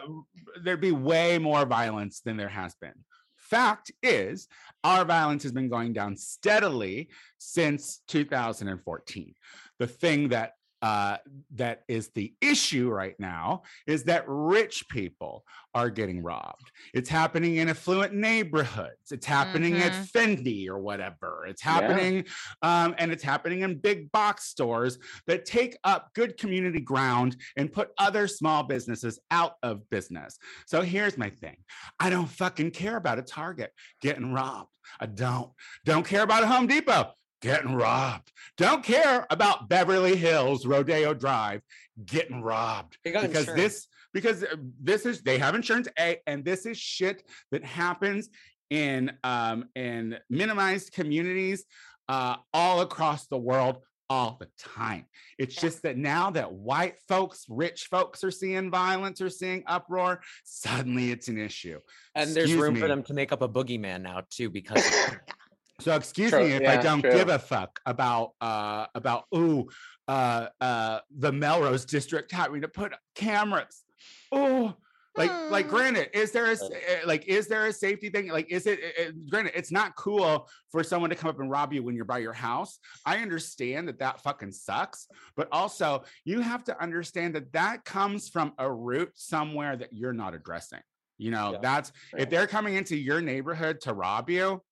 there'd 0.63 0.81
be 0.81 0.93
way 0.93 1.39
more 1.39 1.65
violence 1.65 2.21
than 2.21 2.37
there 2.37 2.49
has 2.49 2.75
been. 2.81 2.95
Fact 3.37 3.91
is, 4.03 4.47
our 4.85 5.05
violence 5.05 5.43
has 5.43 5.53
been 5.53 5.69
going 5.69 5.93
down 5.93 6.17
steadily 6.17 7.09
since 7.39 8.03
2014. 8.07 9.35
The 9.79 9.87
thing 9.87 10.29
that 10.29 10.53
uh, 10.83 11.17
that 11.55 11.83
is 11.89 12.11
the 12.15 12.35
issue 12.41 12.89
right 12.91 13.15
now 13.19 13.63
is 13.87 14.05
that 14.05 14.25
rich 14.27 14.89
people 14.89 15.45
are 15.75 15.91
getting 15.91 16.23
robbed. 16.23 16.71
It's 16.95 17.09
happening 17.09 17.57
in 17.57 17.69
affluent 17.69 18.15
neighborhoods. 18.15 19.13
It's 19.13 19.27
happening 19.27 19.77
at 19.79 19.93
Fendi 19.93 20.69
or 20.69 20.79
whatever. 20.79 21.45
It's 21.47 21.65
Yeah. 21.65 21.73
happening, 21.73 22.25
um, 22.63 22.95
and 22.99 23.13
it's 23.13 23.23
happening 23.23 23.61
in 23.61 23.79
big 23.79 24.11
box 24.11 24.45
stores 24.45 24.99
that 25.27 25.45
take 25.45 25.77
up 25.85 26.11
good 26.15 26.37
community 26.39 26.81
ground 26.81 27.37
and 27.57 27.73
put 27.73 27.91
other 27.99 28.27
small 28.27 28.63
businesses 28.63 29.21
out 29.31 29.55
of 29.63 29.89
business. 29.91 30.39
So 30.67 30.81
here's 30.83 31.17
my 31.19 31.31
thing 31.31 31.57
I 31.99 32.11
don't 32.11 32.27
fucking 32.27 32.71
care 32.73 32.97
about 32.97 33.19
a 33.19 33.23
Target 33.23 33.73
getting 34.01 34.33
robbed. 34.33 34.71
I 34.99 35.07
don't. 35.07 35.53
Don't 35.85 36.07
care 36.07 36.23
about 36.23 36.43
a 36.43 36.47
Home 36.47 36.67
Depot 36.67 37.13
getting 37.41 37.75
robbed. 37.75 38.33
Don't 38.57 38.85
care 38.85 39.27
about 39.31 39.69
Beverly 39.69 40.17
Hills 40.17 40.67
Rodeo 40.67 41.15
Drive 41.15 41.63
getting 42.05 42.43
robbed 42.43 42.99
because 43.05 43.25
insurance. 43.25 43.53
this 43.53 43.89
because 44.13 44.45
uh, 44.45 44.57
this 44.81 45.07
is 45.07 45.23
they 45.23 45.39
have 45.39 45.55
insurance 45.55 45.89
a 45.99 46.19
and 46.27 46.45
this 46.45 46.67
is 46.67 46.79
shit 46.79 47.23
that 47.51 47.65
happens 47.65 48.29
in 48.71 49.13
um 49.25 49.67
in 49.75 50.17
minimized 50.29 50.93
communities 50.93 51.65
uh 52.09 52.37
all 52.55 52.81
across 52.81 53.27
the 53.27 53.39
world 53.39 53.79
all 54.09 54.37
the 54.41 54.49
time 54.59 55.05
it's 55.39 55.55
just 55.55 55.83
that 55.83 55.97
now 55.97 56.31
that 56.31 56.53
white 56.53 56.95
folks 57.09 57.45
rich 57.49 57.87
folks 57.91 58.25
are 58.25 58.31
seeing 58.31 58.71
violence 58.71 59.21
or 59.21 59.31
seeing 59.31 59.63
uproar 59.67 60.21
suddenly 60.45 61.11
it's 61.11 61.29
an 61.29 61.39
issue 61.39 61.79
and 62.15 62.31
there's 62.31 62.55
room 62.55 62.75
me. 62.75 62.81
for 62.81 62.89
them 62.89 63.03
to 63.03 63.15
make 63.15 63.31
up 63.31 63.43
a 63.43 63.49
boogeyman 63.49 64.03
now 64.03 64.23
too 64.31 64.51
because. 64.51 64.85
So 65.81 65.95
excuse 65.97 66.31
True, 66.31 66.45
me 66.45 66.53
if 66.53 66.69
I 66.69 66.77
don't 66.77 67.01
true. 67.01 67.13
give 67.13 67.29
a 67.29 67.39
fuck 67.39 67.81
about 67.87 68.33
uh 68.41 68.87
about 68.95 69.25
ooh 69.35 69.69
uh 70.09 70.49
uh 70.61 71.01
the 71.17 71.33
Melrose 71.33 71.85
district 71.85 72.33
having 72.33 72.61
to 72.63 72.69
put 72.69 72.93
cameras. 73.15 73.85
Oh 74.33 74.75
like 75.17 75.31
like 75.51 75.67
Hmm. 75.67 75.71
granted 75.71 76.09
is 76.17 76.31
there 76.31 76.47
a 76.47 76.53
eh, 76.55 77.01
like 77.05 77.27
is 77.27 77.49
there 77.49 77.67
a 77.67 77.73
safety 77.73 78.11
thing 78.11 78.29
like 78.29 78.51
is 78.51 78.67
it, 78.67 78.79
eh, 78.81 79.03
eh, 79.05 79.11
granted 79.29 79.53
it's 79.57 79.73
not 79.73 79.95
cool 79.97 80.49
for 80.71 80.85
someone 80.85 81.11
to 81.11 81.17
come 81.17 81.29
up 81.31 81.41
and 81.41 81.51
rob 81.51 81.73
you 81.73 81.83
when 81.83 81.97
you're 81.97 82.05
by 82.05 82.19
your 82.19 82.33
house 82.33 82.79
i 83.05 83.19
understand 83.19 83.89
that 83.89 83.99
that 83.99 84.21
fucking 84.23 84.53
sucks 84.53 85.09
but 85.37 85.49
also 85.51 86.05
you 86.25 86.41
have 86.41 86.63
to 86.63 86.81
understand 86.81 87.35
that 87.35 87.53
that 87.53 87.85
comes 87.85 88.29
from 88.29 88.53
a 88.59 88.73
root 88.73 89.11
somewhere 89.15 89.77
that 89.77 89.93
you're 89.93 90.13
not 90.13 90.33
addressing 90.33 90.81
you 91.19 91.31
know 91.33 91.53
Yeah. 91.53 91.59
that's 91.61 91.93
Yeah. 92.15 92.23
if 92.23 92.31
they're 92.31 92.47
coming 92.47 92.75
into 92.77 92.97
your 92.97 93.21
neighborhood 93.21 93.81
to 93.83 93.93
rob 93.93 94.31
you 94.31 94.63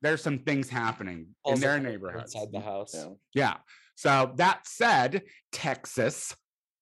there's 0.00 0.22
some 0.22 0.40
things 0.40 0.68
happening 0.68 1.28
in 1.46 1.60
their 1.60 1.78
neighborhood 1.78 1.92
neighborhoods. 1.92 2.34
inside 2.34 2.48
the 2.52 2.60
house. 2.60 2.94
Yeah. 2.94 3.06
Yeah. 3.34 3.56
So 3.94 4.32
that 4.36 4.66
said, 4.66 5.22
Texas, 5.52 6.34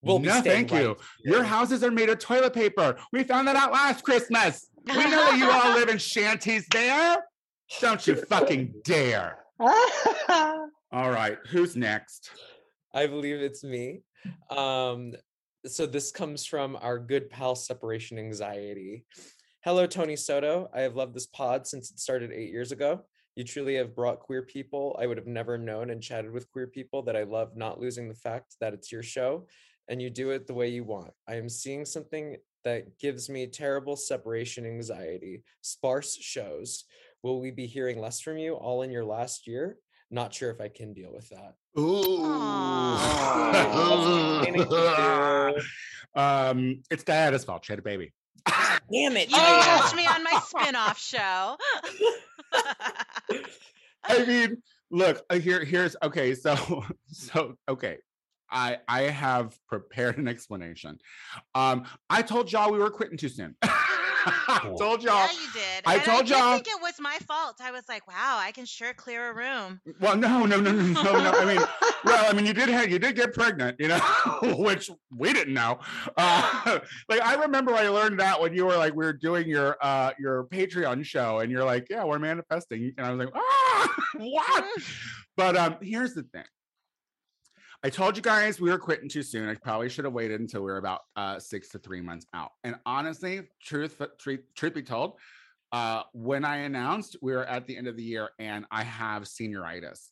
We'll 0.02 0.18
be 0.18 0.28
no, 0.28 0.40
staying 0.40 0.68
thank 0.68 0.72
you. 0.72 0.88
right 0.88 0.96
Your 1.24 1.42
houses 1.42 1.84
are 1.84 1.90
made 1.90 2.08
of 2.08 2.18
toilet 2.18 2.54
paper. 2.54 2.96
We 3.12 3.22
found 3.24 3.46
that 3.48 3.56
out 3.56 3.72
last 3.72 4.02
Christmas. 4.02 4.68
We 4.86 4.94
know 4.94 5.10
that 5.10 5.36
you 5.38 5.50
all 5.50 5.74
live 5.78 5.90
in 5.90 5.98
shanties 5.98 6.66
there. 6.70 7.18
Don't 7.80 8.06
you 8.06 8.16
fucking 8.16 8.72
dare. 8.84 9.38
All 9.60 11.10
right. 11.10 11.36
Who's 11.50 11.76
next? 11.76 12.30
I 12.94 13.06
believe 13.06 13.36
it's 13.40 13.62
me. 13.62 14.00
Um, 14.48 15.12
so 15.66 15.86
this 15.86 16.10
comes 16.10 16.46
from 16.46 16.76
our 16.80 16.98
good 16.98 17.30
pal 17.30 17.54
separation 17.54 18.18
anxiety. 18.18 19.04
Hello, 19.62 19.86
Tony 19.86 20.16
Soto. 20.16 20.70
I 20.72 20.80
have 20.80 20.96
loved 20.96 21.12
this 21.12 21.26
pod 21.26 21.66
since 21.66 21.90
it 21.90 22.00
started 22.00 22.32
eight 22.32 22.50
years 22.50 22.72
ago. 22.72 23.02
You 23.36 23.44
truly 23.44 23.74
have 23.74 23.94
brought 23.94 24.20
queer 24.20 24.40
people 24.40 24.98
I 24.98 25.06
would 25.06 25.18
have 25.18 25.26
never 25.26 25.58
known 25.58 25.90
and 25.90 26.02
chatted 26.02 26.30
with 26.30 26.50
queer 26.50 26.66
people 26.66 27.02
that 27.02 27.14
I 27.14 27.24
love, 27.24 27.54
not 27.54 27.78
losing 27.78 28.08
the 28.08 28.14
fact 28.14 28.56
that 28.62 28.72
it's 28.72 28.90
your 28.90 29.02
show 29.02 29.46
and 29.88 30.00
you 30.00 30.08
do 30.08 30.30
it 30.30 30.46
the 30.46 30.54
way 30.54 30.68
you 30.68 30.82
want. 30.82 31.10
I 31.28 31.34
am 31.34 31.50
seeing 31.50 31.84
something 31.84 32.38
that 32.64 32.98
gives 32.98 33.28
me 33.28 33.46
terrible 33.48 33.96
separation 33.96 34.64
anxiety, 34.64 35.42
sparse 35.60 36.16
shows. 36.16 36.84
Will 37.22 37.38
we 37.38 37.50
be 37.50 37.66
hearing 37.66 38.00
less 38.00 38.18
from 38.18 38.38
you 38.38 38.54
all 38.54 38.80
in 38.80 38.90
your 38.90 39.04
last 39.04 39.46
year? 39.46 39.76
Not 40.10 40.32
sure 40.32 40.50
if 40.50 40.58
I 40.62 40.68
can 40.68 40.94
deal 40.94 41.12
with 41.12 41.28
that. 41.28 41.56
Ooh. 41.78 42.24
um, 46.14 46.82
it's 46.90 47.04
Diana's 47.04 47.44
fault. 47.44 47.66
She 47.66 47.72
had 47.72 47.78
a 47.78 47.82
baby. 47.82 48.14
Damn 48.92 49.16
it! 49.16 49.30
You 49.30 49.36
catch 49.36 49.94
me 49.94 50.06
on 50.06 50.24
my 50.24 50.40
spin-off 50.44 51.00
show. 51.00 51.56
I 54.04 54.24
mean, 54.24 54.62
look, 54.90 55.22
uh, 55.30 55.38
here, 55.38 55.64
here's 55.64 55.96
okay. 56.02 56.34
So, 56.34 56.84
so 57.08 57.54
okay. 57.68 57.98
I 58.50 58.78
I 58.88 59.02
have 59.02 59.56
prepared 59.68 60.18
an 60.18 60.26
explanation. 60.26 60.98
Um, 61.54 61.84
I 62.08 62.22
told 62.22 62.50
y'all 62.50 62.72
we 62.72 62.78
were 62.78 62.90
quitting 62.90 63.16
too 63.16 63.28
soon. 63.28 63.54
I 64.48 64.74
told 64.78 65.02
y'all. 65.02 65.14
yeah, 65.14 65.32
you 65.32 65.52
did. 65.52 65.82
I 65.86 65.94
and 65.94 66.02
told 66.04 66.18
I 66.18 66.22
did 66.22 66.30
y'all- 66.30 66.48
I 66.48 66.54
think 66.54 66.68
it 66.68 66.80
was 66.82 66.94
my 67.00 67.16
fault. 67.26 67.56
I 67.62 67.70
was 67.70 67.84
like, 67.88 68.06
wow, 68.08 68.38
I 68.40 68.52
can 68.52 68.64
sure 68.64 68.92
clear 68.94 69.30
a 69.30 69.34
room. 69.34 69.80
Well, 70.00 70.16
no, 70.16 70.44
no, 70.46 70.60
no, 70.60 70.70
no, 70.72 70.82
no, 70.82 71.12
no. 71.12 71.30
I 71.32 71.44
mean, 71.44 71.64
well, 72.04 72.24
I 72.28 72.32
mean, 72.32 72.46
you 72.46 72.52
did 72.54 72.68
have, 72.68 72.90
you 72.90 72.98
did 72.98 73.16
get 73.16 73.32
pregnant, 73.34 73.76
you 73.78 73.88
know, 73.88 74.00
which 74.58 74.90
we 75.16 75.32
didn't 75.32 75.54
know. 75.54 75.78
Uh, 76.16 76.80
like 77.08 77.20
I 77.22 77.34
remember 77.34 77.74
I 77.74 77.88
learned 77.88 78.20
that 78.20 78.40
when 78.40 78.54
you 78.54 78.66
were 78.66 78.76
like, 78.76 78.94
we 78.94 79.04
were 79.04 79.12
doing 79.12 79.48
your 79.48 79.76
uh 79.80 80.12
your 80.18 80.44
Patreon 80.44 81.04
show, 81.04 81.38
and 81.40 81.50
you're 81.50 81.64
like, 81.64 81.86
yeah, 81.90 82.04
we're 82.04 82.18
manifesting, 82.18 82.92
and 82.96 83.06
I 83.06 83.12
was 83.12 83.26
like, 83.26 83.34
ah, 83.34 83.94
what? 84.18 84.64
But 85.36 85.56
um, 85.56 85.76
here's 85.80 86.14
the 86.14 86.22
thing. 86.24 86.44
I 87.82 87.88
told 87.88 88.14
you 88.14 88.22
guys 88.22 88.60
we 88.60 88.70
were 88.70 88.78
quitting 88.78 89.08
too 89.08 89.22
soon. 89.22 89.48
I 89.48 89.54
probably 89.54 89.88
should 89.88 90.04
have 90.04 90.12
waited 90.12 90.38
until 90.40 90.60
we 90.60 90.70
were 90.70 90.76
about 90.76 91.00
uh, 91.16 91.38
six 91.38 91.70
to 91.70 91.78
three 91.78 92.02
months 92.02 92.26
out. 92.34 92.50
And 92.62 92.76
honestly, 92.84 93.42
truth, 93.62 94.02
truth, 94.18 94.40
truth 94.54 94.74
be 94.74 94.82
told, 94.82 95.14
uh, 95.72 96.02
when 96.12 96.44
I 96.44 96.58
announced 96.58 97.16
we 97.22 97.32
were 97.32 97.46
at 97.46 97.66
the 97.66 97.76
end 97.76 97.86
of 97.86 97.96
the 97.96 98.02
year 98.02 98.30
and 98.38 98.66
I 98.70 98.82
have 98.82 99.22
senioritis, 99.22 100.08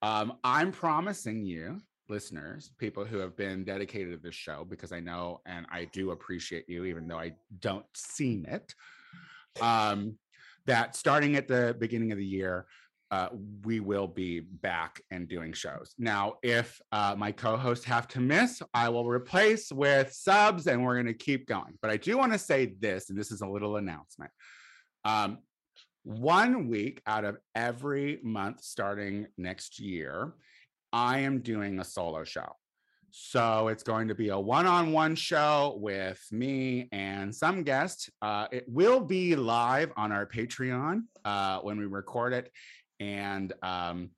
um, 0.00 0.32
I'm 0.42 0.72
promising 0.72 1.44
you, 1.44 1.78
listeners, 2.08 2.72
people 2.78 3.04
who 3.04 3.18
have 3.18 3.36
been 3.36 3.62
dedicated 3.62 4.12
to 4.12 4.18
this 4.20 4.34
show, 4.34 4.66
because 4.68 4.90
I 4.90 4.98
know 4.98 5.42
and 5.46 5.64
I 5.70 5.84
do 5.92 6.10
appreciate 6.10 6.68
you, 6.68 6.86
even 6.86 7.06
though 7.06 7.20
I 7.20 7.34
don't 7.60 7.86
seem 7.94 8.46
it, 8.46 8.74
um, 9.60 10.18
that 10.66 10.96
starting 10.96 11.36
at 11.36 11.46
the 11.46 11.76
beginning 11.78 12.10
of 12.10 12.18
the 12.18 12.26
year, 12.26 12.66
uh, 13.12 13.28
we 13.64 13.78
will 13.78 14.08
be 14.08 14.40
back 14.40 15.02
and 15.10 15.28
doing 15.28 15.52
shows. 15.52 15.94
Now, 15.98 16.36
if 16.42 16.80
uh, 16.92 17.14
my 17.16 17.30
co 17.30 17.58
hosts 17.58 17.84
have 17.84 18.08
to 18.08 18.20
miss, 18.20 18.62
I 18.72 18.88
will 18.88 19.06
replace 19.06 19.70
with 19.70 20.10
subs 20.14 20.66
and 20.66 20.82
we're 20.82 20.94
going 20.94 21.06
to 21.06 21.14
keep 21.14 21.46
going. 21.46 21.78
But 21.82 21.90
I 21.90 21.98
do 21.98 22.16
want 22.16 22.32
to 22.32 22.38
say 22.38 22.72
this, 22.80 23.10
and 23.10 23.18
this 23.18 23.30
is 23.30 23.42
a 23.42 23.46
little 23.46 23.76
announcement. 23.76 24.30
Um, 25.04 25.38
one 26.04 26.68
week 26.68 27.02
out 27.06 27.26
of 27.26 27.36
every 27.54 28.18
month 28.22 28.64
starting 28.64 29.26
next 29.36 29.78
year, 29.78 30.32
I 30.90 31.18
am 31.18 31.40
doing 31.40 31.80
a 31.80 31.84
solo 31.84 32.24
show. 32.24 32.56
So 33.10 33.68
it's 33.68 33.82
going 33.82 34.08
to 34.08 34.14
be 34.14 34.30
a 34.30 34.38
one 34.38 34.66
on 34.66 34.90
one 34.90 35.14
show 35.16 35.76
with 35.78 36.18
me 36.32 36.88
and 36.92 37.34
some 37.34 37.62
guests. 37.62 38.08
Uh, 38.22 38.46
it 38.50 38.64
will 38.66 39.00
be 39.00 39.36
live 39.36 39.92
on 39.98 40.12
our 40.12 40.24
Patreon 40.24 41.02
uh, 41.26 41.58
when 41.58 41.78
we 41.78 41.84
record 41.84 42.32
it. 42.32 42.50
And 43.02 43.52
um, 43.62 44.10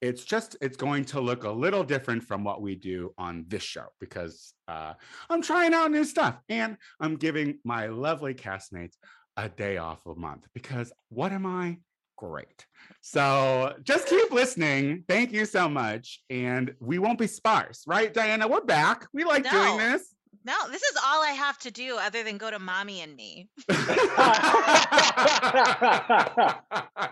it's 0.00 0.24
just, 0.24 0.56
it's 0.62 0.76
going 0.76 1.04
to 1.06 1.20
look 1.20 1.44
a 1.44 1.50
little 1.50 1.84
different 1.84 2.24
from 2.24 2.44
what 2.44 2.62
we 2.62 2.74
do 2.74 3.12
on 3.18 3.44
this 3.48 3.62
show 3.62 3.86
because 4.00 4.54
uh, 4.68 4.94
I'm 5.28 5.42
trying 5.42 5.74
out 5.74 5.90
new 5.90 6.04
stuff 6.04 6.40
and 6.48 6.78
I'm 6.98 7.16
giving 7.16 7.58
my 7.64 7.88
lovely 7.88 8.34
castmates 8.34 8.94
a 9.36 9.50
day 9.50 9.76
off 9.76 10.06
a 10.06 10.14
month 10.14 10.46
because 10.54 10.92
what 11.10 11.30
am 11.30 11.44
I? 11.44 11.78
Great. 12.16 12.64
So 13.02 13.74
just 13.82 14.06
keep 14.06 14.30
listening. 14.30 15.04
Thank 15.08 15.32
you 15.32 15.44
so 15.44 15.68
much. 15.68 16.22
And 16.30 16.74
we 16.80 16.98
won't 16.98 17.18
be 17.18 17.26
sparse, 17.26 17.84
right, 17.86 18.14
Diana? 18.14 18.48
We're 18.48 18.64
back. 18.64 19.06
We 19.12 19.24
like 19.24 19.48
doing 19.48 19.76
this. 19.76 20.14
No, 20.44 20.54
this 20.70 20.82
is 20.82 20.96
all 20.96 21.22
I 21.22 21.32
have 21.32 21.58
to 21.60 21.70
do 21.70 21.98
other 21.98 22.24
than 22.24 22.38
go 22.38 22.50
to 22.50 22.58
mommy 22.58 23.02
and 23.02 23.14
me. 23.14 23.48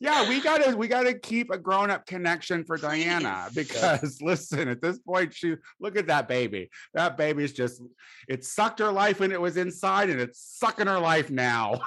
yeah, 0.00 0.28
we 0.28 0.40
gotta 0.40 0.76
we 0.76 0.88
gotta 0.88 1.14
keep 1.14 1.50
a 1.50 1.58
grown 1.58 1.90
up 1.90 2.06
connection 2.06 2.64
for 2.64 2.76
Diana 2.76 3.48
Please. 3.52 3.68
because 3.68 4.18
listen, 4.22 4.68
at 4.68 4.80
this 4.80 4.98
point, 4.98 5.34
she 5.34 5.56
look 5.80 5.96
at 5.96 6.06
that 6.08 6.28
baby. 6.28 6.70
That 6.94 7.16
baby's 7.16 7.52
just 7.52 7.82
it 8.28 8.44
sucked 8.44 8.80
her 8.80 8.92
life 8.92 9.20
when 9.20 9.32
it 9.32 9.40
was 9.40 9.56
inside, 9.56 10.10
and 10.10 10.20
it's 10.20 10.40
sucking 10.40 10.86
her 10.86 10.98
life 10.98 11.30
now. 11.30 11.80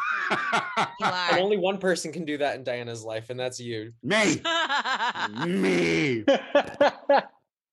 And 1.02 1.40
only 1.40 1.58
one 1.58 1.78
person 1.78 2.12
can 2.12 2.26
do 2.26 2.38
that 2.38 2.56
in 2.56 2.64
Diana's 2.64 3.04
life, 3.04 3.30
and 3.30 3.40
that's 3.40 3.60
you. 3.60 3.94
Me, 4.04 4.42
me. 5.46 6.26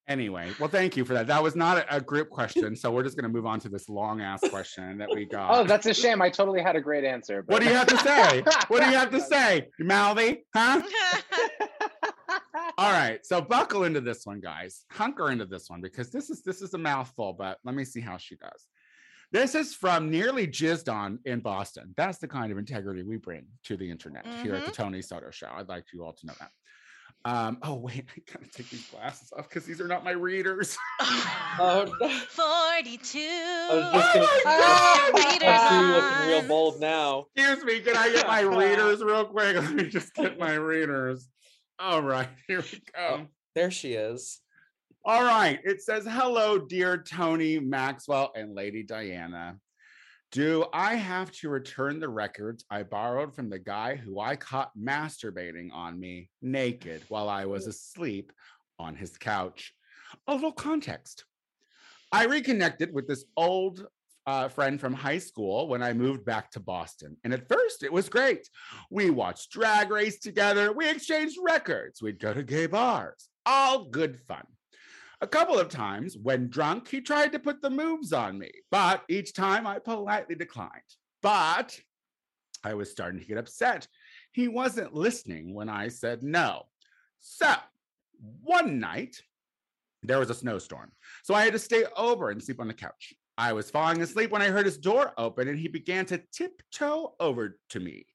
Anyway, 0.07 0.51
well, 0.59 0.69
thank 0.69 0.95
you 0.95 1.03
for 1.03 1.13
that. 1.13 1.25
That 1.25 1.41
was 1.41 1.55
not 1.55 1.79
a, 1.79 1.95
a 1.95 2.01
group 2.01 2.29
question, 2.29 2.75
so 2.75 2.91
we're 2.91 3.03
just 3.03 3.17
gonna 3.17 3.29
move 3.29 3.47
on 3.47 3.59
to 3.61 3.69
this 3.69 3.89
long 3.89 4.21
ass 4.21 4.39
question 4.49 4.99
that 4.99 5.09
we 5.11 5.25
got. 5.25 5.51
oh, 5.51 5.63
that's 5.63 5.87
a 5.87 5.93
shame. 5.95 6.21
I 6.21 6.29
totally 6.29 6.61
had 6.61 6.75
a 6.75 6.81
great 6.81 7.03
answer. 7.03 7.43
what 7.47 7.61
do 7.61 7.67
you 7.67 7.73
have 7.73 7.87
to 7.87 7.97
say? 7.97 8.43
What 8.67 8.83
do 8.83 8.89
you 8.89 8.97
have 8.97 9.11
to 9.11 9.21
say? 9.21 9.67
You 9.79 9.85
mouthy, 9.85 10.43
huh? 10.53 10.81
All 12.77 12.91
right, 12.91 13.25
so 13.25 13.41
buckle 13.41 13.83
into 13.83 14.01
this 14.01 14.25
one, 14.25 14.39
guys. 14.39 14.83
Hunker 14.91 15.31
into 15.31 15.45
this 15.45 15.69
one 15.69 15.81
because 15.81 16.11
this 16.11 16.29
is 16.29 16.41
this 16.43 16.61
is 16.61 16.73
a 16.73 16.77
mouthful, 16.77 17.33
but 17.33 17.57
let 17.63 17.75
me 17.75 17.83
see 17.83 18.01
how 18.01 18.17
she 18.17 18.35
does. 18.35 18.67
This 19.31 19.55
is 19.55 19.73
from 19.73 20.11
nearly 20.11 20.47
jizzed 20.47 20.91
on 20.91 21.19
in 21.25 21.39
Boston. 21.39 21.93
That's 21.97 22.19
the 22.19 22.27
kind 22.27 22.51
of 22.51 22.57
integrity 22.57 23.03
we 23.03 23.17
bring 23.17 23.45
to 23.63 23.75
the 23.75 23.89
internet 23.89 24.25
here 24.43 24.55
at 24.55 24.65
the 24.65 24.71
mm-hmm. 24.71 24.83
Tony 24.83 25.01
Soto 25.01 25.31
Show. 25.31 25.49
I'd 25.51 25.67
like 25.67 25.85
you 25.93 26.03
all 26.03 26.13
to 26.13 26.25
know 26.27 26.33
that. 26.39 26.51
Um, 27.25 27.57
oh 27.63 27.73
wait, 27.73 28.05
I 28.15 28.31
gotta 28.31 28.49
take 28.51 28.69
these 28.69 28.85
glasses 28.85 29.33
off 29.35 29.49
because 29.49 29.65
these 29.65 29.81
are 29.81 29.87
not 29.87 30.03
my 30.03 30.11
readers. 30.11 30.77
Oh, 31.57 31.89
no. 32.01 32.09
42. 32.09 33.17
I 33.17 33.89
was 33.93 34.03
just 34.03 34.13
gonna 34.13 34.27
Oh 34.45 35.09
my 35.13 35.19
God! 35.21 35.41
Readers 35.41 35.69
see 35.69 35.75
you 35.75 35.93
looking 35.93 36.27
real 36.27 36.41
bold 36.41 36.81
now. 36.81 37.25
Excuse 37.33 37.63
me, 37.63 37.79
can 37.79 37.95
I 37.95 38.09
get 38.11 38.27
my 38.27 38.41
readers 38.41 39.01
real 39.01 39.23
quick? 39.23 39.55
Let 39.55 39.73
me 39.73 39.87
just 39.87 40.13
get 40.13 40.37
my 40.37 40.55
readers. 40.55 41.29
All 41.79 42.01
right, 42.01 42.27
here 42.47 42.61
we 42.61 42.81
go. 42.93 43.27
There 43.55 43.71
she 43.71 43.93
is. 43.93 44.41
All 45.05 45.23
right. 45.23 45.59
It 45.63 45.81
says, 45.81 46.03
Hello, 46.09 46.57
dear 46.57 46.97
Tony, 46.97 47.59
Maxwell, 47.59 48.31
and 48.35 48.55
Lady 48.55 48.83
Diana. 48.83 49.57
Do 50.35 50.65
I 50.73 50.95
have 50.95 51.31
to 51.37 51.47
return 51.47 52.01
the 52.01 52.09
records 52.09 52.65
I 52.69 52.83
borrowed 52.83 53.33
from 53.33 53.49
the 53.49 53.57
guy 53.57 53.95
who 53.95 54.19
I 54.19 54.35
caught 54.35 54.77
masturbating 54.77 55.71
on 55.71 55.97
me 55.97 56.29
naked 56.41 57.03
while 57.07 57.29
I 57.29 57.45
was 57.45 57.67
asleep 57.67 58.33
on 58.77 58.97
his 58.97 59.17
couch? 59.17 59.73
A 60.27 60.33
little 60.33 60.51
context. 60.51 61.23
I 62.11 62.25
reconnected 62.25 62.93
with 62.93 63.07
this 63.07 63.23
old 63.37 63.87
uh, 64.27 64.49
friend 64.49 64.77
from 64.77 64.93
high 64.93 65.19
school 65.19 65.69
when 65.69 65.81
I 65.81 65.93
moved 65.93 66.25
back 66.25 66.51
to 66.51 66.59
Boston. 66.59 67.15
And 67.23 67.31
at 67.33 67.47
first, 67.47 67.81
it 67.83 67.93
was 67.93 68.09
great. 68.09 68.49
We 68.91 69.11
watched 69.11 69.53
Drag 69.53 69.89
Race 69.89 70.19
together, 70.19 70.73
we 70.73 70.89
exchanged 70.89 71.37
records, 71.41 72.01
we'd 72.01 72.19
go 72.19 72.33
to 72.33 72.43
gay 72.43 72.67
bars, 72.67 73.29
all 73.45 73.85
good 73.85 74.19
fun. 74.19 74.43
A 75.21 75.27
couple 75.27 75.57
of 75.57 75.69
times, 75.69 76.17
when 76.17 76.49
drunk, 76.49 76.89
he 76.89 77.01
tried 77.01 77.31
to 77.31 77.39
put 77.39 77.61
the 77.61 77.69
moves 77.69 78.11
on 78.11 78.37
me, 78.37 78.51
but 78.69 79.03
each 79.07 79.33
time 79.33 79.65
I 79.65 79.79
politely 79.79 80.35
declined. 80.35 80.71
But 81.21 81.79
I 82.63 82.73
was 82.73 82.91
starting 82.91 83.19
to 83.19 83.25
get 83.25 83.37
upset. 83.37 83.87
He 84.31 84.47
wasn't 84.47 84.93
listening 84.93 85.53
when 85.53 85.69
I 85.69 85.87
said 85.87 86.23
no. 86.23 86.63
So 87.19 87.53
one 88.43 88.79
night, 88.79 89.21
there 90.03 90.19
was 90.19 90.29
a 90.29 90.35
snowstorm. 90.35 90.91
So 91.23 91.33
I 91.33 91.43
had 91.43 91.53
to 91.53 91.59
stay 91.59 91.85
over 91.95 92.29
and 92.29 92.43
sleep 92.43 92.59
on 92.59 92.67
the 92.67 92.73
couch. 92.73 93.13
I 93.37 93.53
was 93.53 93.69
falling 93.71 94.01
asleep 94.01 94.31
when 94.31 94.41
I 94.41 94.47
heard 94.47 94.65
his 94.65 94.77
door 94.77 95.13
open 95.17 95.47
and 95.47 95.59
he 95.59 95.67
began 95.67 96.05
to 96.07 96.21
tiptoe 96.31 97.15
over 97.19 97.57
to 97.69 97.79
me. 97.79 98.05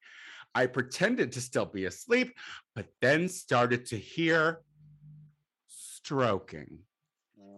I 0.55 0.67
pretended 0.67 1.33
to 1.33 1.41
still 1.41 1.67
be 1.67 1.85
asleep, 1.85 2.37
but 2.75 2.87
then 3.01 3.29
started 3.29 3.87
to 3.87 3.97
hear 3.97 4.61
stroking. 5.69 6.79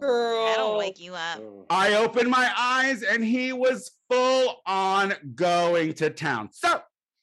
Girl. 0.03 0.47
That'll 0.47 0.79
wake 0.79 1.01
you 1.01 1.15
up. 1.15 1.39
Oh. 1.41 1.65
I 1.71 1.95
opened 1.95 2.29
my 2.29 2.53
eyes 2.59 3.03
and 3.03 3.25
he 3.25 3.53
was 3.53 3.93
full 4.11 4.61
on 4.67 5.15
going 5.35 5.95
to 5.95 6.11
town. 6.11 6.49
So 6.53 6.81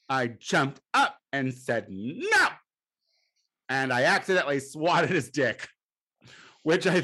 I 0.07 0.27
jumped 0.27 0.79
up 0.93 1.17
and 1.33 1.53
said, 1.53 1.87
no. 1.89 2.47
And 3.67 3.91
I 3.91 4.03
accidentally 4.03 4.61
swatted 4.61 5.09
his 5.09 5.29
dick, 5.29 5.67
which 6.63 6.87
I. 6.87 7.03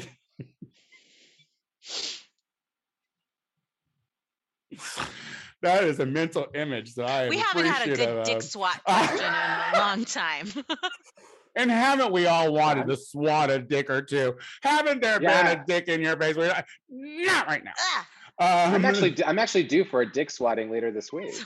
that 5.62 5.84
is 5.84 6.00
a 6.00 6.06
mental 6.06 6.46
image 6.54 6.94
that 6.94 7.08
I 7.08 7.28
We 7.28 7.38
haven't 7.38 7.66
had 7.66 7.88
a 7.88 7.96
good 7.96 8.24
dick 8.24 8.40
swat 8.42 8.82
question 8.84 9.26
in 9.26 9.74
a 9.74 9.78
long 9.78 10.04
time. 10.06 10.48
And 11.56 11.70
haven't 11.70 12.12
we 12.12 12.26
all 12.26 12.52
wanted 12.52 12.86
to 12.86 12.96
swat 12.96 13.50
a 13.50 13.58
dick 13.58 13.88
or 13.88 14.02
two? 14.02 14.36
Haven't 14.62 15.00
there 15.00 15.18
been 15.18 15.46
a 15.46 15.64
dick 15.66 15.88
in 15.88 16.02
your 16.02 16.16
face? 16.16 16.36
like, 16.36 16.66
Not 16.90 17.46
right 17.46 17.64
now. 17.64 17.72
Ah, 17.78 18.68
Um, 18.68 18.74
I'm 18.74 18.84
actually 18.84 19.24
I'm 19.24 19.38
actually 19.38 19.64
due 19.64 19.84
for 19.84 20.02
a 20.02 20.12
dick 20.12 20.30
swatting 20.30 20.70
later 20.70 20.92
this 20.92 21.12
week. 21.12 21.34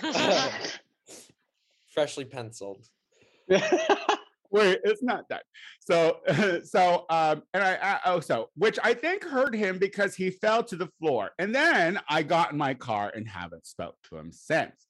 Freshly 1.95 2.25
penciled. 2.25 2.85
Wait, 4.53 4.81
it's 4.83 5.03
not 5.03 5.29
done. 5.29 5.41
So, 5.79 6.19
so, 6.65 7.05
um, 7.09 7.43
and 7.55 7.63
I, 7.63 7.79
I, 7.81 8.01
oh, 8.07 8.21
so, 8.21 8.49
which 8.57 8.79
I 8.83 8.95
think 8.95 9.23
hurt 9.23 9.55
him 9.55 9.79
because 9.79 10.17
he 10.17 10.31
fell 10.31 10.65
to 10.65 10.77
the 10.77 10.89
floor. 10.99 11.31
And 11.39 11.55
then 11.55 12.01
I 12.09 12.25
got 12.25 12.53
in 12.53 12.59
my 12.59 12.75
car 12.75 13.13
and 13.15 13.29
haven't 13.29 13.67
spoke 13.67 13.97
to 14.09 14.17
him 14.17 14.33
since. 14.33 14.87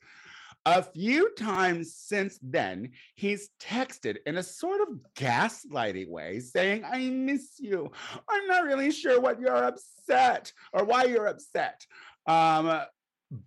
A 0.67 0.83
few 0.83 1.31
times 1.39 1.95
since 1.95 2.39
then, 2.43 2.91
he's 3.15 3.49
texted 3.61 4.19
in 4.27 4.37
a 4.37 4.43
sort 4.43 4.83
of 4.83 4.89
gaslighting 5.17 6.09
way 6.09 6.41
saying, 6.41 6.85
I 6.85 7.09
miss 7.09 7.59
you. 7.59 7.91
I'm 8.29 8.47
not 8.47 8.65
really 8.65 8.91
sure 8.91 9.21
what 9.21 9.41
you're 9.41 9.65
upset 9.65 10.53
or 10.73 10.85
why 10.85 11.05
you're 11.05 11.29
upset. 11.29 11.87
Um, 12.27 12.83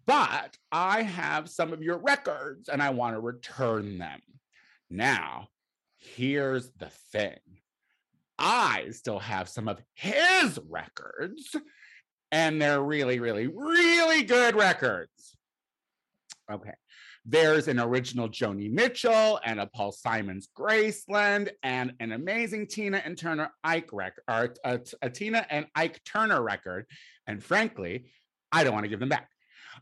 but 0.06 0.58
I 0.72 1.04
have 1.04 1.50
some 1.50 1.72
of 1.72 1.84
your 1.84 2.00
records 2.00 2.68
and 2.68 2.82
I 2.82 2.90
want 2.90 3.16
to 3.16 3.20
return 3.20 4.00
them. 4.00 4.22
Now, 4.90 5.50
here's 5.98 6.72
the 6.72 6.90
thing 7.12 7.38
I 8.40 8.88
still 8.92 9.20
have 9.20 9.48
some 9.50 9.68
of 9.68 9.80
his 9.94 10.60
records, 10.68 11.56
and 12.32 12.62
they're 12.62 12.82
really, 12.82 13.20
really, 13.20 13.48
really 13.48 14.24
good 14.24 14.56
records. 14.56 15.38
Okay. 16.52 16.74
There's 17.26 17.70
an 17.70 17.80
original 17.80 18.28
Joni 18.28 18.70
Mitchell 18.70 19.40
and 19.46 19.60
a 19.60 19.68
Paul 19.68 19.94
Simons 19.94 20.50
Graceland 20.58 21.50
and 21.64 21.94
an 22.02 22.12
amazing 22.12 22.68
Tina 22.68 23.02
and 23.06 23.18
Turner 23.18 23.50
Ike 23.64 23.90
record, 23.94 24.24
or 24.28 24.54
uh, 24.66 24.78
a, 25.02 25.08
a 25.08 25.10
Tina 25.10 25.46
and 25.50 25.66
Ike 25.74 26.04
Turner 26.04 26.42
record. 26.42 26.86
And 27.26 27.42
frankly, 27.42 28.12
I 28.52 28.64
don't 28.64 28.74
want 28.74 28.84
to 28.84 28.90
give 28.90 29.00
them 29.00 29.10
back. 29.10 29.30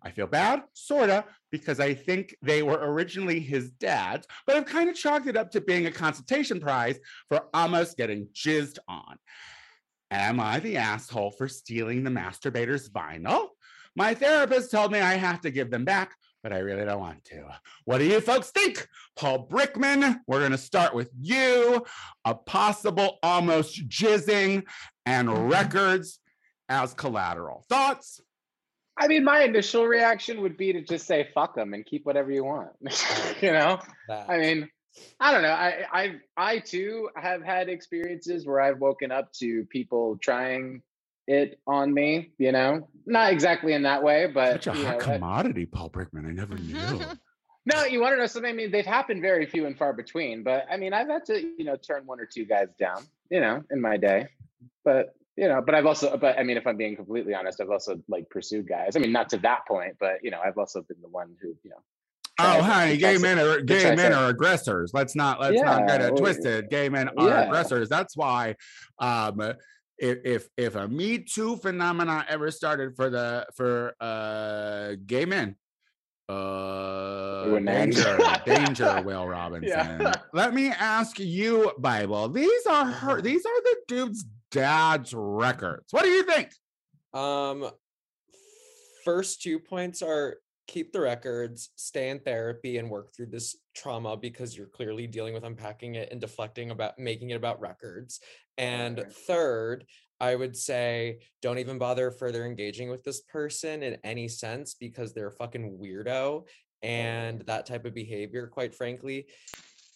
I 0.03 0.11
feel 0.11 0.27
bad, 0.27 0.63
sorta, 0.73 1.25
because 1.51 1.79
I 1.79 1.93
think 1.93 2.35
they 2.41 2.63
were 2.63 2.79
originally 2.79 3.39
his 3.39 3.71
dad's, 3.71 4.27
but 4.45 4.55
I've 4.55 4.65
kind 4.65 4.89
of 4.89 4.95
chalked 4.95 5.27
it 5.27 5.35
up 5.35 5.51
to 5.51 5.61
being 5.61 5.85
a 5.87 5.91
consultation 5.91 6.59
prize 6.59 6.99
for 7.27 7.41
almost 7.53 7.97
getting 7.97 8.27
jizzed 8.33 8.77
on. 8.87 9.17
Am 10.11 10.39
I 10.39 10.59
the 10.59 10.77
asshole 10.77 11.31
for 11.31 11.47
stealing 11.47 12.03
the 12.03 12.09
masturbator's 12.09 12.89
vinyl? 12.89 13.47
My 13.95 14.13
therapist 14.13 14.71
told 14.71 14.91
me 14.91 14.99
I 14.99 15.15
have 15.15 15.41
to 15.41 15.51
give 15.51 15.69
them 15.69 15.85
back, 15.85 16.15
but 16.43 16.53
I 16.53 16.59
really 16.59 16.85
don't 16.85 16.99
want 16.99 17.23
to. 17.25 17.45
What 17.85 17.99
do 17.99 18.05
you 18.05 18.19
folks 18.19 18.51
think? 18.51 18.87
Paul 19.15 19.47
Brickman, 19.47 20.19
we're 20.27 20.39
going 20.39 20.51
to 20.51 20.57
start 20.57 20.93
with 20.93 21.09
you. 21.19 21.85
A 22.25 22.33
possible 22.33 23.19
almost 23.21 23.87
jizzing 23.87 24.63
and 25.05 25.49
records 25.49 26.19
as 26.69 26.93
collateral. 26.93 27.65
Thoughts? 27.69 28.21
I 28.97 29.07
mean, 29.07 29.23
my 29.23 29.43
initial 29.43 29.85
reaction 29.87 30.41
would 30.41 30.57
be 30.57 30.73
to 30.73 30.81
just 30.81 31.07
say 31.07 31.29
fuck 31.33 31.55
them 31.55 31.73
and 31.73 31.85
keep 31.85 32.05
whatever 32.05 32.31
you 32.31 32.43
want. 32.43 32.71
you 33.41 33.51
know, 33.51 33.79
That. 34.07 34.29
I 34.29 34.37
mean, 34.37 34.69
I 35.19 35.31
don't 35.31 35.41
know. 35.41 35.53
I 35.53 35.85
I 35.93 36.15
I 36.35 36.59
too 36.59 37.09
have 37.15 37.41
had 37.41 37.69
experiences 37.69 38.45
where 38.45 38.59
I've 38.59 38.79
woken 38.79 39.11
up 39.11 39.31
to 39.39 39.63
people 39.65 40.17
trying 40.21 40.81
it 41.31 41.59
on 41.65 41.93
me. 41.93 42.31
You 42.37 42.51
know, 42.51 42.89
not 43.05 43.31
exactly 43.31 43.73
in 43.73 43.83
that 43.83 44.03
way, 44.03 44.27
but 44.27 44.63
Such 44.63 44.67
a 44.67 44.73
hot 44.73 44.83
know, 44.83 45.13
I- 45.13 45.15
commodity, 45.15 45.65
Paul 45.65 45.89
Brickman. 45.89 46.27
I 46.27 46.31
never 46.31 46.55
knew. 46.55 47.01
No, 47.63 47.83
you 47.85 48.01
want 48.01 48.13
to 48.13 48.17
know 48.17 48.25
something? 48.25 48.49
I 48.49 48.55
mean, 48.55 48.71
they've 48.71 48.85
happened 48.85 49.21
very 49.21 49.45
few 49.45 49.67
and 49.67 49.77
far 49.77 49.93
between, 49.93 50.41
but 50.41 50.65
I 50.71 50.77
mean, 50.77 50.93
I've 50.93 51.07
had 51.07 51.25
to, 51.25 51.39
you 51.39 51.63
know, 51.63 51.75
turn 51.75 52.07
one 52.07 52.19
or 52.19 52.25
two 52.25 52.43
guys 52.43 52.69
down, 52.79 53.03
you 53.29 53.39
know, 53.39 53.63
in 53.69 53.79
my 53.79 53.97
day. 53.97 54.29
But, 54.83 55.13
you 55.37 55.47
know, 55.47 55.61
but 55.63 55.75
I've 55.75 55.85
also, 55.85 56.17
but 56.17 56.39
I 56.39 56.43
mean, 56.43 56.57
if 56.57 56.65
I'm 56.65 56.75
being 56.75 56.95
completely 56.95 57.35
honest, 57.35 57.61
I've 57.61 57.69
also 57.69 58.01
like 58.07 58.27
pursued 58.31 58.67
guys. 58.67 58.95
I 58.95 58.99
mean, 58.99 59.11
not 59.11 59.29
to 59.29 59.37
that 59.39 59.67
point, 59.67 59.97
but, 59.99 60.23
you 60.23 60.31
know, 60.31 60.39
I've 60.43 60.57
also 60.57 60.81
been 60.81 60.97
the 61.03 61.07
one 61.07 61.35
who, 61.39 61.49
you 61.63 61.69
know, 61.69 61.83
Oh, 62.39 62.43
tried 62.43 62.61
honey, 62.61 62.97
gay 62.97 63.17
men 63.17 63.37
are 63.37 63.61
gay 63.61 63.95
men 63.95 64.13
are 64.13 64.29
aggressors. 64.29 64.91
Let's 64.93 65.15
not 65.15 65.39
let's 65.39 65.61
not 65.61 65.87
get 65.87 66.01
it 66.01 66.15
twisted. 66.17 66.69
Gay 66.69 66.89
men 66.89 67.09
are 67.09 67.27
yeah. 67.27 67.41
aggressors. 67.41 67.89
That's 67.89 68.17
why 68.17 68.55
um 68.97 69.53
if 70.01 70.17
if 70.25 70.49
if 70.57 70.75
a 70.75 70.87
Me 70.87 71.19
Too 71.19 71.55
phenomenon 71.57 72.25
ever 72.27 72.51
started 72.51 72.95
for 72.95 73.09
the 73.09 73.45
for 73.55 73.95
uh 74.01 74.95
gay 75.05 75.25
men, 75.25 75.55
Uh, 76.27 77.59
danger, 77.59 78.17
danger, 78.45 79.01
Will 79.05 79.27
Robinson. 79.27 80.11
Let 80.33 80.53
me 80.53 80.67
ask 80.69 81.19
you, 81.19 81.71
Bible. 81.77 82.29
These 82.29 82.65
are 82.69 82.85
her. 82.85 83.21
These 83.21 83.45
are 83.45 83.61
the 83.63 83.75
dude's 83.87 84.25
dad's 84.49 85.13
records. 85.13 85.87
What 85.91 86.03
do 86.03 86.09
you 86.09 86.23
think? 86.23 86.49
Um, 87.13 87.69
first 89.05 89.41
two 89.41 89.59
points 89.59 90.01
are 90.01 90.37
keep 90.67 90.93
the 90.93 91.01
records, 91.01 91.69
stay 91.75 92.09
in 92.09 92.19
therapy, 92.19 92.77
and 92.77 92.89
work 92.89 93.13
through 93.13 93.27
this 93.27 93.55
trauma 93.73 94.17
because 94.17 94.55
you're 94.55 94.67
clearly 94.67 95.07
dealing 95.07 95.33
with 95.33 95.43
unpacking 95.43 95.95
it 95.95 96.09
and 96.11 96.21
deflecting 96.21 96.71
about 96.71 96.97
making 96.99 97.29
it 97.31 97.35
about 97.35 97.59
records. 97.59 98.19
And 98.57 99.05
third, 99.27 99.85
I 100.19 100.35
would 100.35 100.55
say 100.55 101.19
don't 101.41 101.57
even 101.57 101.77
bother 101.77 102.11
further 102.11 102.45
engaging 102.45 102.89
with 102.89 103.03
this 103.03 103.21
person 103.21 103.83
in 103.83 103.97
any 104.03 104.27
sense 104.27 104.75
because 104.75 105.13
they're 105.13 105.27
a 105.27 105.31
fucking 105.31 105.79
weirdo. 105.81 106.47
And 106.83 107.41
that 107.41 107.65
type 107.65 107.85
of 107.85 107.93
behavior, 107.93 108.47
quite 108.47 108.73
frankly, 108.73 109.27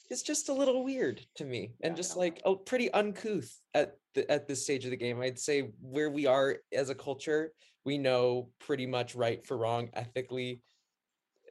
is 0.10 0.22
just 0.22 0.50
a 0.50 0.54
little 0.54 0.84
weird 0.84 1.22
to 1.36 1.46
me 1.46 1.74
and 1.82 1.94
Yeah, 1.94 1.98
just 1.98 2.18
like 2.18 2.42
oh 2.46 2.56
pretty 2.56 2.92
uncouth 2.92 3.52
at 3.74 3.98
the 4.14 4.30
at 4.32 4.48
this 4.48 4.64
stage 4.64 4.86
of 4.86 4.92
the 4.92 4.98
game 4.98 5.20
i'd 5.22 5.40
say 5.40 5.72
where 5.82 6.10
we 6.10 6.26
are 6.26 6.58
as 6.72 6.90
a 6.90 6.96
culture 6.96 7.52
we 7.86 7.98
know 7.98 8.50
pretty 8.60 8.86
much 8.86 9.16
right 9.16 9.46
for 9.46 9.58
wrong 9.58 9.90
ethically 9.94 10.62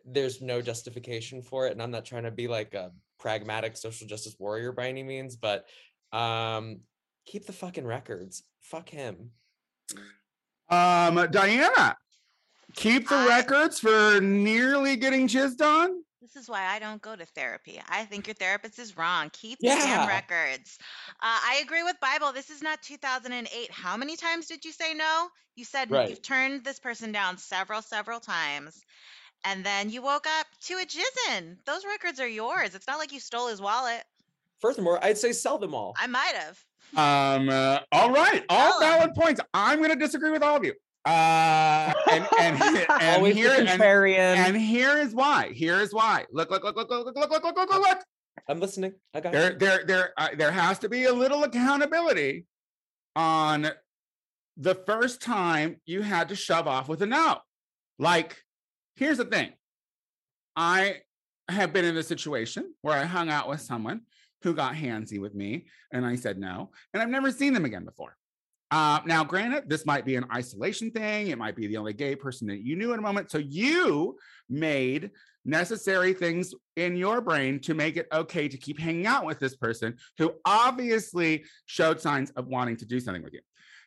there's 0.05 0.41
no 0.43 0.61
justification 0.61 1.43
for 1.43 1.67
it 1.67 1.73
and 1.73 1.83
i'm 1.83 1.91
not 1.91 2.05
trying 2.05 2.25
to 2.25 2.31
be 2.31 2.47
like 2.49 2.75
a 2.75 2.91
pragmatic 3.19 3.77
social 3.77 4.07
justice 4.07 4.37
warrior 4.39 4.71
by 4.73 4.89
any 4.89 5.03
means 5.03 5.35
but 5.37 5.65
um 6.13 6.81
keep 7.27 7.47
the 7.47 7.53
fucking 7.53 7.87
records 7.87 8.43
fuck 8.61 8.89
him 8.89 9.31
Um, 10.71 11.29
Diana, 11.31 11.97
keep 12.75 13.09
the 13.09 13.17
I- 13.17 13.27
records 13.29 13.79
for 13.81 14.21
nearly 14.21 14.97
getting 14.97 15.29
jizzed 15.29 15.61
on. 15.61 16.03
This 16.23 16.37
is 16.37 16.49
why 16.49 16.65
I 16.65 16.79
don't 16.79 17.03
go 17.03 17.15
to 17.15 17.27
therapy. 17.27 17.79
I 17.87 18.07
think 18.07 18.27
your 18.27 18.35
therapist 18.35 18.79
is 18.79 18.97
wrong. 18.97 19.29
Keep 19.35 19.59
the 19.59 19.67
damn 19.69 20.09
records. 20.09 20.79
Uh, 21.21 21.39
I 21.51 21.61
agree 21.63 21.83
with 21.83 22.01
Bible. 22.01 22.33
This 22.33 22.49
is 22.49 22.63
not 22.63 22.81
2008. 22.83 23.71
How 23.71 23.99
many 23.99 24.17
times 24.17 24.47
did 24.47 24.65
you 24.65 24.73
say 24.73 24.95
no? 24.95 25.29
You 25.55 25.67
said 25.67 25.91
Right. 25.91 26.09
you've 26.09 26.23
turned 26.23 26.65
this 26.65 26.81
person 26.81 27.13
down 27.13 27.37
several, 27.37 27.83
several 27.83 28.21
times. 28.21 28.81
And 29.45 29.65
then 29.65 29.91
you 29.91 30.01
woke 30.03 30.27
up 30.39 30.47
to 30.63 30.75
a 30.75 30.85
jizzin. 30.87 31.57
Those 31.67 31.85
records 31.85 32.19
are 32.21 32.29
yours. 32.29 32.75
It's 32.75 32.87
not 32.87 32.99
like 32.99 33.13
you 33.13 33.21
stole 33.21 33.49
his 33.49 33.61
wallet. 33.61 34.03
furthermore 34.61 34.99
i'd 35.05 35.19
say 35.19 35.33
sell 35.33 35.59
them 35.59 35.75
all 35.75 35.95
I 35.99 36.07
might 36.07 36.35
have. 36.35 36.59
Um, 36.97 37.49
uh, 37.49 37.81
all 37.93 38.11
right, 38.13 38.45
all 38.49 38.79
Tell 38.81 38.83
'em. 38.83 38.99
valid 38.99 39.15
points. 39.15 39.41
I'm 39.53 39.79
going 39.79 39.91
to 39.91 39.97
disagree 39.97 40.31
with 40.31 40.43
all 40.43 40.57
of 40.57 40.65
you. 40.65 40.73
Uh, 41.05 41.93
and 42.13 42.27
and, 42.41 42.63
and 42.63 43.17
Always 43.17 43.35
here 43.35 43.53
and, 43.59 43.69
and 43.69 44.57
here 44.57 44.97
is 44.99 45.13
why. 45.15 45.51
Here 45.53 45.81
is 45.81 45.93
why. 45.93 46.25
Look, 46.33 46.51
look, 46.51 46.63
look, 46.63 46.77
look, 46.77 46.89
look, 46.89 47.05
look, 47.07 47.17
look, 47.17 47.31
look, 47.31 47.43
look, 47.45 47.57
look, 47.57 47.71
look, 47.71 47.83
look. 47.89 47.99
i'm 48.49 48.61
listening 48.61 48.93
i 49.15 49.21
got 49.21 49.33
There, 49.33 49.53
you. 49.53 49.59
there, 49.59 49.85
there, 49.87 50.13
uh, 50.17 50.29
there 50.37 50.51
has 50.53 50.79
to 50.81 50.89
be 50.89 51.05
a 51.05 51.13
little 51.13 51.43
accountability 51.45 52.47
on 53.17 53.71
the 54.57 54.75
first 54.87 55.21
time 55.21 55.81
you 55.85 56.03
had 56.03 56.29
to 56.29 56.37
shove 56.37 56.69
off 56.69 56.89
with 56.89 57.03
a 57.03 57.07
no. 57.07 57.39
Like, 57.99 58.44
here's 58.97 59.19
the 59.19 59.25
thing. 59.25 59.53
I 60.57 61.01
have 61.49 61.73
been 61.73 61.85
in 61.85 61.97
a 61.97 62.03
situation 62.03 62.73
where 62.83 62.97
I 62.97 63.05
hung 63.05 63.29
out 63.29 63.49
with 63.49 63.61
someone 63.61 64.03
who 64.43 64.55
got 64.55 64.75
handsy 64.75 65.21
with 65.21 65.35
me, 65.35 65.67
and 65.93 66.05
I 66.05 66.17
said 66.17 66.39
no, 66.39 66.71
and 66.93 67.03
I've 67.03 67.09
never 67.09 67.31
seen 67.31 67.55
them 67.55 67.65
again 67.65 67.85
before. 67.85 68.17
Uh, 68.71 69.01
now, 69.07 69.23
granted, 69.23 69.69
this 69.69 69.87
might 69.87 70.05
be 70.05 70.17
an 70.17 70.27
isolation 70.35 70.91
thing. 70.91 71.29
It 71.29 71.39
might 71.39 71.55
be 71.55 71.67
the 71.67 71.77
only 71.77 71.93
gay 71.93 72.17
person 72.17 72.49
that 72.49 72.65
you 72.65 72.77
knew 72.77 72.93
in 72.93 72.99
a 72.99 73.03
moment. 73.03 73.31
So 73.31 73.39
you 73.39 74.17
made 74.49 75.11
necessary 75.45 76.13
things 76.13 76.55
in 76.77 76.97
your 76.97 77.21
brain 77.21 77.61
to 77.61 77.75
make 77.75 77.97
it 77.97 78.09
okay 78.13 78.49
to 78.49 78.57
keep 78.57 78.81
hanging 78.81 79.07
out 79.07 79.25
with 79.25 79.39
this 79.39 79.55
person 79.55 79.97
who 80.19 80.33
obviously 80.45 81.45
showed 81.67 82.01
signs 82.01 82.31
of 82.31 82.49
wanting 82.49 82.77
to 82.79 82.87
do 82.87 82.99
something 82.99 83.23
with 83.23 83.35
you. 83.35 83.41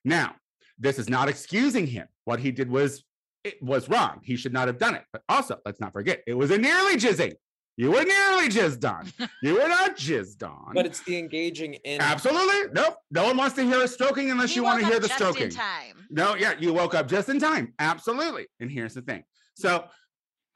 Now, 0.06 0.36
this 0.80 1.00
is 1.00 1.10
not 1.10 1.28
excusing 1.28 1.88
him. 1.88 2.08
What 2.26 2.40
he 2.40 2.52
did 2.52 2.70
was 2.70 3.04
it 3.44 3.62
was 3.62 3.88
wrong. 3.90 4.20
He 4.24 4.36
should 4.36 4.54
not 4.54 4.68
have 4.68 4.78
done 4.78 4.96
it. 4.96 5.04
But 5.12 5.24
also, 5.30 5.58
let's 5.66 5.80
not 5.80 5.94
forget, 5.94 6.22
it 6.28 6.34
was 6.34 6.52
a 6.52 6.58
nearly 6.58 6.96
jizzing. 6.96 7.34
You 7.80 7.92
were 7.92 8.04
nearly 8.04 8.50
jizzed 8.50 8.90
on. 8.90 9.12
You 9.44 9.54
were 9.54 9.68
not 9.68 9.96
jizzed 9.98 10.42
on. 10.44 10.74
but 10.74 10.86
it's 10.88 11.04
the 11.04 11.18
engaging 11.18 11.76
in 11.76 12.02
Absolutely. 12.02 12.72
Nope. 12.74 12.98
No 13.12 13.26
one 13.26 13.38
wants 13.38 13.56
to 13.58 13.64
hear 13.64 13.82
a 13.84 13.88
stroking 13.88 14.32
unless 14.32 14.50
He 14.50 14.56
you 14.56 14.64
want 14.64 14.80
to 14.80 14.86
hear 14.88 15.00
the 15.00 15.08
just 15.08 15.20
stroking. 15.20 15.44
in 15.44 15.50
time. 15.52 16.08
No, 16.10 16.34
yeah, 16.36 16.54
you 16.60 16.74
woke 16.74 16.96
up 16.96 17.08
just 17.08 17.30
in 17.30 17.40
time. 17.40 17.74
Absolutely. 17.78 18.48
And 18.60 18.72
here's 18.72 18.96
the 18.96 19.02
thing. 19.04 19.24
So 19.56 19.86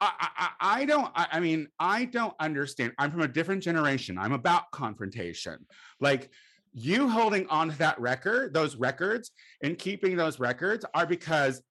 I, 0.00 0.10
I, 0.20 0.28
I 0.36 0.80
I 0.80 0.84
don't, 0.84 1.12
I, 1.14 1.26
I 1.32 1.40
mean, 1.40 1.68
I 1.78 2.06
don't 2.06 2.34
understand. 2.40 2.92
I'm 2.98 3.12
from 3.12 3.20
a 3.22 3.28
different 3.28 3.62
generation. 3.62 4.18
I'm 4.18 4.32
about 4.32 4.70
confrontation. 4.72 5.58
Like 6.00 6.28
you 6.72 7.08
holding 7.08 7.46
on 7.48 7.70
to 7.70 7.78
that 7.78 8.00
record, 8.00 8.52
those 8.52 8.74
records, 8.76 9.30
and 9.62 9.78
keeping 9.78 10.16
those 10.16 10.40
records 10.40 10.84
are 10.94 11.06
because 11.06 11.62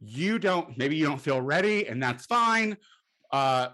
you 0.00 0.38
don't, 0.38 0.76
maybe 0.78 0.96
you 0.96 1.06
don't 1.06 1.20
feel 1.20 1.40
ready, 1.40 1.86
and 1.86 2.02
that's 2.02 2.26
fine. 2.26 2.76
Uh, 3.32 3.68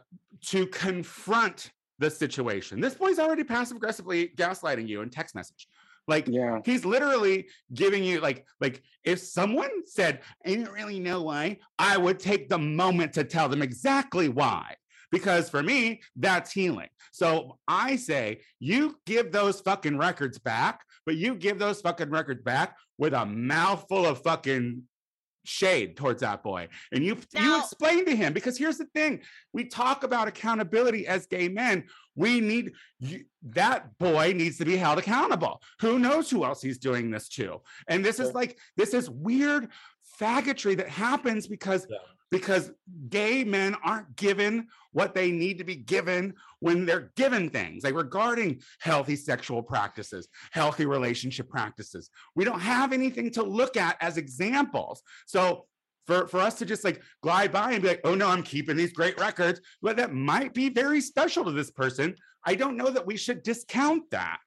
to 0.48 0.66
confront 0.66 1.70
the 1.98 2.10
situation. 2.10 2.78
This 2.78 2.94
boy's 2.94 3.18
already 3.18 3.42
passive 3.42 3.78
aggressively 3.78 4.28
gaslighting 4.36 4.86
you 4.86 5.00
in 5.00 5.08
text 5.08 5.34
message. 5.34 5.66
Like 6.06 6.26
Yeah. 6.28 6.60
he's 6.64 6.84
literally 6.84 7.48
giving 7.72 8.04
you 8.04 8.20
like 8.20 8.46
like 8.60 8.82
if 9.02 9.18
someone 9.18 9.70
said 9.86 10.20
i 10.44 10.50
didn't 10.50 10.70
really 10.70 11.00
know 11.00 11.22
why 11.22 11.58
i 11.80 11.96
would 11.96 12.20
take 12.20 12.48
the 12.48 12.58
moment 12.58 13.12
to 13.14 13.24
tell 13.24 13.48
them 13.48 13.60
exactly 13.62 14.28
why 14.28 14.76
because 15.10 15.50
for 15.50 15.64
me 15.64 16.00
that's 16.14 16.52
healing 16.52 16.88
so 17.10 17.58
i 17.66 17.96
say 17.96 18.40
you 18.60 18.96
give 19.04 19.32
those 19.32 19.60
fucking 19.62 19.98
records 19.98 20.38
back 20.38 20.84
but 21.06 21.16
you 21.16 21.34
give 21.34 21.58
those 21.58 21.80
fucking 21.80 22.10
records 22.10 22.42
back 22.42 22.76
with 22.98 23.12
a 23.12 23.26
mouthful 23.26 24.06
of 24.06 24.22
fucking 24.22 24.82
shade 25.46 25.96
towards 25.96 26.20
that 26.22 26.42
boy. 26.42 26.68
And 26.92 27.04
you 27.04 27.14
you 27.34 27.40
Now- 27.40 27.60
explain 27.60 28.04
to 28.06 28.14
him 28.16 28.32
because 28.32 28.58
here's 28.58 28.78
the 28.78 28.86
thing 28.86 29.22
we 29.52 29.64
talk 29.66 30.02
about 30.04 30.28
accountability 30.28 31.06
as 31.06 31.26
gay 31.26 31.48
men. 31.48 31.84
We 32.14 32.40
need 32.40 32.72
you, 32.98 33.24
that 33.50 33.98
boy 33.98 34.32
needs 34.34 34.58
to 34.58 34.64
be 34.64 34.76
held 34.76 34.98
accountable. 34.98 35.62
Who 35.80 35.98
knows 35.98 36.30
who 36.30 36.44
else 36.44 36.62
he's 36.62 36.78
doing 36.78 37.10
this 37.10 37.28
to? 37.30 37.60
And 37.88 38.04
this 38.04 38.18
is 38.20 38.32
like 38.34 38.58
this 38.76 38.94
is 38.94 39.08
weird 39.10 39.68
faggotry 40.20 40.76
that 40.78 40.88
happens 40.88 41.46
because 41.46 41.86
Yeah. 41.88 41.98
Because 42.30 42.72
gay 43.08 43.44
men 43.44 43.76
aren't 43.84 44.14
given 44.16 44.66
what 44.92 45.14
they 45.14 45.30
need 45.30 45.58
to 45.58 45.64
be 45.64 45.76
given 45.76 46.34
when 46.60 46.86
they're 46.86 47.12
given 47.16 47.48
things 47.50 47.84
like 47.84 47.94
regarding 47.94 48.60
healthy 48.80 49.14
sexual 49.14 49.62
practices 49.62 50.28
healthy 50.50 50.86
relationship 50.86 51.48
practices 51.48 52.10
we 52.34 52.44
don't 52.44 52.60
have 52.60 52.92
anything 52.92 53.30
to 53.30 53.42
look 53.42 53.76
at 53.76 53.96
as 54.00 54.16
examples 54.16 55.02
so 55.26 55.66
for, 56.06 56.26
for 56.26 56.38
us 56.38 56.54
to 56.54 56.64
just 56.64 56.84
like 56.84 57.02
glide 57.22 57.52
by 57.52 57.72
and 57.72 57.82
be 57.82 57.88
like, 57.88 58.00
oh 58.04 58.14
no, 58.14 58.28
I'm 58.28 58.42
keeping 58.42 58.76
these 58.76 58.92
great 58.92 59.18
records, 59.18 59.60
but 59.82 59.96
that 59.96 60.14
might 60.14 60.54
be 60.54 60.68
very 60.68 61.00
special 61.00 61.44
to 61.44 61.52
this 61.52 61.70
person. 61.70 62.14
I 62.44 62.54
don't 62.54 62.76
know 62.76 62.90
that 62.90 63.06
we 63.06 63.16
should 63.16 63.42
discount 63.42 64.08
that. 64.12 64.38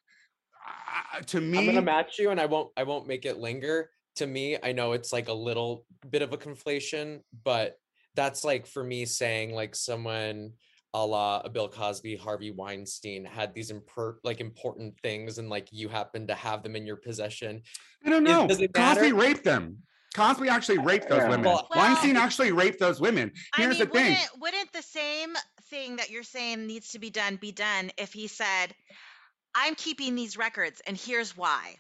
Uh, 0.65 1.21
to 1.21 1.41
me, 1.41 1.59
I'm 1.59 1.65
gonna 1.65 1.81
match 1.81 2.17
you, 2.17 2.29
and 2.29 2.39
I 2.39 2.45
won't. 2.45 2.71
I 2.77 2.83
won't 2.83 3.07
make 3.07 3.25
it 3.25 3.37
linger. 3.37 3.89
To 4.19 4.27
me, 4.27 4.57
I 4.61 4.73
know 4.73 4.91
it's 4.91 5.13
like 5.13 5.29
a 5.29 5.33
little 5.33 5.85
bit 6.09 6.21
of 6.21 6.33
a 6.33 6.37
conflation, 6.37 7.21
but 7.45 7.79
that's 8.15 8.43
like 8.43 8.67
for 8.67 8.83
me 8.83 9.05
saying 9.05 9.53
like 9.55 9.73
someone 9.75 10.51
a 10.93 11.05
la 11.05 11.39
a 11.45 11.49
Bill 11.49 11.69
Cosby, 11.69 12.17
Harvey 12.17 12.51
Weinstein 12.51 13.23
had 13.23 13.53
these 13.53 13.71
imper- 13.71 14.17
like 14.25 14.41
important 14.41 14.99
things, 15.01 15.37
and 15.37 15.47
like 15.49 15.69
you 15.71 15.87
happen 15.87 16.27
to 16.27 16.35
have 16.35 16.63
them 16.63 16.75
in 16.75 16.85
your 16.85 16.97
possession. 16.97 17.61
I 18.05 18.09
don't 18.09 18.27
Is- 18.27 18.33
know. 18.33 18.45
does 18.45 18.59
it 18.59 18.73
Cosby 18.73 19.01
matter? 19.13 19.15
raped 19.15 19.45
them. 19.45 19.77
Cosby 20.13 20.49
actually 20.49 20.79
raped 20.79 21.07
those 21.07 21.21
women. 21.29 21.43
Well- 21.43 21.69
Weinstein 21.73 22.17
actually 22.17 22.51
raped 22.51 22.77
those 22.79 22.99
women. 22.99 23.31
Here's 23.55 23.77
I 23.77 23.79
mean, 23.79 23.79
the 23.79 23.85
thing. 23.85 24.03
wouldn't, 24.11 24.41
wouldn't 24.41 24.73
the 24.73 24.81
same 24.81 25.33
thing 25.69 25.95
that 25.95 26.09
you're 26.09 26.23
saying 26.23 26.67
needs 26.67 26.89
to 26.89 26.99
be 26.99 27.09
done 27.09 27.37
be 27.37 27.53
done 27.53 27.91
if 27.97 28.11
he 28.11 28.27
said, 28.27 28.75
I'm 29.55 29.75
keeping 29.75 30.15
these 30.15 30.35
records 30.35 30.81
and 30.85 30.97
here's 30.97 31.37
why? 31.37 31.75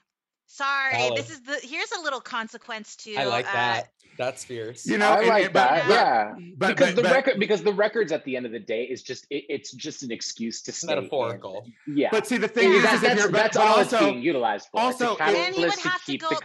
Sorry, 0.51 1.11
this 1.15 1.29
is 1.29 1.41
the 1.41 1.59
here's 1.61 1.91
a 1.91 2.01
little 2.01 2.19
consequence 2.19 2.95
to 2.97 3.15
I 3.15 3.25
like 3.25 3.47
uh, 3.47 3.53
that. 3.53 3.91
That's 4.19 4.43
fierce. 4.43 4.85
You 4.85 4.97
know, 4.97 5.11
I 5.11 5.19
and- 5.19 5.27
like 5.29 5.43
and- 5.45 5.53
but- 5.53 5.69
that. 5.69 5.87
but- 5.87 5.93
yeah. 5.93 6.33
but- 6.57 6.67
because 6.67 6.87
but- 6.89 6.95
the 6.97 7.01
but- 7.03 7.11
record 7.15 7.39
because 7.39 7.63
the 7.63 7.71
records 7.73 8.11
at 8.11 8.25
the 8.25 8.35
end 8.35 8.45
of 8.45 8.51
the 8.51 8.59
day 8.59 8.83
is 8.83 9.01
just 9.01 9.25
it, 9.29 9.45
it's 9.47 9.71
just 9.71 10.03
an 10.03 10.11
excuse 10.11 10.61
to 10.63 10.71
It's 10.71 10.79
stay 10.81 10.91
in. 10.91 10.97
metaphorical. 10.99 11.65
Yeah. 11.87 12.09
But 12.11 12.27
see, 12.27 12.35
the 12.35 12.49
thing 12.49 12.69
Yeah. 12.69 12.77
is, 12.79 12.83
that, 12.83 12.93
is 12.95 13.01
if 13.01 13.01
that's 13.07 13.19
you're, 13.21 13.31
that's 13.31 13.57
but 13.57 13.63
all 13.65 13.77
also, 13.77 13.95
it's 13.97 14.05
being 14.05 14.21
utilized 14.21 14.67
for. 14.73 14.81
also, 14.81 15.11
it's 15.13 15.21
a 15.21 15.23
it- 15.29 15.35
and 15.37 15.55
he 15.55 15.61
would 15.63 15.71
catalyst 15.71 15.81
to 15.83 15.89
have 15.89 16.03
to 16.03 16.17
go 16.17 16.29
be 16.29 16.35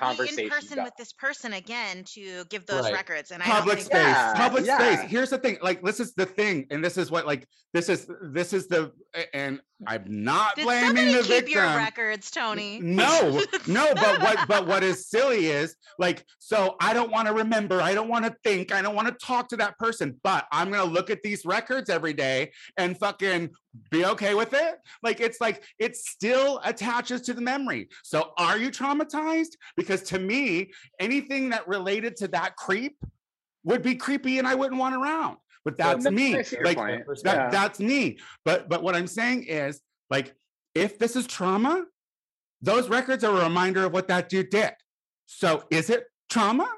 in 0.45 0.49
person 0.49 0.75
going. 0.77 0.85
with 0.85 0.97
this 0.97 1.13
person 1.13 1.53
again 1.55 2.05
to 2.15 2.45
give 2.45 2.65
those 2.67 2.85
Right. 2.85 2.93
records. 2.95 3.33
And 3.33 3.43
I 3.43 3.47
public 3.47 3.79
don't 3.79 3.87
space 3.87 3.99
Yeah, 4.07 4.35
public 4.37 4.67
yeah. 4.67 4.79
space 4.97 5.11
here's 5.11 5.31
the 5.31 5.39
thing 5.39 5.59
like 5.61 5.83
this 5.83 5.99
is 5.99 6.15
the 6.15 6.27
thing 6.27 6.67
and 6.71 6.83
this 6.85 6.97
is 6.97 7.11
what 7.11 7.27
like 7.27 7.49
this 7.73 7.89
is 7.89 8.07
this 8.23 8.53
is 8.53 8.69
the 8.69 8.93
and 9.33 9.61
i'm 9.89 10.05
not 10.07 10.55
Did 10.55 10.65
blaming 10.65 11.09
the 11.13 11.19
keep 11.23 11.27
victim 11.27 11.53
your 11.55 11.65
records, 11.77 12.31
Tony? 12.31 12.79
no 12.81 13.43
no 13.67 13.93
but 13.95 14.21
what 14.23 14.39
but 14.49 14.67
what 14.67 14.83
is 14.85 15.07
silly 15.15 15.47
is 15.47 15.75
like 15.99 16.25
so 16.39 16.77
i 16.81 16.93
don't 16.95 17.11
want 17.11 17.27
to 17.27 17.35
remember 17.35 17.64
remember. 17.65 17.83
I 17.83 17.95
don't 17.95 18.09
want 18.09 18.25
to 18.25 18.35
think. 18.45 18.73
I 18.73 18.83
don't 18.83 18.95
want 18.95 19.09
to 19.09 19.27
talk 19.27 19.49
to 19.49 19.57
that 19.57 19.79
person, 19.79 20.21
but 20.23 20.47
I'm 20.53 20.71
going 20.71 20.87
to 20.87 20.93
look 20.93 21.11
at 21.11 21.23
these 21.23 21.45
records 21.45 21.91
every 21.91 22.13
day 22.13 22.53
and 22.77 22.99
fucking 22.99 23.51
be 23.91 24.05
okay 24.07 24.35
with 24.35 24.53
it. 24.53 24.77
Like, 25.03 25.21
it's 25.21 25.41
like, 25.41 25.65
it 25.79 25.97
still 25.97 26.61
attaches 26.65 27.23
to 27.23 27.35
the 27.35 27.41
memory. 27.41 27.89
So, 28.03 28.33
are 28.39 28.59
you 28.59 28.71
traumatized? 28.71 29.57
Because 29.77 30.03
to 30.05 30.19
me, 30.19 30.71
anything 31.01 31.51
that 31.51 31.67
related 31.67 32.17
to 32.17 32.29
that 32.29 32.57
creep 32.57 32.97
would 33.65 33.83
be 33.83 33.95
creepy 33.95 34.39
and 34.39 34.47
I 34.47 34.55
wouldn't 34.55 34.79
want 34.79 34.95
around. 34.95 35.39
But 35.65 35.79
that's 35.79 36.05
me. 36.11 36.35
Like, 36.63 36.77
that, 36.77 37.25
Yeah. 37.25 37.51
that's 37.51 37.81
me. 37.81 38.19
But 38.45 38.69
but 38.69 38.83
what 38.83 38.95
I'm 38.95 39.07
saying 39.07 39.45
is 39.45 39.81
like 40.11 40.35
if 40.75 40.99
this 40.99 41.17
is 41.17 41.27
trauma, 41.27 41.87
those 42.61 42.91
records 42.91 43.25
are 43.25 43.35
a 43.41 43.45
reminder 43.45 43.87
of 43.87 43.93
what 43.95 44.09
that 44.09 44.29
dude 44.29 44.51
did. 44.51 44.73
So 45.25 45.65
is 45.71 45.89
it 45.89 46.05
trauma? 46.29 46.69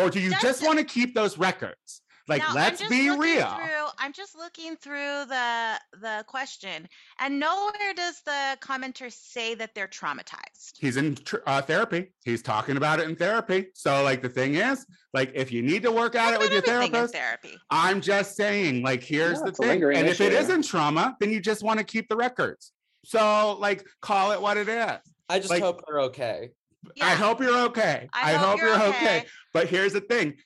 Or 0.00 0.10
do 0.10 0.20
you 0.20 0.30
Does 0.30 0.42
just 0.42 0.62
want 0.64 0.78
to 0.78 0.84
keep 0.84 1.14
those 1.14 1.38
records? 1.38 2.02
Like 2.28 2.42
Now, 2.42 2.54
let's 2.54 2.86
be 2.88 3.10
real. 3.10 3.48
Through, 3.48 3.86
I'm 3.98 4.12
just 4.12 4.36
looking 4.36 4.76
through 4.76 5.24
the 5.26 5.80
the 6.00 6.24
question, 6.28 6.86
and 7.18 7.40
nowhere 7.40 7.92
does 7.96 8.20
the 8.24 8.56
commenter 8.60 9.10
say 9.12 9.56
that 9.56 9.74
they're 9.74 9.88
traumatized. 9.88 10.74
He's 10.78 10.96
in 10.96 11.16
tr- 11.16 11.38
uh, 11.46 11.60
therapy. 11.62 12.12
He's 12.24 12.40
talking 12.40 12.76
about 12.76 13.00
it 13.00 13.08
in 13.08 13.16
therapy. 13.16 13.68
So 13.74 14.04
like 14.04 14.22
the 14.22 14.28
thing 14.28 14.54
is, 14.54 14.86
like 15.12 15.32
if 15.34 15.50
you 15.50 15.60
need 15.62 15.82
to 15.82 15.90
work 15.90 16.14
out 16.14 16.26
Talk 16.32 16.34
it 16.34 16.40
with 16.40 16.52
your 16.52 16.62
therapist, 16.62 17.14
therapy. 17.14 17.58
I'm 17.70 18.00
just 18.00 18.36
saying, 18.36 18.82
like, 18.84 19.02
here's 19.02 19.38
Yeah, 19.38 19.46
the 19.46 19.52
thing. 19.52 19.68
lingering 19.68 19.98
And 19.98 20.06
if 20.06 20.20
it 20.20 20.32
issue. 20.32 20.40
isn't 20.42 20.62
trauma, 20.66 21.16
then 21.18 21.32
you 21.32 21.40
just 21.40 21.64
want 21.64 21.78
to 21.78 21.84
keep 21.84 22.08
the 22.08 22.16
records. 22.16 22.70
So, 23.04 23.56
like, 23.58 23.84
call 24.02 24.30
it 24.32 24.40
what 24.40 24.56
it 24.56 24.68
is. 24.68 25.00
I 25.28 25.38
just 25.38 25.50
Like- 25.50 25.62
hope 25.64 25.82
they're 25.88 26.00
okay. 26.02 26.50
I 27.00 27.14
hope 27.14 27.40
you're 27.40 27.58
okay. 27.66 28.08
I 28.12 28.32
hope 28.34 28.58
you're 28.60 28.80
okay. 28.88 29.24
But 29.52 29.68
here's 29.68 29.92
the 29.92 30.00
thing 30.00 30.36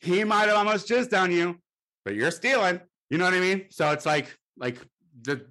he 0.00 0.24
might 0.24 0.46
have 0.48 0.56
almost 0.56 0.88
jizzed 0.88 1.18
on 1.18 1.30
you, 1.30 1.56
but 2.04 2.14
you're 2.14 2.30
stealing. 2.30 2.80
You 3.10 3.18
know 3.18 3.24
what 3.26 3.34
I 3.34 3.40
mean? 3.40 3.66
So 3.70 3.90
it's 3.90 4.06
like, 4.06 4.34
like, 4.56 4.78
the, 5.22 5.44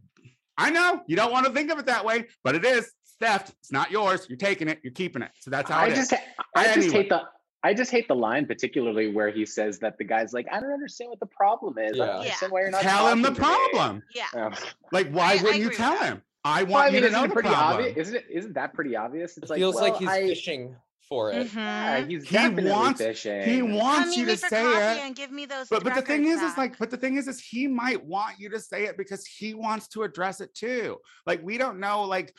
I 0.58 0.72
know 0.72 1.02
you 1.08 1.16
don't 1.16 1.32
want 1.32 1.46
to 1.46 1.52
think 1.52 1.72
of 1.72 1.78
it 1.78 1.86
that 1.86 2.04
way, 2.06 2.26
but 2.44 2.56
it 2.56 2.66
is 2.66 2.86
it's 3.04 3.16
theft. 3.20 3.50
It's 3.62 3.72
not 3.72 3.92
yours. 3.92 4.26
You're 4.30 4.38
taking 4.38 4.68
it. 4.68 4.80
You're 4.84 4.94
keeping 4.94 5.22
it. 5.22 5.32
So 5.40 5.52
that's 5.52 5.70
how 5.70 5.78
I 5.80 5.88
it 5.88 5.92
is. 5.94 5.98
just, 6.10 6.12
ha- 6.14 6.44
I 6.56 6.74
just 6.74 6.92
hate 6.92 7.10
the. 7.10 7.22
I 7.62 7.74
just 7.74 7.92
hate 7.92 8.08
the 8.08 8.16
line, 8.16 8.46
particularly 8.46 9.12
where 9.12 9.30
he 9.30 9.46
says 9.46 9.80
that 9.80 9.98
the 9.98 10.06
guy's 10.06 10.32
like, 10.32 10.48
"I 10.50 10.62
don't 10.62 10.72
understand 10.72 11.10
what 11.10 11.20
the 11.20 11.26
problem 11.26 11.78
is. 11.78 12.00
I 12.00 12.06
Yeah. 12.06 12.06
don't 12.06 12.16
understand 12.22 12.52
why 12.54 12.62
you're 12.62 12.72
not 12.72 12.82
Tell 12.82 13.08
him 13.10 13.22
the 13.22 13.32
talking 13.32 13.44
to 13.44 13.50
me." 13.52 13.70
problem. 13.74 14.04
Yeah. 14.16 14.56
Like, 14.94 15.10
why 15.12 15.24
I- 15.26 15.34
I 15.34 15.36
wouldn't 15.44 15.56
you 15.56 15.66
agree 15.66 15.68
with 15.68 15.78
tell 15.78 15.96
that. 16.00 16.06
him? 16.06 16.22
I 16.44 16.64
want 16.64 16.72
Well, 16.72 16.82
I 16.84 16.86
you 16.88 16.92
mean, 16.94 17.02
to 17.02 17.08
isn't 17.10 17.22
know 17.22 17.28
the 17.28 17.34
pretty 17.34 17.50
problem. 17.50 17.86
obvious? 17.88 17.98
Isn't 18.08 18.16
it? 18.16 18.26
Isn't 18.30 18.54
that 18.54 18.74
pretty 18.74 18.96
obvious? 18.96 19.32
It's 19.38 19.46
It 19.46 19.50
like, 19.50 19.58
feels 19.60 19.76
well, 19.76 19.84
like 19.90 19.98
he's 19.98 20.08
I, 20.08 20.28
fishing 20.28 20.76
for 21.08 21.32
it. 21.34 21.54
Yeah, 21.54 22.02
Mhm. 22.02 22.10
he's 22.10 22.24
He 22.28 22.34
definitely 22.36 22.72
wants- 22.72 23.02
fishing. 23.02 23.42
He 23.44 23.62
wants 23.62 24.16
you 24.16 24.26
to 24.28 24.38
for 24.38 24.48
say 24.48 24.62
coffee 24.64 25.00
it. 25.00 25.06
and 25.06 25.16
give 25.16 25.32
me 25.32 25.46
those. 25.46 25.68
but 25.68 25.84
but 25.84 25.96
the 25.96 26.02
thing 26.02 26.22
records 26.26 26.44
is 26.44 26.52
is 26.52 26.58
like 26.58 26.78
but 26.78 26.90
the 26.92 26.98
thing 26.98 27.16
is 27.18 27.28
is 27.28 27.42
he 27.42 27.68
might 27.68 28.04
want 28.06 28.40
you 28.40 28.50
to 28.50 28.60
say 28.60 28.86
it 28.86 28.96
because 28.96 29.26
he 29.26 29.54
wants 29.54 29.88
to 29.90 30.04
address 30.04 30.40
it 30.40 30.54
too 30.54 30.98
like 31.26 31.42
we 31.44 31.58
don't 31.58 31.80
know 31.80 32.04
like 32.04 32.34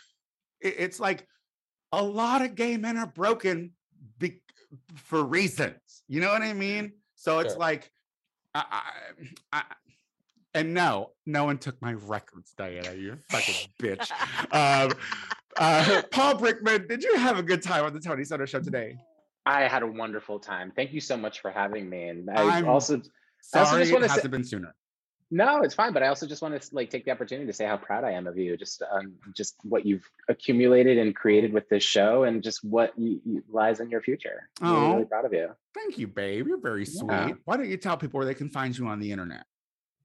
it- 0.60 0.76
it's 0.78 1.00
like 1.00 1.26
a 1.92 2.02
lot 2.02 2.42
of 2.42 2.54
gay 2.54 2.76
men 2.76 2.96
are 2.96 3.08
broken 3.08 3.72
be- 4.18 4.40
for 4.94 5.24
reasons 5.24 6.04
you 6.06 6.20
know 6.20 6.30
what 6.30 6.42
i 6.42 6.52
mean 6.52 6.92
so 7.16 7.40
it's 7.40 7.54
Sure. 7.54 7.58
like 7.60 7.90
I, 8.54 8.82
I, 9.52 9.58
I 9.58 9.64
and 10.54 10.74
no 10.74 11.10
no 11.26 11.44
one 11.44 11.58
took 11.58 11.80
my 11.80 11.92
records 11.92 12.52
diana 12.56 12.92
you 12.94 13.16
fucking 13.30 13.54
bitch 13.80 14.10
um 14.52 14.92
uh 15.56 16.02
paul 16.10 16.34
brickman 16.34 16.88
did 16.88 17.02
you 17.02 17.16
have 17.16 17.38
a 17.38 17.42
good 17.42 17.62
time 17.62 17.84
on 17.84 17.92
the 17.92 18.00
tony 18.00 18.24
soto 18.24 18.44
show 18.44 18.60
today 18.60 18.96
I 19.46 19.62
had 19.62 19.82
a 19.82 19.86
wonderful 19.86 20.38
time. 20.38 20.70
Thank 20.76 20.92
you 20.92 21.00
so 21.00 21.16
much 21.16 21.40
for 21.40 21.50
having 21.50 21.88
me. 21.88 22.08
And 22.08 22.28
I 22.28 22.58
I'm 22.58 22.68
also 22.68 22.96
I 23.54 23.60
also 23.60 23.70
sorry 23.70 23.82
just 23.82 23.90
it 23.90 23.94
wanna 23.94 24.08
say- 24.08 24.14
hasn't 24.16 24.30
been 24.30 24.44
sooner 24.44 24.74
no, 25.30 25.62
it's 25.62 25.74
fine. 25.74 25.92
But 25.92 26.02
I 26.02 26.08
also 26.08 26.26
just 26.26 26.42
want 26.42 26.60
to 26.60 26.74
like 26.74 26.90
take 26.90 27.04
the 27.04 27.12
opportunity 27.12 27.46
to 27.46 27.52
say 27.52 27.64
how 27.64 27.76
proud 27.76 28.04
I 28.04 28.12
am 28.12 28.26
of 28.26 28.36
you. 28.36 28.56
Just 28.56 28.82
um, 28.90 29.14
just 29.36 29.56
what 29.62 29.86
you've 29.86 30.08
accumulated 30.28 30.98
and 30.98 31.14
created 31.14 31.52
with 31.52 31.68
this 31.68 31.84
show, 31.84 32.24
and 32.24 32.42
just 32.42 32.64
what 32.64 32.92
you, 32.98 33.20
you, 33.24 33.42
lies 33.48 33.80
in 33.80 33.90
your 33.90 34.02
future. 34.02 34.48
I'm 34.60 34.74
really, 34.74 34.94
really 34.94 35.04
proud 35.04 35.24
of 35.24 35.32
you. 35.32 35.50
Thank 35.74 35.98
you, 35.98 36.08
babe. 36.08 36.48
You're 36.48 36.60
very 36.60 36.84
sweet. 36.84 37.10
Yeah. 37.10 37.32
Why 37.44 37.56
don't 37.56 37.68
you 37.68 37.76
tell 37.76 37.96
people 37.96 38.18
where 38.18 38.26
they 38.26 38.34
can 38.34 38.50
find 38.50 38.76
you 38.76 38.88
on 38.88 38.98
the 38.98 39.12
internet? 39.12 39.44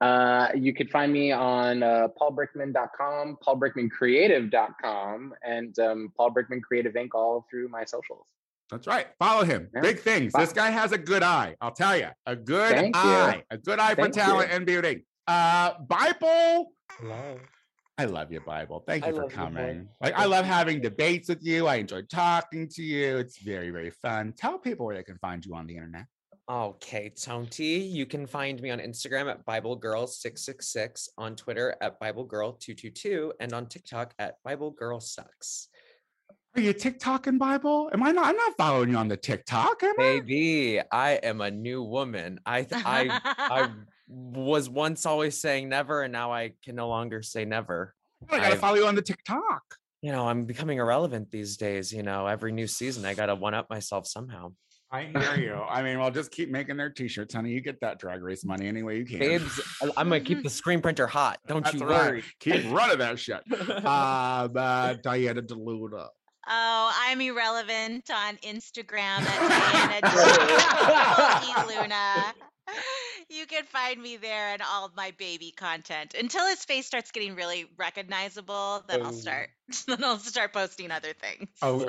Uh, 0.01 0.49
you 0.55 0.73
could 0.73 0.89
find 0.89 1.11
me 1.13 1.31
on 1.31 1.81
uh, 1.83 2.07
paulbrickman.com, 2.19 3.37
paulbrickmancreative.com, 3.45 5.33
and 5.43 5.79
um, 5.79 6.11
Paul 6.17 6.31
Brickman 6.31 6.61
Creative 6.61 6.93
Inc. 6.93 7.09
all 7.13 7.45
through 7.49 7.69
my 7.69 7.85
socials. 7.85 8.25
That's 8.71 8.87
right. 8.87 9.07
Follow 9.19 9.43
him. 9.43 9.69
Yeah. 9.73 9.81
Big 9.81 9.99
things. 9.99 10.31
Fo- 10.33 10.39
This 10.39 10.51
guy 10.51 10.69
has 10.71 10.91
a 10.91 10.97
good 10.97 11.23
eye. 11.23 11.55
I'll 11.61 11.71
tell 11.71 11.95
you, 11.95 12.07
a 12.25 12.35
good 12.35 12.71
Thank 12.75 12.95
you. 12.95 13.01
eye, 13.01 13.43
a 13.51 13.57
good 13.57 13.79
eye 13.79 13.93
for 13.95 14.01
Thank 14.03 14.15
talent 14.15 14.49
you. 14.49 14.55
and 14.55 14.65
beauty. 14.65 15.05
Uh, 15.27 15.73
Bible. 15.87 16.71
Hello. 16.99 17.39
I 17.97 18.05
love 18.05 18.31
you, 18.31 18.41
Bible. 18.41 18.83
Thank 18.85 19.05
I 19.05 19.09
you 19.09 19.13
for 19.15 19.21
love 19.21 19.31
you, 19.31 19.37
boy. 19.37 19.43
coming. 19.43 19.87
Like, 20.01 20.15
I 20.15 20.25
love 20.25 20.45
you. 20.45 20.51
having 20.51 20.81
debates 20.81 21.29
with 21.29 21.41
you. 21.43 21.67
I 21.67 21.75
enjoy 21.75 22.01
talking 22.03 22.67
to 22.69 22.83
you. 22.83 23.17
It's 23.17 23.37
very, 23.39 23.69
very 23.69 23.91
fun. 23.91 24.33
Tell 24.35 24.57
people 24.59 24.85
where 24.85 24.95
they 24.97 25.03
can 25.03 25.17
find 25.19 25.45
you 25.45 25.55
on 25.55 25.65
the 25.67 25.75
internet. 25.75 26.05
Okay, 26.47 27.11
Tony, 27.19 27.77
you 27.77 28.05
can 28.05 28.27
find 28.27 28.61
me 28.61 28.69
on 28.69 28.77
Instagram 28.77 29.31
at 29.31 29.43
BibleGirl666, 29.47 31.09
on 31.17 31.35
Twitter 31.35 31.75
at 31.81 31.99
BibleGirl222, 31.99 33.31
and 33.39 33.51
on 33.51 33.65
TikTok 33.65 34.13
at 34.19 34.35
BibleGirlSucks. 34.47 35.67
Are 36.55 36.61
you 36.61 36.73
TikToking 36.73 37.39
Bible? 37.39 37.89
Am 37.93 38.03
I 38.03 38.11
not? 38.11 38.27
I'm 38.27 38.37
not 38.37 38.53
following 38.57 38.89
you 38.91 38.95
on 38.95 39.07
the 39.07 39.17
TikTok. 39.17 39.81
Am 39.83 39.95
I? 39.99 40.19
Baby, 40.21 40.81
I 40.91 41.13
am 41.13 41.41
a 41.41 41.49
new 41.49 41.81
woman. 41.83 42.39
I 42.45 42.65
I 42.71 43.19
I 43.37 43.69
was 44.07 44.69
once 44.69 45.05
always 45.05 45.41
saying 45.41 45.67
never, 45.67 46.03
and 46.03 46.13
now 46.13 46.31
I 46.31 46.53
can 46.63 46.75
no 46.75 46.87
longer 46.87 47.23
say 47.23 47.43
never. 47.43 47.93
I 48.29 48.37
gotta 48.37 48.47
I've- 48.51 48.57
follow 48.59 48.75
you 48.75 48.87
on 48.87 48.95
the 48.95 49.01
TikTok. 49.01 49.63
You 50.01 50.11
know, 50.11 50.27
I'm 50.27 50.45
becoming 50.45 50.77
irrelevant 50.77 51.31
these 51.31 51.57
days. 51.57 51.91
You 51.91 52.03
know, 52.03 52.27
every 52.27 52.51
new 52.51 52.67
season 52.67 53.03
I 53.03 53.15
gotta 53.15 53.33
one 53.35 53.55
up 53.55 53.67
myself 53.69 54.05
somehow. 54.07 54.53
I 54.95 55.05
hear 55.35 55.35
you. 55.37 55.53
I 55.55 55.81
mean, 55.81 55.99
well, 55.99 56.11
just 56.11 56.31
keep 56.31 56.49
making 56.49 56.77
their 56.77 56.89
t-shirts, 56.89 57.33
honey. 57.33 57.51
You 57.51 57.61
get 57.61 57.79
that 57.81 57.99
drag 57.99 58.21
race 58.23 58.45
money 58.45 58.67
any 58.67 58.83
way 58.83 58.97
you 58.97 59.05
can. 59.05 59.19
Babes, 59.19 59.59
I- 59.81 59.91
I'm 59.97 60.09
gonna 60.09 60.21
keep 60.21 60.43
the 60.43 60.49
screen 60.61 60.81
printer 60.81 61.07
hot. 61.07 61.39
Don't 61.47 61.63
That's 61.63 61.75
you 61.75 61.85
right. 61.85 62.07
worry. 62.11 62.23
Keep 62.39 62.65
running 62.71 62.97
that 62.99 63.19
shit. 63.19 63.41
Uh, 63.51 64.47
but 64.47 65.01
Diana 65.03 65.41
Deluda. 65.41 66.07
Oh, 66.47 66.91
I'm 67.07 67.19
irrelevant 67.21 68.09
on 68.11 68.37
Instagram 68.37 69.21
at 69.21 70.01
Diana 70.01 71.41
G. 71.43 71.75
Luna. 71.75 72.33
You 73.29 73.45
can 73.47 73.63
find 73.65 74.01
me 74.01 74.17
there 74.17 74.53
and 74.53 74.61
all 74.61 74.85
of 74.85 74.95
my 74.95 75.11
baby 75.17 75.51
content 75.57 76.13
until 76.19 76.45
his 76.47 76.63
face 76.63 76.85
starts 76.85 77.11
getting 77.11 77.33
really 77.35 77.65
recognizable. 77.77 78.83
Then 78.87 79.01
I'll 79.01 79.07
Oh. 79.09 79.11
start. 79.11 79.49
Then 79.87 80.03
I'll 80.03 80.19
start 80.19 80.53
posting 80.53 80.91
other 80.91 81.13
things. 81.13 81.49
Oh, 81.63 81.85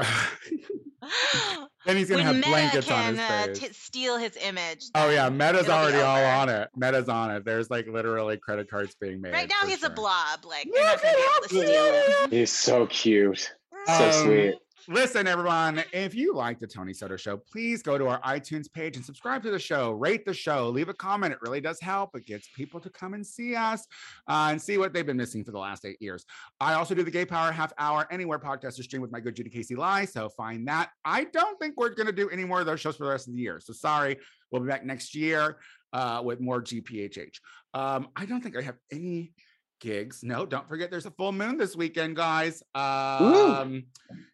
then 1.86 1.96
he's 1.96 2.08
gonna 2.08 2.24
when 2.24 2.26
have 2.26 2.36
Meta 2.36 2.48
blankets 2.48 2.90
on 2.90 3.02
can 3.02 3.14
his 3.14 3.20
uh, 3.20 3.46
face. 3.46 3.58
t- 3.58 3.72
steal 3.72 4.16
his 4.18 4.36
image. 4.42 4.84
oh 4.94 5.10
yeah, 5.10 5.28
Meta's 5.28 5.68
already 5.68 5.98
all 6.00 6.24
on 6.24 6.48
it. 6.48 6.68
Meta's 6.76 7.08
on 7.08 7.30
it. 7.30 7.44
There's 7.44 7.70
like 7.70 7.86
literally 7.86 8.36
credit 8.38 8.68
cards 8.70 8.94
being 9.00 9.20
made. 9.20 9.32
Right 9.32 9.48
now 9.48 9.60
for 9.62 9.68
he's 9.68 9.82
a 9.82 9.90
blob. 9.90 10.44
Like 10.44 10.66
you're 10.66 10.82
not 10.84 10.94
Look 10.94 11.02
gonna 11.02 11.16
be 11.16 11.22
at 11.22 11.36
able 11.36 11.42
to 11.42 11.66
steal 11.66 11.92
him. 11.94 12.02
how 12.22 12.28
He's 12.30 12.52
so 12.52 12.86
cute. 12.86 13.52
So 13.86 13.92
Um, 14.06 14.12
sweet. 14.12 14.54
Listen, 14.88 15.26
everyone, 15.26 15.82
if 15.92 16.14
you 16.14 16.32
like 16.32 16.60
the 16.60 16.66
Tony 16.66 16.92
Soto 16.92 17.16
show, 17.16 17.36
please 17.36 17.82
go 17.82 17.98
to 17.98 18.06
our 18.06 18.20
iTunes 18.20 18.72
page 18.72 18.94
and 18.94 19.04
subscribe 19.04 19.42
to 19.42 19.50
the 19.50 19.58
show, 19.58 19.90
rate 19.90 20.24
the 20.24 20.32
show, 20.32 20.68
leave 20.68 20.88
a 20.88 20.94
comment. 20.94 21.32
It 21.32 21.40
really 21.42 21.60
does 21.60 21.80
help. 21.80 22.14
It 22.14 22.24
gets 22.24 22.48
people 22.54 22.78
to 22.78 22.88
come 22.90 23.12
and 23.14 23.26
see 23.26 23.56
us 23.56 23.84
uh, 24.28 24.48
and 24.52 24.62
see 24.62 24.78
what 24.78 24.92
they've 24.92 25.04
been 25.04 25.16
missing 25.16 25.42
for 25.42 25.50
the 25.50 25.58
last 25.58 25.84
eight 25.84 26.00
years. 26.00 26.24
I 26.60 26.74
also 26.74 26.94
do 26.94 27.02
the 27.02 27.10
Gay 27.10 27.24
Power 27.24 27.50
Half 27.50 27.72
Hour 27.78 28.06
Anywhere 28.12 28.38
podcast 28.38 28.76
to 28.76 28.84
stream 28.84 29.02
with 29.02 29.10
my 29.10 29.18
good 29.18 29.34
Judy 29.34 29.50
Casey 29.50 29.74
Lie. 29.74 30.04
So 30.04 30.28
find 30.28 30.68
that. 30.68 30.90
I 31.04 31.24
don't 31.24 31.58
think 31.58 31.74
we're 31.76 31.92
going 31.92 32.06
to 32.06 32.12
do 32.12 32.28
any 32.28 32.44
more 32.44 32.60
of 32.60 32.66
those 32.66 32.80
shows 32.80 32.94
for 32.94 33.06
the 33.06 33.10
rest 33.10 33.26
of 33.26 33.34
the 33.34 33.40
year. 33.40 33.58
So 33.58 33.72
sorry. 33.72 34.18
We'll 34.52 34.62
be 34.62 34.68
back 34.68 34.84
next 34.84 35.16
year 35.16 35.56
uh, 35.92 36.22
with 36.24 36.40
more 36.40 36.62
GPHH. 36.62 37.40
Um, 37.74 38.06
I 38.14 38.24
don't 38.24 38.40
think 38.40 38.56
I 38.56 38.62
have 38.62 38.76
any 38.92 39.32
gigs. 39.80 40.22
No, 40.22 40.46
don't 40.46 40.68
forget 40.68 40.90
there's 40.90 41.06
a 41.06 41.10
full 41.10 41.32
moon 41.32 41.56
this 41.56 41.76
weekend, 41.76 42.16
guys. 42.16 42.62
Um, 42.74 43.84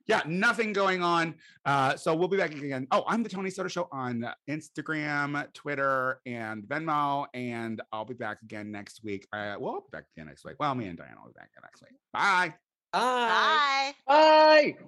yeah, 0.07 0.23
nothing 0.27 0.73
going 0.73 1.03
on. 1.03 1.35
Uh, 1.65 1.97
so 1.97 2.15
we'll 2.15 2.29
be 2.29 2.37
back 2.37 2.53
again. 2.53 2.87
Oh, 2.91 3.05
I'm 3.07 3.23
the 3.23 3.29
Tony 3.29 3.51
Soto 3.51 3.69
Show 3.69 3.89
on 3.93 4.27
Instagram, 4.49 5.53
Twitter, 5.53 6.21
and 6.27 6.65
Venmo, 6.65 7.27
and 7.35 7.81
I'll 7.93 8.05
be 8.05 8.15
back 8.15 8.43
again 8.43 8.71
next 8.71 9.05
week. 9.05 9.27
Uh, 9.33 9.57
well, 9.59 9.75
I'll 9.75 9.81
be 9.81 9.89
back 9.93 10.05
again 10.17 10.27
next 10.27 10.45
week. 10.45 10.57
Well, 10.59 10.75
me 10.75 10.87
and 10.87 10.99
Diana 10.99 11.17
will 11.23 11.33
be 11.33 11.39
back 11.39 11.51
again 11.57 11.65
next 11.65 11.83
week. 11.83 11.99
Bye. 12.13 12.55
Bye. 12.93 13.93
Bye. 14.07 14.75
Bye. 14.77 14.85